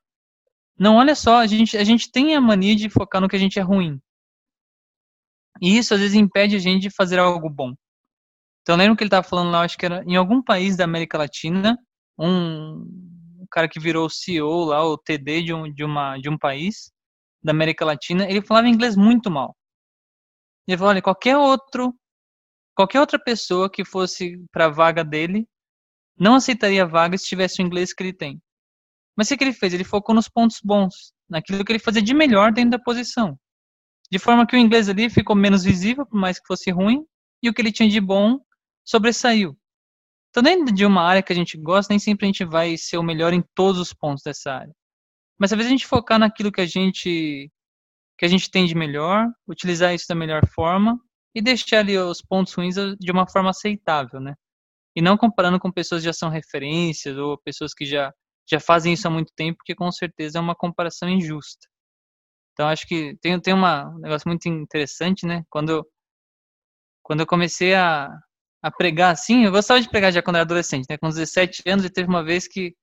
não, 0.79 0.95
olha 0.95 1.13
só, 1.13 1.39
a 1.39 1.45
gente, 1.45 1.77
a 1.77 1.83
gente 1.83 2.09
tem 2.09 2.33
a 2.33 2.41
mania 2.41 2.75
de 2.75 2.89
focar 2.89 3.21
no 3.21 3.27
que 3.27 3.35
a 3.35 3.39
gente 3.39 3.59
é 3.59 3.61
ruim. 3.61 3.99
E 5.61 5.77
isso 5.77 5.93
às 5.93 5.99
vezes 5.99 6.15
impede 6.15 6.55
a 6.55 6.59
gente 6.59 6.83
de 6.83 6.89
fazer 6.89 7.19
algo 7.19 7.49
bom. 7.49 7.73
Então 8.61 8.75
eu 8.75 8.77
lembro 8.77 8.95
que 8.95 9.03
ele 9.03 9.09
estava 9.09 9.27
falando 9.27 9.51
lá, 9.51 9.63
acho 9.63 9.77
que 9.77 9.85
era 9.85 10.03
em 10.05 10.15
algum 10.15 10.41
país 10.41 10.77
da 10.77 10.85
América 10.85 11.17
Latina, 11.17 11.77
um 12.17 13.10
cara 13.51 13.67
que 13.69 13.79
virou 13.79 14.09
CEO 14.09 14.65
lá, 14.65 14.83
o 14.83 14.97
TD 14.97 15.43
de 15.43 15.53
um, 15.53 15.71
de, 15.71 15.83
uma, 15.83 16.17
de 16.17 16.29
um 16.29 16.37
país 16.37 16.91
da 17.43 17.51
América 17.51 17.85
Latina, 17.85 18.29
ele 18.29 18.41
falava 18.41 18.67
inglês 18.67 18.95
muito 18.95 19.29
mal. 19.29 19.55
Ele 20.67 20.77
falou, 20.77 20.91
olha, 20.91 21.01
qualquer 21.01 21.37
outro 21.37 21.93
qualquer 22.73 22.99
outra 22.99 23.19
pessoa 23.19 23.69
que 23.69 23.83
fosse 23.83 24.37
para 24.51 24.65
a 24.65 24.69
vaga 24.69 25.03
dele 25.03 25.45
não 26.17 26.35
aceitaria 26.35 26.83
a 26.83 26.87
vaga 26.87 27.17
se 27.17 27.25
tivesse 27.25 27.61
o 27.61 27.65
inglês 27.65 27.93
que 27.93 28.01
ele 28.03 28.13
tem. 28.13 28.41
Mas 29.15 29.29
o 29.29 29.37
que 29.37 29.43
ele 29.43 29.53
fez? 29.53 29.73
Ele 29.73 29.83
focou 29.83 30.15
nos 30.15 30.29
pontos 30.29 30.59
bons, 30.63 31.13
naquilo 31.29 31.63
que 31.65 31.71
ele 31.71 31.79
fazia 31.79 32.01
de 32.01 32.13
melhor 32.13 32.51
dentro 32.51 32.71
da 32.71 32.79
posição. 32.79 33.37
De 34.11 34.19
forma 34.19 34.45
que 34.45 34.55
o 34.55 34.59
inglês 34.59 34.89
ali 34.89 35.09
ficou 35.09 35.35
menos 35.35 35.63
visível, 35.63 36.05
por 36.05 36.19
mais 36.19 36.39
que 36.39 36.47
fosse 36.47 36.71
ruim, 36.71 37.05
e 37.41 37.49
o 37.49 37.53
que 37.53 37.61
ele 37.61 37.71
tinha 37.71 37.89
de 37.89 37.99
bom 37.99 38.39
sobressaiu. 38.85 39.57
Então, 40.31 40.41
dentro 40.41 40.73
de 40.73 40.85
uma 40.85 41.03
área 41.03 41.21
que 41.21 41.33
a 41.33 41.35
gente 41.35 41.57
gosta, 41.57 41.91
nem 41.91 41.99
sempre 41.99 42.25
a 42.25 42.27
gente 42.27 42.45
vai 42.45 42.77
ser 42.77 42.97
o 42.97 43.03
melhor 43.03 43.33
em 43.33 43.43
todos 43.53 43.79
os 43.79 43.93
pontos 43.93 44.23
dessa 44.23 44.53
área. 44.53 44.73
Mas 45.37 45.51
às 45.51 45.57
vezes 45.57 45.69
a 45.71 45.75
gente 45.75 45.87
focar 45.87 46.17
naquilo 46.19 46.51
que 46.51 46.61
a 46.61 46.65
gente 46.65 47.51
que 48.17 48.25
a 48.25 48.27
gente 48.27 48.51
tem 48.51 48.67
de 48.67 48.75
melhor, 48.75 49.27
utilizar 49.47 49.95
isso 49.95 50.05
da 50.07 50.13
melhor 50.15 50.47
forma 50.47 50.99
e 51.35 51.41
deixar 51.41 51.79
ali 51.79 51.97
os 51.97 52.21
pontos 52.21 52.53
ruins 52.53 52.75
de 52.99 53.11
uma 53.11 53.27
forma 53.27 53.49
aceitável, 53.49 54.19
né? 54.19 54.35
E 54.95 55.01
não 55.01 55.17
comparando 55.17 55.59
com 55.59 55.71
pessoas 55.71 56.01
que 56.01 56.05
já 56.05 56.13
são 56.13 56.29
referências 56.29 57.17
ou 57.17 57.37
pessoas 57.39 57.73
que 57.73 57.85
já, 57.85 58.13
já 58.49 58.59
fazem 58.59 58.93
isso 58.93 59.07
há 59.07 59.11
muito 59.11 59.33
tempo, 59.35 59.57
porque 59.57 59.75
com 59.75 59.91
certeza 59.91 60.37
é 60.37 60.41
uma 60.41 60.55
comparação 60.55 61.09
injusta. 61.09 61.67
Então 62.53 62.67
acho 62.67 62.87
que 62.87 63.17
tem, 63.21 63.39
tem 63.41 63.53
uma, 63.53 63.89
um 63.89 63.99
negócio 63.99 64.29
muito 64.29 64.47
interessante, 64.47 65.25
né? 65.25 65.43
Quando, 65.49 65.85
quando 67.03 67.21
eu 67.21 67.27
comecei 67.27 67.73
a, 67.75 68.07
a 68.63 68.71
pregar 68.71 69.11
assim, 69.13 69.45
eu 69.45 69.51
gostava 69.51 69.81
de 69.81 69.89
pregar 69.89 70.11
já 70.11 70.21
quando 70.21 70.35
era 70.35 70.43
adolescente, 70.43 70.85
né? 70.89 70.97
Com 70.97 71.09
17 71.09 71.63
anos, 71.67 71.85
e 71.85 71.89
teve 71.89 72.07
uma 72.07 72.23
vez 72.23 72.47
que 72.47 72.75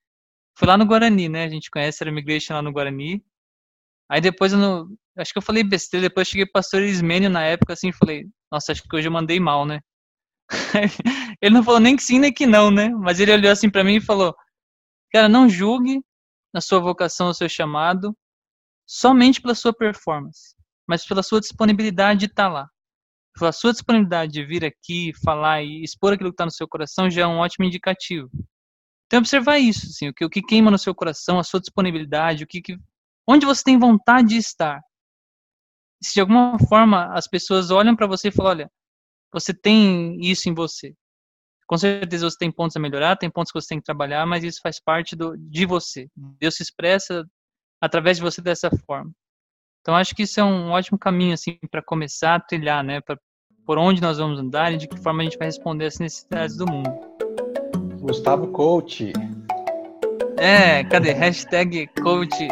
fui 0.58 0.66
lá 0.66 0.76
no 0.76 0.86
Guarani, 0.86 1.28
né? 1.28 1.44
A 1.44 1.48
gente 1.48 1.70
conhece 1.70 2.02
a 2.02 2.08
Immigration 2.08 2.54
lá 2.54 2.62
no 2.62 2.72
Guarani. 2.72 3.24
Aí 4.10 4.20
depois 4.20 4.52
eu 4.52 4.58
não, 4.58 4.88
acho 5.16 5.32
que 5.32 5.38
eu 5.38 5.42
falei 5.42 5.62
besteira, 5.62 6.08
depois 6.08 6.28
cheguei 6.28 6.46
pro 6.46 6.54
pastor 6.54 6.82
Ismênio 6.82 7.30
na 7.30 7.44
época 7.44 7.74
assim, 7.74 7.92
falei, 7.92 8.26
nossa, 8.50 8.72
acho 8.72 8.82
que 8.82 8.96
hoje 8.96 9.06
eu 9.08 9.12
mandei 9.12 9.38
mal, 9.38 9.66
né? 9.66 9.80
ele 11.40 11.54
não 11.54 11.62
falou 11.62 11.80
nem 11.80 11.96
que 11.96 12.02
sim 12.02 12.18
nem 12.18 12.32
que 12.32 12.46
não, 12.46 12.70
né? 12.70 12.88
Mas 12.88 13.20
ele 13.20 13.32
olhou 13.32 13.52
assim 13.52 13.70
para 13.70 13.84
mim 13.84 13.96
e 13.96 14.00
falou: 14.00 14.34
Cara, 15.12 15.28
não 15.28 15.48
julgue 15.48 16.02
na 16.52 16.60
sua 16.60 16.80
vocação, 16.80 17.28
no 17.28 17.34
seu 17.34 17.48
chamado, 17.48 18.16
somente 18.86 19.40
pela 19.40 19.54
sua 19.54 19.72
performance, 19.72 20.54
mas 20.86 21.06
pela 21.06 21.22
sua 21.22 21.40
disponibilidade 21.40 22.20
de 22.20 22.26
estar 22.26 22.44
tá 22.44 22.48
lá. 22.48 22.68
Pela 23.38 23.52
sua 23.52 23.72
disponibilidade 23.72 24.32
de 24.32 24.44
vir 24.44 24.64
aqui, 24.64 25.12
falar 25.22 25.62
e 25.62 25.82
expor 25.82 26.12
aquilo 26.12 26.30
que 26.30 26.34
está 26.34 26.44
no 26.44 26.50
seu 26.50 26.66
coração 26.66 27.10
já 27.10 27.22
é 27.22 27.26
um 27.26 27.38
ótimo 27.38 27.64
indicativo. 27.64 28.28
Então, 29.06 29.20
observar 29.20 29.58
isso, 29.58 29.86
assim, 29.86 30.08
o 30.08 30.14
que, 30.14 30.24
o 30.24 30.30
que 30.30 30.42
queima 30.42 30.70
no 30.70 30.78
seu 30.78 30.94
coração, 30.94 31.38
a 31.38 31.44
sua 31.44 31.60
disponibilidade, 31.60 32.44
o 32.44 32.46
que, 32.46 32.60
que 32.60 32.76
onde 33.26 33.46
você 33.46 33.62
tem 33.62 33.78
vontade 33.78 34.28
de 34.28 34.36
estar 34.36 34.80
se 36.02 36.14
de 36.14 36.20
alguma 36.20 36.58
forma 36.68 37.12
as 37.12 37.26
pessoas 37.26 37.70
olham 37.70 37.96
para 37.96 38.06
você 38.06 38.28
e 38.28 38.32
falam, 38.32 38.52
olha, 38.52 38.70
você 39.32 39.52
tem 39.52 40.18
isso 40.20 40.48
em 40.48 40.54
você. 40.54 40.94
Com 41.66 41.76
certeza 41.76 42.30
você 42.30 42.38
tem 42.38 42.50
pontos 42.50 42.76
a 42.76 42.80
melhorar, 42.80 43.16
tem 43.16 43.30
pontos 43.30 43.52
que 43.52 43.60
você 43.60 43.68
tem 43.68 43.78
que 43.78 43.84
trabalhar, 43.84 44.24
mas 44.24 44.42
isso 44.42 44.60
faz 44.62 44.80
parte 44.80 45.14
do, 45.14 45.36
de 45.36 45.66
você. 45.66 46.08
Deus 46.16 46.56
se 46.56 46.62
expressa 46.62 47.26
através 47.80 48.16
de 48.16 48.22
você 48.22 48.40
dessa 48.40 48.70
forma. 48.86 49.12
Então 49.80 49.94
acho 49.94 50.14
que 50.14 50.22
isso 50.22 50.40
é 50.40 50.44
um 50.44 50.70
ótimo 50.70 50.98
caminho 50.98 51.34
assim 51.34 51.58
para 51.70 51.82
começar 51.82 52.36
a 52.36 52.40
trilhar, 52.40 52.82
né, 52.82 53.00
pra, 53.00 53.18
por 53.68 53.76
onde 53.76 54.00
nós 54.00 54.16
vamos 54.16 54.40
andar 54.40 54.72
e 54.72 54.78
de 54.78 54.88
que 54.88 54.98
forma 54.98 55.20
a 55.20 55.24
gente 55.24 55.36
vai 55.36 55.46
responder 55.46 55.84
às 55.84 55.98
necessidades 55.98 56.56
do 56.56 56.64
mundo. 56.64 56.90
Gustavo 58.00 58.46
Coach. 58.46 59.12
É, 60.38 60.82
cadê? 60.84 61.12
Hashtag 61.12 61.86
coach 62.02 62.48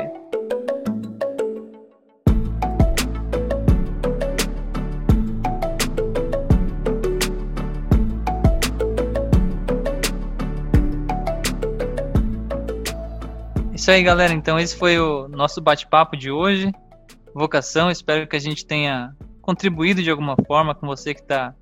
isso 13.73 13.91
aí, 13.91 14.03
galera. 14.03 14.35
Então, 14.35 14.59
esse 14.59 14.77
foi 14.77 14.99
o 14.99 15.29
nosso 15.29 15.63
bate-papo 15.63 16.15
de 16.15 16.31
hoje. 16.31 16.71
Vocação. 17.35 17.91
Espero 17.91 18.29
que 18.29 18.37
a 18.37 18.41
gente 18.41 18.67
tenha 18.67 19.17
contribuído 19.47 20.03
de 20.03 20.11
alguma 20.11 20.35
forma 20.45 20.75
com 20.75 20.89
você 20.89 21.15
que 21.15 21.21
está 21.21 21.55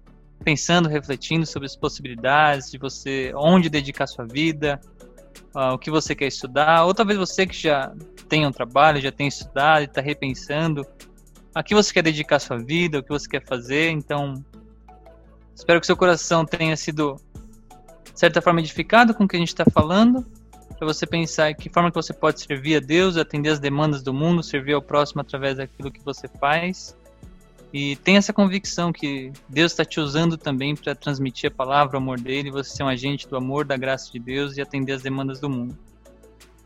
pensando, 0.42 0.88
refletindo 0.88 1.44
sobre 1.44 1.66
as 1.66 1.76
possibilidades 1.76 2.70
de 2.70 2.78
você, 2.78 3.30
onde 3.36 3.68
dedicar 3.68 4.06
sua 4.06 4.24
vida, 4.24 4.80
uh, 5.54 5.74
o 5.74 5.78
que 5.78 5.90
você 5.90 6.14
quer 6.14 6.28
estudar, 6.28 6.86
ou 6.86 6.94
talvez 6.94 7.18
você 7.18 7.46
que 7.46 7.54
já 7.54 7.92
tem 8.26 8.46
um 8.46 8.50
trabalho, 8.50 9.02
já 9.02 9.12
tem 9.12 9.28
estudado 9.28 9.82
e 9.82 9.84
está 9.84 10.00
repensando 10.00 10.86
a 11.54 11.62
que 11.62 11.74
você 11.74 11.92
quer 11.92 12.02
dedicar 12.02 12.38
sua 12.38 12.56
vida, 12.56 12.98
o 12.98 13.02
que 13.02 13.10
você 13.10 13.28
quer 13.28 13.44
fazer. 13.44 13.90
Então, 13.90 14.42
espero 15.54 15.78
que 15.78 15.86
seu 15.86 15.96
coração 15.96 16.46
tenha 16.46 16.76
sido, 16.78 17.16
de 18.12 18.18
certa 18.18 18.40
forma, 18.40 18.60
edificado 18.60 19.12
com 19.12 19.24
o 19.24 19.28
que 19.28 19.36
a 19.36 19.38
gente 19.38 19.48
está 19.48 19.64
falando 19.70 20.26
para 20.78 20.86
você 20.86 21.06
pensar 21.06 21.52
que 21.54 21.68
forma 21.68 21.90
que 21.90 21.96
você 21.96 22.14
pode 22.14 22.40
servir 22.40 22.76
a 22.76 22.80
Deus, 22.80 23.18
atender 23.18 23.50
as 23.50 23.60
demandas 23.60 24.02
do 24.02 24.12
mundo, 24.12 24.42
servir 24.42 24.72
ao 24.72 24.82
próximo 24.82 25.20
através 25.20 25.58
daquilo 25.58 25.92
que 25.92 26.02
você 26.02 26.26
faz. 26.26 26.96
E 27.74 27.96
tem 27.96 28.16
essa 28.16 28.32
convicção 28.32 28.92
que 28.92 29.32
Deus 29.48 29.72
está 29.72 29.84
te 29.84 29.98
usando 29.98 30.38
também 30.38 30.76
para 30.76 30.94
transmitir 30.94 31.50
a 31.50 31.52
palavra, 31.52 31.96
o 31.96 32.00
amor 32.00 32.20
dele, 32.20 32.48
você 32.48 32.70
ser 32.70 32.84
um 32.84 32.88
agente 32.88 33.28
do 33.28 33.36
amor, 33.36 33.64
da 33.64 33.76
graça 33.76 34.12
de 34.12 34.20
Deus 34.20 34.56
e 34.56 34.62
atender 34.62 34.92
as 34.92 35.02
demandas 35.02 35.40
do 35.40 35.50
mundo. 35.50 35.76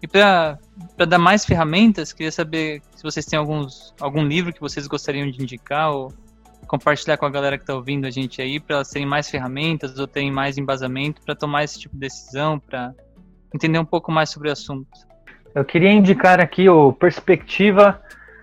E 0.03 0.07
para 0.07 0.59
dar 1.09 1.17
mais 1.17 1.47
ferramentas, 1.47 2.13
queria 2.13 2.31
saber 2.31 2.83
se 2.95 3.03
vocês 3.03 3.25
têm 3.25 3.39
alguns, 3.39 3.95
algum 3.99 4.23
livro 4.23 4.53
que 4.53 4.61
vocês 4.61 4.87
gostariam 4.87 5.31
de 5.31 5.43
indicar 5.43 5.91
ou 5.91 6.13
compartilhar 6.67 7.17
com 7.17 7.25
a 7.25 7.31
galera 7.31 7.57
que 7.57 7.63
está 7.63 7.75
ouvindo 7.75 8.07
a 8.07 8.11
gente 8.11 8.43
aí, 8.43 8.61
para 8.61 8.77
elas 8.77 8.91
terem 8.91 9.09
mais 9.09 9.31
ferramentas 9.31 9.99
ou 9.99 10.07
terem 10.07 10.31
mais 10.31 10.59
embasamento 10.59 11.23
para 11.23 11.35
tomar 11.35 11.65
esse 11.65 11.81
tipo 11.81 11.95
de 11.95 12.01
decisão, 12.01 12.59
para 12.59 12.95
entender 13.55 13.79
um 13.79 13.85
pouco 13.87 14.13
mais 14.13 14.29
sobre 14.29 14.51
o 14.51 14.53
assunto. 14.53 14.91
Eu 15.55 15.65
queria 15.65 15.91
indicar 15.91 16.39
aqui 16.39 16.69
o 16.69 16.93
Perspectiva 16.93 17.99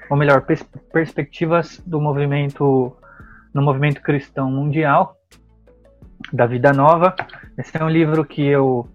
ou 0.10 0.18
melhor, 0.18 0.42
pers 0.42 0.64
perspectivas 0.92 1.82
do 1.86 2.00
movimento 2.00 2.96
no 3.54 3.62
movimento 3.62 4.02
cristão 4.02 4.52
mundial 4.52 5.16
da 6.32 6.46
Vida 6.46 6.74
Nova. 6.74 7.16
Esse 7.58 7.78
é 7.78 7.84
um 7.84 7.90
livro 7.90 8.26
que 8.26 8.46
eu 8.46 8.88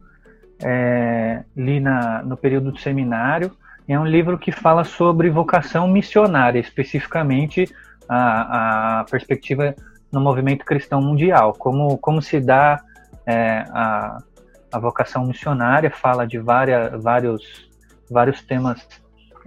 é, 0.63 1.43
li 1.57 1.81
na, 1.81 2.23
no 2.23 2.37
período 2.37 2.73
do 2.73 2.79
seminário. 2.79 3.53
É 3.89 3.99
um 3.99 4.07
livro 4.07 4.39
que 4.39 4.53
fala 4.53 4.85
sobre 4.85 5.31
vocação 5.31 5.89
missionária, 5.89 6.61
especificamente 6.61 7.65
a, 8.09 9.01
a 9.01 9.05
perspectiva 9.05 9.75
no 10.13 10.21
movimento 10.21 10.65
cristão 10.65 11.01
mundial, 11.01 11.55
como, 11.55 11.97
como 11.99 12.21
se 12.21 12.41
dá 12.41 12.81
é, 13.27 13.65
a, 13.71 14.19
a 14.73 14.79
vocação 14.79 15.25
missionária, 15.25 15.91
fala 15.91 16.27
de 16.27 16.39
várias, 16.39 17.03
vários, 17.03 17.69
vários 18.11 18.43
temas 18.43 18.87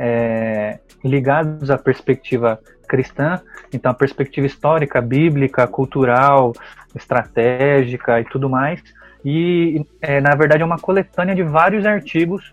é, 0.06 0.80
ligados 1.02 1.72
à 1.72 1.78
perspectiva 1.78 2.60
cristã, 2.90 3.42
então 3.72 3.90
a 3.90 3.94
perspectiva 3.94 4.46
histórica, 4.46 5.00
bíblica, 5.00 5.66
cultural, 5.66 6.52
estratégica 6.94 8.20
e 8.20 8.26
tudo 8.26 8.50
mais. 8.50 8.84
E 9.24 9.86
é, 10.02 10.20
na 10.20 10.36
verdade 10.36 10.62
é 10.62 10.66
uma 10.66 10.78
coletânea 10.78 11.34
de 11.34 11.42
vários 11.42 11.86
artigos 11.86 12.52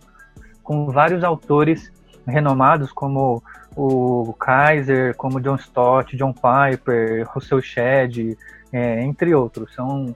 com 0.63 0.87
vários 0.87 1.25
autores 1.25 1.93
renomados 2.25 2.93
como 2.93 3.43
o 3.75 4.33
Kaiser, 4.35 5.17
como 5.17 5.41
John 5.41 5.57
Stott, 5.57 6.17
John 6.17 6.33
Piper, 6.33 7.27
Russell 7.29 7.61
Shedd, 7.61 8.39
é, 8.73 9.03
entre 9.03 9.35
outros. 9.35 9.75
São 9.75 10.15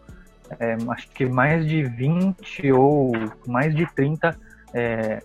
é, 0.61 0.77
acho 0.89 1.09
que 1.09 1.27
mais 1.27 1.67
de 1.67 1.83
20 1.83 2.71
ou 2.71 3.11
mais 3.45 3.75
de 3.75 3.87
30 3.93 4.37
é, 4.73 5.21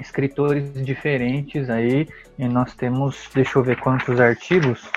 escritores 0.00 0.72
diferentes 0.84 1.68
aí, 1.68 2.08
e 2.38 2.48
nós 2.48 2.74
temos, 2.74 3.28
deixa 3.34 3.58
eu 3.58 3.62
ver 3.62 3.78
quantos 3.80 4.20
artigos, 4.20 4.90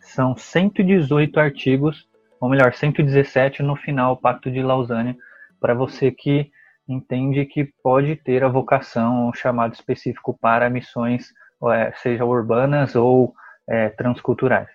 são 0.00 0.36
118 0.36 1.38
artigos, 1.38 2.08
ou 2.40 2.48
melhor, 2.48 2.74
117 2.74 3.62
no 3.62 3.76
final, 3.76 4.14
o 4.14 4.16
Pacto 4.16 4.50
de 4.50 4.62
Lausanne, 4.62 5.16
para 5.60 5.74
você 5.74 6.10
que 6.10 6.50
entende 6.88 7.44
que 7.44 7.64
pode 7.82 8.16
ter 8.16 8.42
a 8.42 8.48
vocação, 8.48 9.28
um 9.28 9.32
chamado 9.32 9.74
específico 9.74 10.36
para 10.40 10.70
missões, 10.70 11.28
é, 11.72 11.92
seja 11.92 12.24
urbanas 12.24 12.96
ou 12.96 13.34
é, 13.68 13.90
transculturais. 13.90 14.68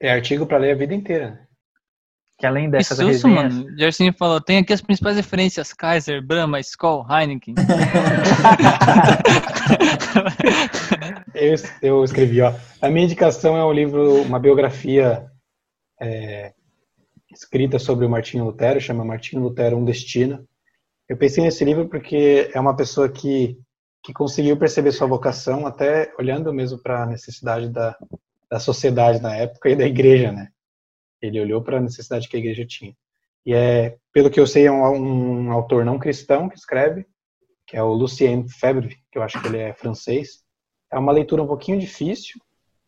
É 0.00 0.12
artigo 0.12 0.46
para 0.46 0.58
ler 0.58 0.72
a 0.72 0.76
vida 0.76 0.94
inteira, 0.94 1.30
né? 1.30 1.47
Que 2.38 2.46
além 2.46 2.70
dessas 2.70 2.98
que 2.98 3.12
susto, 3.12 3.26
resenhas... 3.26 3.54
mano. 3.54 3.76
Jersinho 3.76 4.12
falou, 4.12 4.40
tem 4.40 4.58
aqui 4.58 4.72
as 4.72 4.80
principais 4.80 5.16
referências, 5.16 5.72
Kaiser, 5.72 6.24
Brahma, 6.24 6.60
Skoll, 6.60 7.04
Heineken. 7.10 7.56
eu, 11.34 11.56
eu 11.82 12.04
escrevi, 12.04 12.40
ó. 12.40 12.54
A 12.80 12.88
minha 12.88 13.04
indicação 13.04 13.56
é 13.56 13.64
um 13.64 13.72
livro, 13.72 14.22
uma 14.22 14.38
biografia 14.38 15.26
é, 16.00 16.52
escrita 17.32 17.80
sobre 17.80 18.06
o 18.06 18.08
Martinho 18.08 18.44
Lutero, 18.44 18.80
chama 18.80 19.04
Martinho 19.04 19.42
Lutero, 19.42 19.76
Um 19.76 19.84
Destino. 19.84 20.46
Eu 21.08 21.16
pensei 21.16 21.42
nesse 21.42 21.64
livro 21.64 21.88
porque 21.88 22.48
é 22.54 22.60
uma 22.60 22.76
pessoa 22.76 23.08
que, 23.08 23.58
que 24.00 24.12
conseguiu 24.12 24.56
perceber 24.56 24.92
sua 24.92 25.08
vocação, 25.08 25.66
até 25.66 26.12
olhando 26.16 26.52
mesmo 26.52 26.78
para 26.78 27.02
a 27.02 27.06
necessidade 27.06 27.68
da, 27.68 27.96
da 28.48 28.60
sociedade 28.60 29.20
na 29.20 29.34
época 29.34 29.70
e 29.70 29.74
da 29.74 29.84
igreja, 29.84 30.30
né? 30.30 30.50
Ele 31.20 31.40
olhou 31.40 31.62
para 31.62 31.78
a 31.78 31.80
necessidade 31.80 32.28
que 32.28 32.36
a 32.36 32.40
igreja 32.40 32.64
tinha. 32.66 32.94
E 33.44 33.54
é, 33.54 33.96
pelo 34.12 34.30
que 34.30 34.38
eu 34.38 34.46
sei, 34.46 34.66
é 34.66 34.72
um, 34.72 35.46
um 35.46 35.52
autor 35.52 35.84
não 35.84 35.98
cristão 35.98 36.48
que 36.48 36.56
escreve, 36.56 37.06
que 37.66 37.76
é 37.76 37.82
o 37.82 37.92
Lucien 37.92 38.48
Febvre, 38.48 38.96
que 39.10 39.18
eu 39.18 39.22
acho 39.22 39.40
que 39.40 39.46
ele 39.48 39.58
é 39.58 39.74
francês. 39.74 40.42
É 40.90 40.98
uma 40.98 41.12
leitura 41.12 41.42
um 41.42 41.46
pouquinho 41.46 41.78
difícil, 41.78 42.40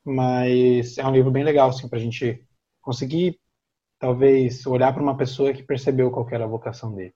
mas 0.04 0.96
é 0.96 1.06
um 1.06 1.12
livro 1.12 1.30
bem 1.30 1.44
legal, 1.44 1.68
assim, 1.68 1.88
para 1.88 1.98
a 1.98 2.02
gente 2.02 2.42
conseguir, 2.80 3.38
talvez, 3.98 4.66
olhar 4.66 4.92
para 4.92 5.02
uma 5.02 5.16
pessoa 5.16 5.52
que 5.52 5.62
percebeu 5.62 6.10
qual 6.10 6.26
era 6.30 6.44
a 6.44 6.48
vocação 6.48 6.94
dele. 6.94 7.14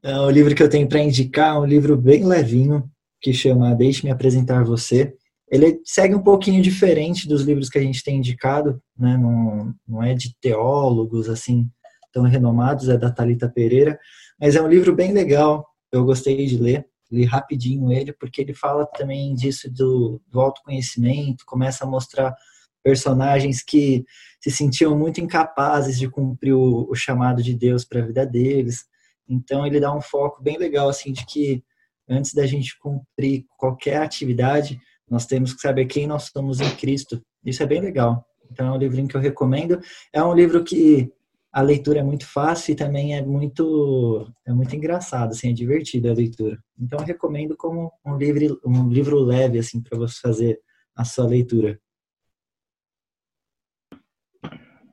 É, 0.00 0.16
o 0.16 0.30
livro 0.30 0.54
que 0.54 0.62
eu 0.62 0.70
tenho 0.70 0.88
para 0.88 1.00
indicar 1.00 1.56
é 1.56 1.58
um 1.58 1.66
livro 1.66 1.96
bem 1.96 2.24
levinho, 2.24 2.88
que 3.20 3.32
chama 3.32 3.74
Deixe-me 3.74 4.12
Apresentar 4.12 4.62
Você, 4.62 5.17
ele 5.50 5.80
segue 5.84 6.14
um 6.14 6.22
pouquinho 6.22 6.62
diferente 6.62 7.26
dos 7.26 7.42
livros 7.42 7.68
que 7.68 7.78
a 7.78 7.82
gente 7.82 8.02
tem 8.02 8.18
indicado, 8.18 8.82
né? 8.98 9.16
não, 9.16 9.74
não 9.86 10.02
é 10.02 10.14
de 10.14 10.34
teólogos 10.40 11.28
assim 11.28 11.70
tão 12.12 12.22
renomados, 12.22 12.88
é 12.88 12.96
da 12.96 13.10
Talita 13.10 13.48
Pereira, 13.48 13.98
mas 14.40 14.56
é 14.56 14.62
um 14.62 14.68
livro 14.68 14.94
bem 14.94 15.12
legal, 15.12 15.66
eu 15.92 16.04
gostei 16.04 16.46
de 16.46 16.56
ler, 16.56 16.86
li 17.10 17.24
rapidinho 17.24 17.90
ele, 17.90 18.12
porque 18.12 18.40
ele 18.40 18.54
fala 18.54 18.86
também 18.86 19.34
disso 19.34 19.70
do, 19.72 20.20
do 20.28 20.40
autoconhecimento, 20.40 21.44
começa 21.46 21.84
a 21.84 21.88
mostrar 21.88 22.34
personagens 22.82 23.62
que 23.62 24.04
se 24.40 24.50
sentiam 24.50 24.96
muito 24.96 25.20
incapazes 25.20 25.98
de 25.98 26.08
cumprir 26.08 26.54
o, 26.54 26.88
o 26.90 26.94
chamado 26.94 27.42
de 27.42 27.54
Deus 27.54 27.84
para 27.84 28.02
a 28.02 28.06
vida 28.06 28.26
deles, 28.26 28.84
então 29.28 29.66
ele 29.66 29.80
dá 29.80 29.94
um 29.94 30.00
foco 30.00 30.42
bem 30.42 30.56
legal 30.56 30.88
assim 30.88 31.12
de 31.12 31.24
que 31.26 31.62
antes 32.08 32.32
da 32.32 32.46
gente 32.46 32.78
cumprir 32.78 33.44
qualquer 33.56 33.98
atividade, 33.98 34.80
nós 35.10 35.26
temos 35.26 35.54
que 35.54 35.60
saber 35.60 35.86
quem 35.86 36.06
nós 36.06 36.30
somos 36.32 36.60
em 36.60 36.70
Cristo. 36.76 37.20
Isso 37.44 37.62
é 37.62 37.66
bem 37.66 37.80
legal. 37.80 38.24
Então 38.50 38.68
é 38.68 38.72
um 38.72 38.78
livrinho 38.78 39.08
que 39.08 39.16
eu 39.16 39.20
recomendo. 39.20 39.80
É 40.12 40.22
um 40.22 40.34
livro 40.34 40.64
que 40.64 41.12
a 41.52 41.62
leitura 41.62 42.00
é 42.00 42.02
muito 42.02 42.26
fácil 42.26 42.72
e 42.72 42.76
também 42.76 43.16
é 43.16 43.22
muito 43.22 44.26
é 44.46 44.52
muito 44.52 44.74
engraçado, 44.76 45.30
assim, 45.30 45.50
é 45.50 45.52
divertido 45.52 46.10
a 46.10 46.14
leitura. 46.14 46.58
Então 46.78 46.98
eu 47.00 47.06
recomendo 47.06 47.56
como 47.56 47.90
um 48.04 48.16
livro 48.16 48.60
um 48.64 48.88
livro 48.88 49.18
leve 49.18 49.58
assim 49.58 49.82
para 49.82 49.98
você 49.98 50.20
fazer 50.20 50.60
a 50.94 51.04
sua 51.04 51.26
leitura. 51.26 51.78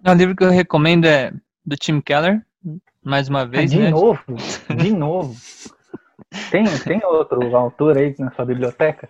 O 0.08 0.14
livro 0.14 0.36
que 0.36 0.44
eu 0.44 0.50
recomendo 0.50 1.06
é 1.06 1.34
do 1.66 1.76
Tim 1.76 2.00
Keller, 2.00 2.46
mais 3.04 3.28
uma 3.28 3.46
vez. 3.46 3.72
De 3.72 3.80
né? 3.80 3.90
novo, 3.90 4.22
de 4.78 4.92
novo. 4.92 5.36
Tem, 6.52 6.66
tem 6.80 7.02
outro 7.06 7.56
autor 7.56 7.98
aí 7.98 8.14
na 8.20 8.30
sua 8.32 8.44
biblioteca? 8.44 9.10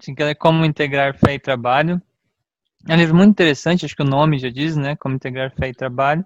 Que 0.00 0.22
é 0.22 0.34
Como 0.34 0.64
Integrar 0.64 1.16
Fé 1.16 1.34
e 1.34 1.38
Trabalho. 1.38 2.00
É 2.88 2.94
um 2.94 2.96
livro 2.96 3.14
muito 3.14 3.30
interessante, 3.30 3.84
acho 3.84 3.94
que 3.94 4.02
o 4.02 4.06
nome 4.06 4.38
já 4.38 4.48
diz, 4.48 4.76
né? 4.76 4.96
Como 4.96 5.14
Integrar 5.14 5.54
Fé 5.54 5.68
e 5.68 5.74
Trabalho. 5.74 6.24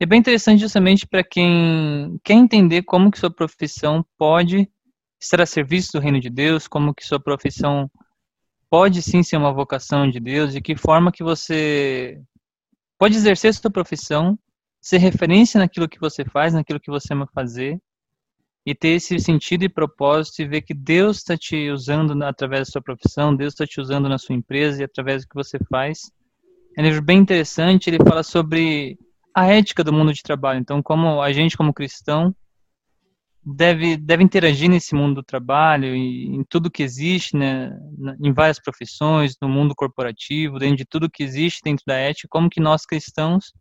E 0.00 0.04
é 0.04 0.06
bem 0.06 0.18
interessante 0.18 0.60
justamente 0.60 1.06
para 1.06 1.22
quem 1.22 2.18
quer 2.24 2.34
entender 2.34 2.82
como 2.82 3.10
que 3.10 3.18
sua 3.18 3.30
profissão 3.30 4.04
pode 4.18 4.70
estar 5.20 5.40
a 5.40 5.46
serviço 5.46 5.92
do 5.92 6.00
reino 6.00 6.20
de 6.20 6.30
Deus, 6.30 6.68
como 6.68 6.94
que 6.94 7.04
sua 7.04 7.20
profissão 7.20 7.90
pode 8.68 9.00
sim 9.02 9.22
ser 9.22 9.36
uma 9.36 9.52
vocação 9.52 10.10
de 10.10 10.20
Deus, 10.20 10.52
de 10.52 10.60
que 10.60 10.76
forma 10.76 11.12
que 11.12 11.22
você 11.22 12.20
pode 12.98 13.16
exercer 13.16 13.54
sua 13.54 13.70
profissão, 13.70 14.38
ser 14.80 14.98
referência 14.98 15.58
naquilo 15.58 15.88
que 15.88 15.98
você 15.98 16.24
faz, 16.24 16.54
naquilo 16.54 16.80
que 16.80 16.90
você 16.90 17.12
ama 17.12 17.28
fazer, 17.34 17.80
e 18.66 18.74
ter 18.74 18.88
esse 18.88 19.20
sentido 19.20 19.62
e 19.62 19.68
propósito 19.68 20.42
e 20.42 20.48
ver 20.48 20.62
que 20.62 20.74
Deus 20.74 21.18
está 21.18 21.36
te 21.36 21.70
usando 21.70 22.20
através 22.24 22.66
da 22.66 22.72
sua 22.72 22.82
profissão, 22.82 23.34
Deus 23.34 23.52
está 23.52 23.64
te 23.64 23.80
usando 23.80 24.08
na 24.08 24.18
sua 24.18 24.34
empresa 24.34 24.80
e 24.80 24.84
através 24.84 25.22
do 25.22 25.28
que 25.28 25.36
você 25.36 25.56
faz. 25.70 26.10
É 26.76 26.82
um 26.82 26.84
livro 26.84 27.00
bem 27.00 27.18
interessante, 27.18 27.88
ele 27.88 27.98
fala 28.02 28.24
sobre 28.24 28.98
a 29.32 29.46
ética 29.46 29.84
do 29.84 29.92
mundo 29.92 30.12
de 30.12 30.20
trabalho. 30.20 30.58
Então, 30.58 30.82
como 30.82 31.22
a 31.22 31.32
gente, 31.32 31.56
como 31.56 31.72
cristão, 31.72 32.34
deve, 33.44 33.96
deve 33.96 34.24
interagir 34.24 34.68
nesse 34.68 34.96
mundo 34.96 35.16
do 35.16 35.22
trabalho 35.22 35.94
e 35.94 36.26
em 36.26 36.42
tudo 36.42 36.70
que 36.70 36.82
existe, 36.82 37.36
né, 37.36 37.70
em 38.20 38.32
várias 38.32 38.58
profissões, 38.58 39.36
no 39.40 39.48
mundo 39.48 39.76
corporativo, 39.76 40.58
dentro 40.58 40.78
de 40.78 40.84
tudo 40.84 41.08
que 41.08 41.22
existe 41.22 41.60
dentro 41.62 41.84
da 41.86 41.94
ética, 41.94 42.26
como 42.28 42.50
que 42.50 42.60
nós 42.60 42.84
cristãos 42.84 43.52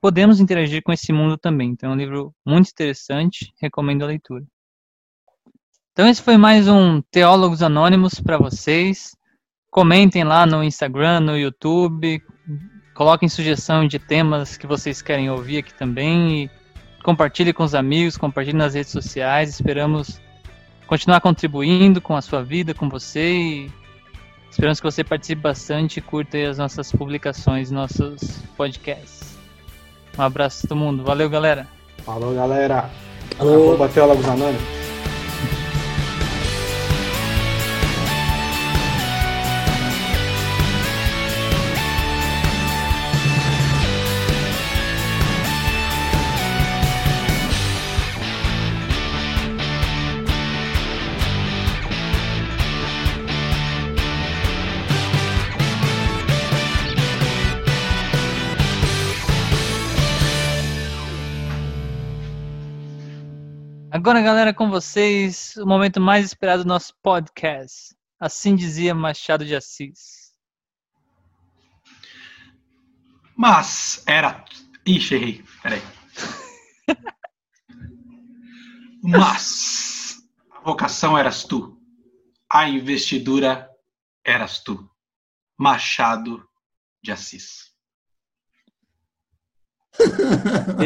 podemos 0.00 0.40
interagir 0.40 0.82
com 0.82 0.92
esse 0.92 1.12
mundo 1.12 1.36
também. 1.36 1.70
Então 1.70 1.90
é 1.90 1.94
um 1.94 1.96
livro 1.96 2.34
muito 2.44 2.70
interessante, 2.70 3.52
recomendo 3.60 4.02
a 4.02 4.06
leitura. 4.06 4.44
Então 5.92 6.08
esse 6.08 6.22
foi 6.22 6.36
mais 6.36 6.68
um 6.68 7.02
Teólogos 7.10 7.62
Anônimos 7.62 8.20
para 8.20 8.38
vocês. 8.38 9.16
Comentem 9.70 10.24
lá 10.24 10.46
no 10.46 10.64
Instagram, 10.64 11.20
no 11.20 11.36
YouTube, 11.36 12.22
coloquem 12.94 13.28
sugestão 13.28 13.86
de 13.86 13.98
temas 13.98 14.56
que 14.56 14.66
vocês 14.66 15.00
querem 15.00 15.30
ouvir 15.30 15.58
aqui 15.58 15.74
também 15.74 16.44
e 16.44 16.50
compartilhe 17.02 17.52
com 17.52 17.62
os 17.62 17.74
amigos, 17.74 18.16
compartilhe 18.16 18.56
nas 18.56 18.74
redes 18.74 18.90
sociais. 18.90 19.50
Esperamos 19.50 20.20
continuar 20.86 21.20
contribuindo 21.20 22.00
com 22.00 22.16
a 22.16 22.22
sua 22.22 22.42
vida, 22.42 22.74
com 22.74 22.88
você 22.88 23.32
e 23.32 23.80
Esperamos 24.50 24.80
que 24.80 24.84
você 24.84 25.04
participe 25.04 25.40
bastante 25.40 25.98
e 25.98 26.02
curta 26.02 26.36
as 26.36 26.58
nossas 26.58 26.90
publicações, 26.90 27.70
nossos 27.70 28.42
podcasts. 28.56 29.29
Um 30.18 30.22
abraço 30.22 30.66
a 30.66 30.68
todo 30.68 30.78
mundo. 30.78 31.02
Valeu, 31.04 31.28
galera. 31.30 31.66
Falou, 32.04 32.34
galera. 32.34 32.90
Alô. 33.38 33.70
Arroba 33.70 33.88
Teólogos 33.88 34.28
Anônimos. 34.28 34.89
Agora, 64.00 64.22
galera, 64.22 64.54
com 64.54 64.70
vocês, 64.70 65.54
o 65.58 65.66
momento 65.66 66.00
mais 66.00 66.24
esperado 66.24 66.64
do 66.64 66.68
nosso 66.68 66.94
podcast. 67.02 67.94
Assim 68.18 68.56
dizia 68.56 68.94
Machado 68.94 69.44
de 69.44 69.54
Assis. 69.54 70.32
Mas 73.36 74.02
era. 74.06 74.42
Ixi, 74.86 75.14
errei. 75.14 75.44
Peraí. 75.62 75.82
Mas 79.04 80.16
a 80.50 80.62
vocação 80.62 81.18
eras 81.18 81.44
tu. 81.44 81.78
A 82.50 82.70
investidura 82.70 83.68
eras 84.24 84.60
tu. 84.60 84.90
Machado 85.58 86.42
de 87.02 87.12
Assis. 87.12 87.70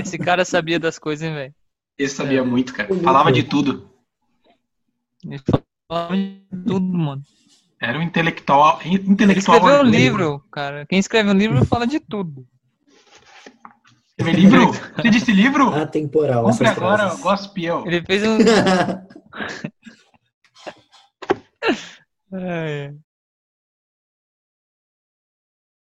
Esse 0.00 0.18
cara 0.18 0.44
sabia 0.44 0.80
das 0.80 0.98
coisas, 0.98 1.28
hein, 1.28 1.32
velho? 1.32 1.54
Esse 1.98 2.16
sabia 2.16 2.44
muito, 2.44 2.72
cara. 2.74 2.94
Falava 2.96 3.30
de 3.30 3.42
tudo. 3.42 3.90
Ele 5.24 5.40
falava 5.88 6.16
de 6.16 6.40
tudo, 6.66 6.98
mano. 6.98 7.22
Era 7.80 7.98
um 7.98 8.02
intelectual. 8.02 8.80
Ele 8.84 8.96
intelectual 8.96 9.58
escreveu 9.58 9.80
um 9.80 9.90
livro, 9.90 10.44
cara. 10.50 10.86
Quem 10.86 10.98
escreve 10.98 11.30
um 11.30 11.34
livro 11.34 11.64
fala 11.64 11.86
de 11.86 12.00
tudo. 12.00 12.46
Escreveu 14.18 14.40
livro? 14.40 14.72
Você 14.96 15.10
disse 15.10 15.32
livro? 15.32 15.68
Atemporal. 15.74 16.44
Compre 16.44 16.68
agora, 16.68 16.98
frases. 16.98 17.20
Gospel. 17.20 17.84
Ele 17.86 18.02
fez 18.02 18.22
um. 18.22 18.38
É, 22.32 22.86
é. 22.86 22.94